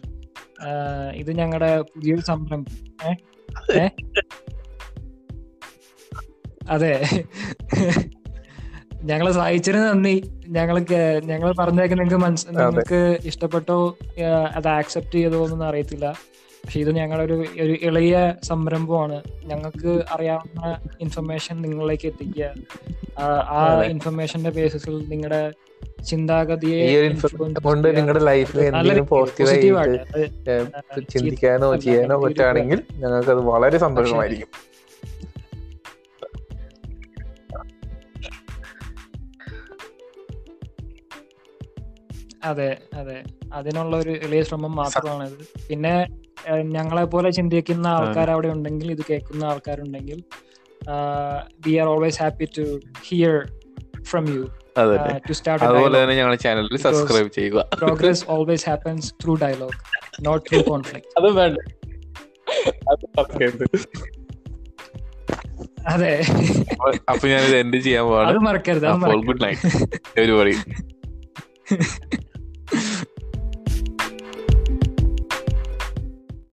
ഇത് 1.13 1.31
ഞങ്ങളുടെ 1.31 1.81
പുതിയൊരു 1.81 2.21
സംരംഭം. 2.21 2.75
ഏ 3.05 3.11
ഏ? 3.11 3.13
അതെ. 6.69 6.93
ഞങ്ങളെ 9.03 9.31
സഹായിച്ചതിന് 9.31 9.81
നന്ദി. 9.81 10.23
ഞങ്ങൾക്ക് 10.47 11.21
ഞങ്ങൾ 11.25 11.53
പറഞ്ഞേക്കുന്ന 11.59 12.03
നിങ്ങൾക്ക് 12.03 12.35
നിങ്ങൾക്ക് 12.49 12.99
ഇഷ്ടപ്പെട്ടോ 13.25 13.97
അത് 14.55 14.67
ആക്സെപ്റ്റ് 14.67 15.11
ചെയ്തോ 15.11 15.43
എന്നൊന്നും 15.43 15.67
അറിയത്തില്ല. 15.67 16.07
പക്ഷെ 16.63 16.79
ഇത് 16.79 16.91
ഞങ്ങളൊരു 16.95 17.45
ഒരു 17.61 17.75
ഇളയ 17.81 18.33
സംരംഭമാണ്. 18.43 19.23
ഞങ്ങൾക്ക് 19.45 20.03
അറിയാവുന്ന 20.11 20.79
ഇൻഫർമേഷൻ 21.01 21.61
നിങ്ങളിലേക്ക് 21.61 22.07
എത്തിക്കുക. 22.07 22.51
ആ 23.19 23.81
ഇൻഫർമേഷന്റെ 23.83 24.49
ബേസിസിൽ 24.49 25.09
നിങ്ങളുടെ 25.09 25.51
ചിന്താഗതിയെ 26.09 27.11
കൊണ്ട് 27.63 27.97
നിങ്ങളുടെ 27.97 28.23
ലൈഫിൽ 28.23 28.59
എന്തെങ്കിലും 28.61 29.07
പോസിറ്റീവായിട്ട് 29.07 30.65
ചിന്തിക്കാനോ 31.09 31.75
ചെയ്യാനോ 31.75 32.17
പറ്റുകയാണെങ്കിൽ 32.23 32.83
ഞങ്ങൾക്ക് 32.93 33.29
അത് 33.29 33.41
വളരെ 33.41 33.77
സന്തോഷമായിരിക്കും. 33.77 34.47
അതെ 42.43 42.77
അതെ. 42.93 43.23
അതിനുള്ള 43.53 43.97
ഒരു 43.97 44.09
എളിയ 44.09 44.43
ശ്രമം 44.43 44.75
മാത്രമാണ് 44.75 45.23
ഇത്. 45.29 45.43
പിന്നെ 45.69 45.93
ഞങ്ങളെ 46.61 47.03
പോലെ 47.03 47.29
ചിന്തിക്കുന്ന 47.29 47.87
ആൾക്കാർ 47.87 48.31
അവിടെ 48.31 48.47
ഉണ്ടെങ്കിൽ 48.47 48.91
ഇത് 48.91 49.01
കേൾക്കുന്ന 49.09 49.43
ആൾക്കാരുണ്ടെങ്കിൽ 49.45 50.19
we 51.67 51.77
are 51.77 51.87
always 51.87 52.21
happy 52.23 52.45
to 52.57 52.65
hear 53.07 53.35
from 54.01 54.35
you 54.35 54.43
അതുപോലെ 54.77 56.03
തന്നെ 56.03 56.15
ഞങ്ങളുടെ 56.15 56.39
ചാനലിൽ 56.43 56.77
സബ്സ്ക്രൈബ് 56.77 57.31
ചെയ്യുക. 57.31 57.69
Progress 57.77 58.25
always 58.29 58.69
happens 58.69 59.13
through 59.23 59.35
dialogue 59.35 59.77
not 60.27 60.45
through 60.49 60.61
conflict 60.61 61.07
അത് 61.17 61.27
വേണ്ട. 61.39 61.57
അതെ 65.87 66.13
അപ്പൊ 67.09 67.27
ഞാനിത് 67.27 67.55
എൻഡ് 67.55 67.77
ചെയ്യാൻ 67.77 68.03
പോവാണ്. 68.05 68.27
അത് 68.27 68.37
മറക്കരുത് 68.37 68.87
ഗുഡ് 69.27 69.43
നൈറ്റ് 69.43 69.69
പരിപാടി 70.17 70.55